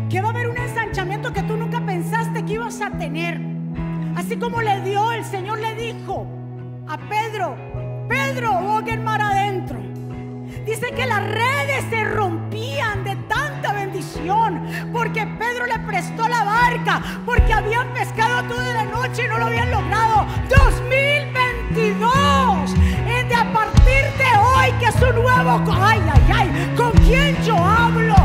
Que 0.10 0.22
va 0.22 0.30
a 0.30 0.32
haber 0.32 0.48
un 0.48 0.58
ensanchamiento 0.58 1.34
que 1.34 1.44
tú 1.44 1.58
nunca 1.58 1.86
pensaste 1.86 2.46
que 2.46 2.54
ibas 2.54 2.82
a 2.82 2.90
tener. 2.92 3.42
Así 4.16 4.38
como 4.38 4.62
le 4.62 4.82
dio, 4.82 5.12
el 5.12 5.26
Señor 5.26 5.60
le 5.60 5.76
dijo 5.76 6.26
a 6.88 6.98
Pedro, 6.98 7.58
Pedro, 8.08 8.54
boquen 8.62 9.04
mar 9.04 9.22
adentro. 9.22 9.78
Dice 10.66 10.92
que 10.96 11.06
las 11.06 11.22
redes 11.28 11.84
se 11.90 12.06
rompían 12.06 13.04
de 13.04 13.18
tanta 13.28 13.74
bendición 13.74 14.66
porque 14.94 15.28
Pedro 15.28 15.66
le 15.66 15.78
prestó 15.80 16.30
la 16.30 16.46
barca, 16.46 17.02
porque 17.26 17.52
habían 17.52 17.90
pescado 17.90 18.48
toda 18.48 18.74
la 18.74 18.86
noche 18.86 19.26
y 19.26 19.28
no 19.28 19.38
lo 19.38 19.48
habían 19.48 19.70
logrado. 19.70 20.26
2022 20.50 22.45
que 24.86 24.98
es 24.98 25.02
un 25.02 25.16
nuevo, 25.16 25.64
ay, 25.82 26.00
ay, 26.14 26.32
ay, 26.34 26.74
con 26.76 26.92
quién 26.92 27.36
yo 27.44 27.58
hablo, 27.58 28.16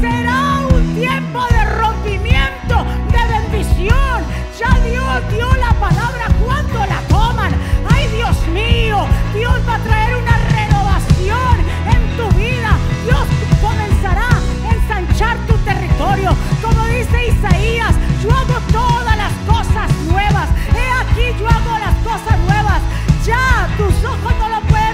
será 0.00 0.66
un 0.72 0.94
tiempo 0.94 1.44
de 1.50 1.64
rompimiento, 1.64 2.84
de 3.12 3.22
bendición. 3.34 4.24
Ya 4.58 4.70
Dios 4.80 5.32
dio 5.32 5.48
la 5.54 5.72
palabra 5.74 6.26
cuando 6.44 6.86
la 6.86 7.00
toman. 7.08 7.52
Ay, 7.88 8.08
Dios 8.08 8.36
mío, 8.48 9.06
Dios 9.34 9.54
va 9.68 9.76
a 9.76 9.78
traer 9.78 10.16
una 10.16 10.36
renovación 10.56 11.56
en 11.86 12.16
tu 12.16 12.36
vida. 12.36 12.70
Dios 13.04 13.26
comenzará 13.60 14.28
a 14.28 14.74
ensanchar 14.74 15.36
tu 15.46 15.54
territorio. 15.58 16.34
Como 16.62 16.84
dice 16.86 17.28
Isaías, 17.28 17.94
yo 18.22 18.30
hago 18.32 18.60
todas 18.72 19.16
las 19.16 19.32
cosas 19.46 19.88
nuevas. 20.10 20.48
He 20.74 20.90
aquí 21.02 21.38
yo 21.38 21.48
hago 21.48 21.78
las 21.78 21.94
cosas 22.02 22.38
nuevas. 22.46 22.80
Ya 23.24 23.68
tus 23.76 23.94
ojos 24.04 24.32
no 24.40 24.48
lo 24.48 24.60
pueden 24.62 24.87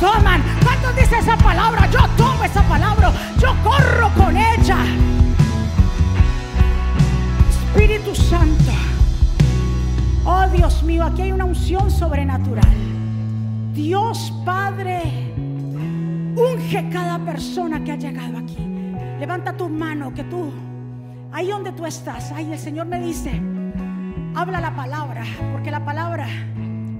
toman? 0.00 0.42
¿Cuántos 0.62 0.96
dicen 0.96 1.18
esa 1.20 1.36
palabra? 1.36 1.88
Yo 1.90 2.00
tomo 2.16 2.44
esa 2.44 2.62
palabra. 2.62 3.12
Yo 3.38 3.54
corro 3.62 4.10
con 4.14 4.36
ella. 4.36 4.78
Espíritu 7.48 8.14
Santo. 8.14 8.72
Oh 10.24 10.46
Dios 10.48 10.82
mío, 10.82 11.04
aquí 11.04 11.22
hay 11.22 11.32
una 11.32 11.44
unción 11.44 11.90
sobrenatural. 11.90 12.68
Dios 13.72 14.32
Padre, 14.44 15.00
unge 16.36 16.88
cada 16.90 17.18
persona 17.20 17.82
que 17.82 17.92
ha 17.92 17.96
llegado 17.96 18.38
aquí. 18.38 18.58
Levanta 19.18 19.56
tu 19.56 19.68
mano, 19.68 20.12
que 20.12 20.24
tú, 20.24 20.52
ahí 21.32 21.48
donde 21.48 21.72
tú 21.72 21.86
estás, 21.86 22.30
ahí 22.32 22.52
el 22.52 22.58
Señor 22.58 22.86
me 22.86 23.00
dice, 23.00 23.40
habla 24.34 24.60
la 24.60 24.74
palabra, 24.76 25.24
porque 25.52 25.70
la 25.70 25.84
palabra 25.84 26.26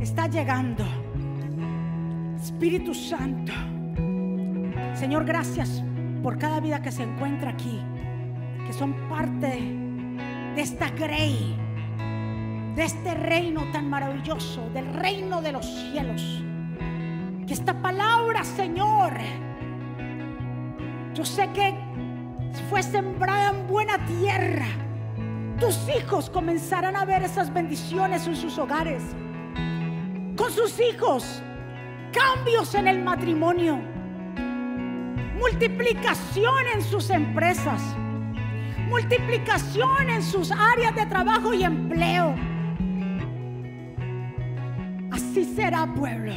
está 0.00 0.26
llegando. 0.26 0.84
Espíritu 2.42 2.94
Santo, 2.94 3.52
Señor, 4.94 5.24
gracias 5.24 5.82
por 6.22 6.38
cada 6.38 6.60
vida 6.60 6.80
que 6.80 6.92
se 6.92 7.02
encuentra 7.02 7.50
aquí, 7.50 7.80
que 8.64 8.72
son 8.72 8.94
parte 9.08 9.58
de 10.54 10.60
esta 10.60 10.88
grey, 10.90 11.56
de 12.76 12.84
este 12.84 13.14
reino 13.14 13.64
tan 13.72 13.90
maravilloso, 13.90 14.70
del 14.70 14.86
reino 14.94 15.42
de 15.42 15.50
los 15.50 15.66
cielos. 15.66 16.44
Que 17.44 17.54
esta 17.54 17.82
palabra, 17.82 18.44
Señor, 18.44 19.14
yo 21.14 21.24
sé 21.24 21.48
que 21.52 21.74
fue 22.70 22.84
sembrada 22.84 23.50
en 23.50 23.66
buena 23.66 23.98
tierra. 24.06 24.68
Tus 25.58 25.76
hijos 25.88 26.30
comenzarán 26.30 26.94
a 26.94 27.04
ver 27.04 27.24
esas 27.24 27.52
bendiciones 27.52 28.28
en 28.28 28.36
sus 28.36 28.58
hogares. 28.58 29.02
Con 30.36 30.52
sus 30.52 30.78
hijos, 30.78 31.42
cambios 32.18 32.74
en 32.74 32.88
el 32.88 33.02
matrimonio, 33.02 33.78
multiplicación 35.38 36.66
en 36.74 36.82
sus 36.82 37.10
empresas, 37.10 37.80
multiplicación 38.88 40.10
en 40.10 40.22
sus 40.22 40.50
áreas 40.50 40.94
de 40.96 41.06
trabajo 41.06 41.54
y 41.54 41.62
empleo. 41.62 42.34
Así 45.12 45.44
será, 45.44 45.86
pueblo. 45.94 46.32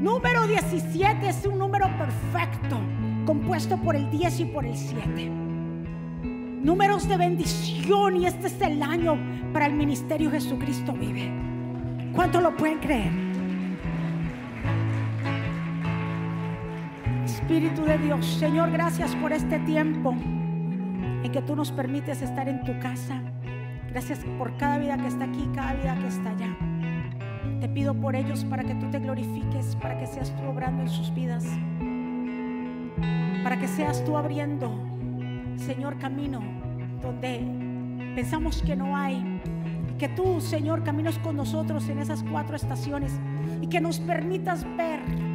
Número 0.00 0.46
17 0.46 1.26
es 1.26 1.46
un 1.46 1.58
número 1.58 1.86
perfecto, 1.96 2.78
compuesto 3.24 3.78
por 3.78 3.96
el 3.96 4.10
10 4.10 4.40
y 4.40 4.44
por 4.44 4.66
el 4.66 4.76
7. 4.76 5.30
Números 6.62 7.08
de 7.08 7.16
bendición 7.16 8.16
y 8.18 8.26
este 8.26 8.48
es 8.48 8.60
el 8.60 8.82
año 8.82 9.18
para 9.54 9.66
el 9.66 9.72
ministerio 9.72 10.30
Jesucristo 10.30 10.92
vive. 10.92 11.32
¿Cuánto 12.12 12.40
lo 12.40 12.54
pueden 12.54 12.78
creer? 12.78 13.23
Espíritu 17.44 17.84
de 17.84 17.98
Dios, 17.98 18.24
Señor, 18.24 18.70
gracias 18.70 19.14
por 19.16 19.30
este 19.30 19.58
tiempo 19.58 20.12
en 20.14 21.30
que 21.30 21.42
tú 21.42 21.54
nos 21.54 21.70
permites 21.70 22.22
estar 22.22 22.48
en 22.48 22.64
tu 22.64 22.72
casa. 22.78 23.20
Gracias 23.90 24.20
por 24.38 24.56
cada 24.56 24.78
vida 24.78 24.96
que 24.96 25.08
está 25.08 25.26
aquí, 25.26 25.46
cada 25.54 25.74
vida 25.74 25.94
que 26.00 26.06
está 26.06 26.30
allá. 26.30 26.56
Te 27.60 27.68
pido 27.68 27.92
por 27.92 28.16
ellos 28.16 28.46
para 28.46 28.64
que 28.64 28.74
tú 28.76 28.90
te 28.90 28.98
glorifiques, 28.98 29.76
para 29.76 29.98
que 29.98 30.06
seas 30.06 30.34
tú 30.34 30.42
obrando 30.44 30.84
en 30.84 30.88
sus 30.88 31.12
vidas, 31.12 31.44
para 33.42 33.58
que 33.58 33.68
seas 33.68 34.02
tú 34.06 34.16
abriendo, 34.16 34.72
Señor, 35.56 35.98
camino 35.98 36.40
donde 37.02 37.44
pensamos 38.14 38.62
que 38.62 38.74
no 38.74 38.96
hay. 38.96 39.42
Que 39.98 40.08
tú, 40.08 40.40
Señor, 40.40 40.82
caminos 40.82 41.18
con 41.18 41.36
nosotros 41.36 41.90
en 41.90 41.98
esas 41.98 42.22
cuatro 42.22 42.56
estaciones 42.56 43.12
y 43.60 43.66
que 43.66 43.82
nos 43.82 44.00
permitas 44.00 44.64
ver 44.78 45.33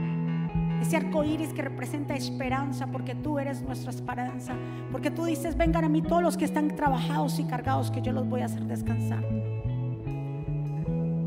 ese 0.81 0.97
arco 0.97 1.23
iris 1.23 1.53
que 1.53 1.61
representa 1.61 2.15
esperanza, 2.15 2.87
porque 2.87 3.15
tú 3.15 3.39
eres 3.39 3.61
nuestra 3.61 3.91
esperanza. 3.91 4.53
Porque 4.91 5.11
tú 5.11 5.25
dices: 5.25 5.57
Vengan 5.57 5.85
a 5.85 5.89
mí 5.89 6.01
todos 6.01 6.23
los 6.23 6.37
que 6.37 6.45
están 6.45 6.75
trabajados 6.75 7.39
y 7.39 7.43
cargados, 7.43 7.91
que 7.91 8.01
yo 8.01 8.11
los 8.11 8.27
voy 8.27 8.41
a 8.41 8.45
hacer 8.45 8.63
descansar. 8.63 9.23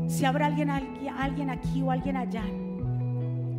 Si 0.07 0.25
habrá 0.25 0.47
alguien, 0.47 0.69
alguien, 0.69 1.49
aquí 1.49 1.81
o 1.81 1.91
alguien 1.91 2.17
allá 2.17 2.43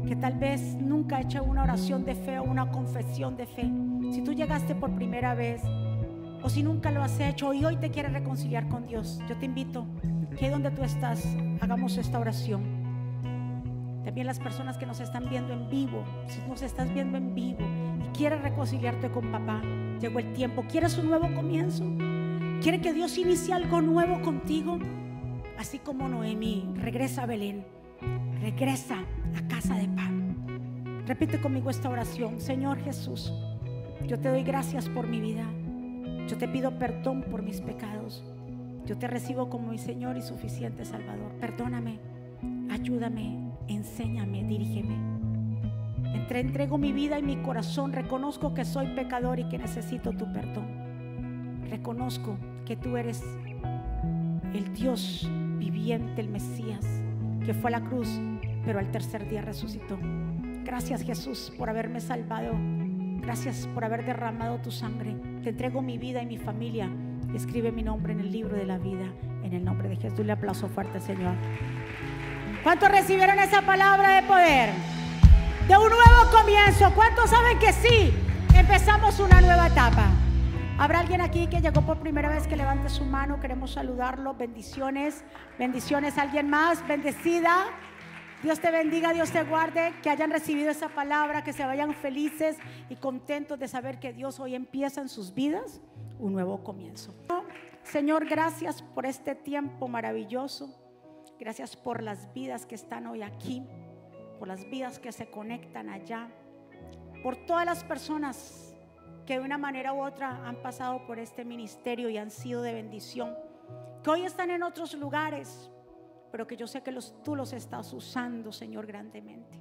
que 0.06 0.14
tal 0.16 0.34
vez 0.34 0.76
nunca 0.76 1.16
ha 1.16 1.20
hecho 1.22 1.42
una 1.42 1.62
oración 1.62 2.04
de 2.04 2.14
fe 2.14 2.38
o 2.38 2.44
una 2.44 2.70
confesión 2.70 3.36
de 3.36 3.46
fe, 3.46 3.70
si 4.12 4.20
tú 4.22 4.34
llegaste 4.34 4.74
por 4.74 4.94
primera 4.94 5.34
vez 5.34 5.62
o 6.42 6.50
si 6.50 6.62
nunca 6.62 6.90
lo 6.90 7.02
has 7.02 7.18
hecho 7.18 7.54
y 7.54 7.64
hoy 7.64 7.76
te 7.76 7.90
quieres 7.90 8.12
reconciliar 8.12 8.68
con 8.68 8.86
Dios, 8.86 9.20
yo 9.28 9.36
te 9.36 9.46
invito 9.46 9.86
que 10.38 10.50
donde 10.50 10.70
tú 10.70 10.84
estás 10.84 11.26
hagamos 11.60 11.96
esta 11.96 12.18
oración. 12.18 12.83
También 14.04 14.26
las 14.26 14.38
personas 14.38 14.76
que 14.76 14.86
nos 14.86 15.00
están 15.00 15.28
viendo 15.30 15.52
en 15.52 15.68
vivo, 15.70 16.04
si 16.26 16.40
nos 16.46 16.62
estás 16.62 16.92
viendo 16.92 17.16
en 17.16 17.34
vivo 17.34 17.60
y 18.04 18.16
quieres 18.16 18.42
reconciliarte 18.42 19.10
con 19.10 19.32
papá, 19.32 19.62
llegó 20.00 20.18
el 20.18 20.32
tiempo. 20.34 20.64
¿Quieres 20.70 20.98
un 20.98 21.08
nuevo 21.08 21.32
comienzo? 21.34 21.84
¿Quiere 22.62 22.80
que 22.80 22.92
Dios 22.92 23.16
inicie 23.16 23.54
algo 23.54 23.80
nuevo 23.80 24.20
contigo? 24.20 24.78
Así 25.58 25.78
como 25.78 26.08
Noemí 26.08 26.68
regresa 26.76 27.22
a 27.22 27.26
Belén, 27.26 27.64
regresa 28.40 28.98
a 29.36 29.48
casa 29.48 29.76
de 29.76 29.88
pan. 29.88 31.04
Repite 31.06 31.40
conmigo 31.40 31.70
esta 31.70 31.88
oración. 31.88 32.40
Señor 32.40 32.78
Jesús, 32.78 33.32
yo 34.06 34.18
te 34.18 34.28
doy 34.28 34.42
gracias 34.42 34.88
por 34.88 35.06
mi 35.06 35.20
vida. 35.20 35.46
Yo 36.28 36.36
te 36.36 36.48
pido 36.48 36.78
perdón 36.78 37.22
por 37.30 37.42
mis 37.42 37.60
pecados. 37.60 38.24
Yo 38.86 38.98
te 38.98 39.06
recibo 39.06 39.48
como 39.48 39.70
mi 39.70 39.78
Señor 39.78 40.16
y 40.16 40.22
suficiente 40.22 40.84
Salvador. 40.84 41.32
Perdóname, 41.40 41.98
ayúdame, 42.70 43.52
enséñame, 43.68 44.44
dirígeme. 44.44 45.14
Entre 46.14 46.40
entrego 46.40 46.78
mi 46.78 46.92
vida 46.92 47.18
y 47.18 47.22
mi 47.22 47.36
corazón. 47.36 47.92
Reconozco 47.92 48.54
que 48.54 48.64
soy 48.64 48.86
pecador 48.94 49.40
y 49.40 49.48
que 49.48 49.58
necesito 49.58 50.12
tu 50.12 50.32
perdón. 50.32 51.64
Reconozco 51.68 52.38
que 52.64 52.76
tú 52.76 52.96
eres 52.96 53.22
el 54.54 54.72
Dios 54.72 55.28
viviente, 55.58 56.20
el 56.20 56.28
Mesías, 56.28 57.02
que 57.44 57.52
fue 57.52 57.74
a 57.74 57.78
la 57.78 57.84
cruz, 57.84 58.08
pero 58.64 58.78
al 58.78 58.90
tercer 58.90 59.28
día 59.28 59.42
resucitó. 59.42 59.98
Gracias 60.64 61.02
Jesús 61.02 61.52
por 61.58 61.68
haberme 61.68 62.00
salvado. 62.00 62.54
Gracias 63.20 63.66
por 63.74 63.84
haber 63.84 64.04
derramado 64.04 64.58
tu 64.58 64.70
sangre. 64.70 65.16
Te 65.42 65.50
entrego 65.50 65.82
mi 65.82 65.98
vida 65.98 66.22
y 66.22 66.26
mi 66.26 66.38
familia. 66.38 66.88
Escribe 67.34 67.72
mi 67.72 67.82
nombre 67.82 68.12
en 68.12 68.20
el 68.20 68.30
libro 68.30 68.56
de 68.56 68.64
la 68.64 68.78
vida. 68.78 69.06
En 69.42 69.52
el 69.52 69.64
nombre 69.64 69.88
de 69.88 69.96
Jesús. 69.96 70.24
Le 70.24 70.32
aplauso 70.32 70.68
fuerte, 70.68 71.00
Señor. 71.00 71.34
¿Cuántos 72.64 72.90
recibieron 72.90 73.38
esa 73.40 73.60
palabra 73.60 74.14
de 74.14 74.22
poder? 74.26 74.70
De 75.68 75.76
un 75.76 75.90
nuevo 75.90 76.30
comienzo. 76.32 76.90
¿Cuántos 76.94 77.28
saben 77.28 77.58
que 77.58 77.74
sí? 77.74 78.14
Empezamos 78.54 79.20
una 79.20 79.42
nueva 79.42 79.66
etapa. 79.66 80.06
¿Habrá 80.78 81.00
alguien 81.00 81.20
aquí 81.20 81.46
que 81.46 81.60
llegó 81.60 81.82
por 81.82 81.98
primera 81.98 82.30
vez 82.30 82.46
que 82.46 82.56
levante 82.56 82.88
su 82.88 83.04
mano? 83.04 83.38
Queremos 83.38 83.72
saludarlo. 83.74 84.32
Bendiciones. 84.32 85.24
Bendiciones. 85.58 86.16
¿Alguien 86.16 86.48
más? 86.48 86.88
Bendecida. 86.88 87.66
Dios 88.42 88.58
te 88.60 88.70
bendiga, 88.70 89.12
Dios 89.12 89.30
te 89.30 89.42
guarde, 89.42 89.92
que 90.02 90.08
hayan 90.08 90.30
recibido 90.30 90.70
esa 90.70 90.88
palabra, 90.88 91.44
que 91.44 91.52
se 91.52 91.66
vayan 91.66 91.92
felices 91.92 92.56
y 92.88 92.96
contentos 92.96 93.58
de 93.58 93.68
saber 93.68 94.00
que 94.00 94.14
Dios 94.14 94.40
hoy 94.40 94.54
empieza 94.54 95.02
en 95.02 95.10
sus 95.10 95.34
vidas 95.34 95.82
un 96.18 96.32
nuevo 96.32 96.64
comienzo. 96.64 97.14
Señor, 97.82 98.26
gracias 98.26 98.80
por 98.80 99.04
este 99.04 99.34
tiempo 99.34 99.86
maravilloso. 99.86 100.83
Gracias 101.38 101.76
por 101.76 102.02
las 102.02 102.32
vidas 102.32 102.66
que 102.66 102.74
están 102.74 103.06
hoy 103.06 103.22
aquí, 103.22 103.62
por 104.38 104.48
las 104.48 104.68
vidas 104.70 104.98
que 104.98 105.12
se 105.12 105.30
conectan 105.30 105.88
allá, 105.88 106.28
por 107.22 107.36
todas 107.46 107.64
las 107.66 107.84
personas 107.84 108.74
que 109.26 109.38
de 109.38 109.44
una 109.44 109.58
manera 109.58 109.92
u 109.92 110.02
otra 110.02 110.46
han 110.46 110.56
pasado 110.62 111.06
por 111.06 111.18
este 111.18 111.44
ministerio 111.44 112.08
y 112.08 112.18
han 112.18 112.30
sido 112.30 112.62
de 112.62 112.74
bendición 112.74 113.34
que 114.04 114.10
hoy 114.10 114.24
están 114.26 114.50
en 114.50 114.62
otros 114.62 114.92
lugares, 114.94 115.70
pero 116.30 116.46
que 116.46 116.58
yo 116.58 116.66
sé 116.66 116.82
que 116.82 116.92
los, 116.92 117.22
tú 117.22 117.34
los 117.34 117.54
estás 117.54 117.90
usando, 117.94 118.52
Señor, 118.52 118.86
grandemente. 118.86 119.58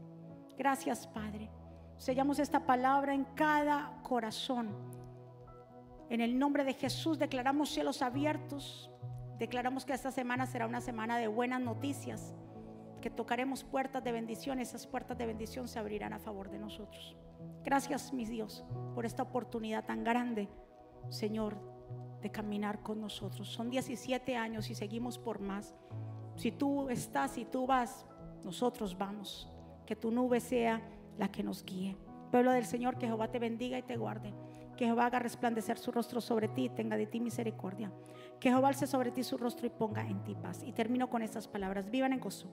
Gracias, 0.57 1.07
Padre. 1.07 1.49
Sellamos 1.97 2.39
esta 2.39 2.65
palabra 2.65 3.13
en 3.13 3.23
cada 3.23 4.01
corazón. 4.03 4.75
En 6.09 6.19
el 6.19 6.37
nombre 6.37 6.65
de 6.65 6.73
Jesús 6.73 7.17
declaramos 7.17 7.69
cielos 7.69 8.01
abiertos. 8.01 8.91
Declaramos 9.43 9.83
que 9.83 9.91
esta 9.91 10.09
semana 10.09 10.45
será 10.45 10.67
una 10.67 10.79
semana 10.79 11.17
de 11.17 11.27
buenas 11.27 11.59
noticias, 11.59 12.33
que 13.01 13.09
tocaremos 13.09 13.65
puertas 13.65 14.01
de 14.01 14.13
bendición. 14.13 14.57
Esas 14.57 14.87
puertas 14.87 15.17
de 15.17 15.25
bendición 15.25 15.67
se 15.67 15.79
abrirán 15.79 16.13
a 16.13 16.19
favor 16.19 16.49
de 16.49 16.59
nosotros. 16.59 17.17
Gracias, 17.61 18.13
mis 18.13 18.29
Dios, 18.29 18.63
por 18.95 19.05
esta 19.05 19.21
oportunidad 19.21 19.83
tan 19.83 20.05
grande, 20.05 20.47
Señor, 21.09 21.57
de 22.21 22.31
caminar 22.31 22.83
con 22.83 23.01
nosotros. 23.01 23.49
Son 23.49 23.69
17 23.69 24.37
años 24.37 24.69
y 24.69 24.75
seguimos 24.75 25.19
por 25.19 25.41
más. 25.41 25.75
Si 26.37 26.53
tú 26.53 26.87
estás 26.89 27.37
y 27.37 27.43
tú 27.43 27.67
vas, 27.67 28.05
nosotros 28.45 28.97
vamos. 28.97 29.51
Que 29.85 29.97
tu 29.97 30.09
nube 30.09 30.39
sea 30.39 30.81
la 31.17 31.29
que 31.29 31.43
nos 31.43 31.65
guíe. 31.65 31.97
Pueblo 32.31 32.53
del 32.53 32.63
Señor, 32.63 32.97
que 32.97 33.07
Jehová 33.07 33.29
te 33.29 33.39
bendiga 33.39 33.77
y 33.77 33.83
te 33.83 33.97
guarde. 33.97 34.33
Que 34.77 34.85
Jehová 34.85 35.05
haga 35.05 35.19
resplandecer 35.19 35.77
su 35.77 35.91
rostro 35.91 36.21
sobre 36.21 36.47
ti 36.47 36.65
y 36.65 36.69
tenga 36.69 36.97
de 36.97 37.05
ti 37.05 37.19
misericordia. 37.19 37.91
Que 38.39 38.49
Jehová 38.49 38.69
alce 38.69 38.87
sobre 38.87 39.11
ti 39.11 39.23
su 39.23 39.37
rostro 39.37 39.67
y 39.67 39.69
ponga 39.69 40.01
en 40.01 40.23
ti 40.23 40.35
paz. 40.35 40.63
Y 40.63 40.71
termino 40.73 41.09
con 41.09 41.21
estas 41.21 41.47
palabras. 41.47 41.89
Vivan 41.89 42.13
en 42.13 42.19
gozo. 42.19 42.47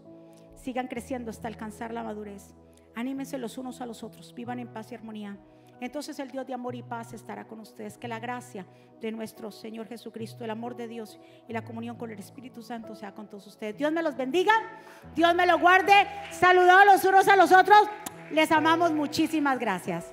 Sigan 0.54 0.88
creciendo 0.88 1.30
hasta 1.30 1.48
alcanzar 1.48 1.92
la 1.92 2.02
madurez. 2.02 2.54
Anímense 2.94 3.38
los 3.38 3.56
unos 3.58 3.80
a 3.80 3.86
los 3.86 4.02
otros. 4.02 4.34
Vivan 4.34 4.58
en 4.58 4.68
paz 4.68 4.92
y 4.92 4.94
armonía. 4.94 5.38
Entonces 5.80 6.18
el 6.18 6.30
Dios 6.30 6.46
de 6.46 6.52
amor 6.52 6.74
y 6.74 6.82
paz 6.82 7.14
estará 7.14 7.46
con 7.46 7.60
ustedes. 7.60 7.96
Que 7.96 8.06
la 8.06 8.20
gracia 8.20 8.66
de 9.00 9.10
nuestro 9.12 9.50
Señor 9.50 9.88
Jesucristo, 9.88 10.44
el 10.44 10.50
amor 10.50 10.76
de 10.76 10.88
Dios 10.88 11.18
y 11.48 11.52
la 11.54 11.64
comunión 11.64 11.96
con 11.96 12.10
el 12.10 12.18
Espíritu 12.18 12.62
Santo 12.62 12.94
sea 12.94 13.14
con 13.14 13.28
todos 13.28 13.46
ustedes. 13.46 13.78
Dios 13.78 13.90
me 13.90 14.02
los 14.02 14.16
bendiga. 14.16 14.52
Dios 15.14 15.34
me 15.34 15.46
los 15.46 15.58
guarde. 15.58 16.06
Saludados 16.30 16.84
los 16.84 17.04
unos 17.04 17.28
a 17.28 17.36
los 17.36 17.50
otros. 17.50 17.88
Les 18.30 18.52
amamos. 18.52 18.92
Muchísimas 18.92 19.58
gracias. 19.58 20.12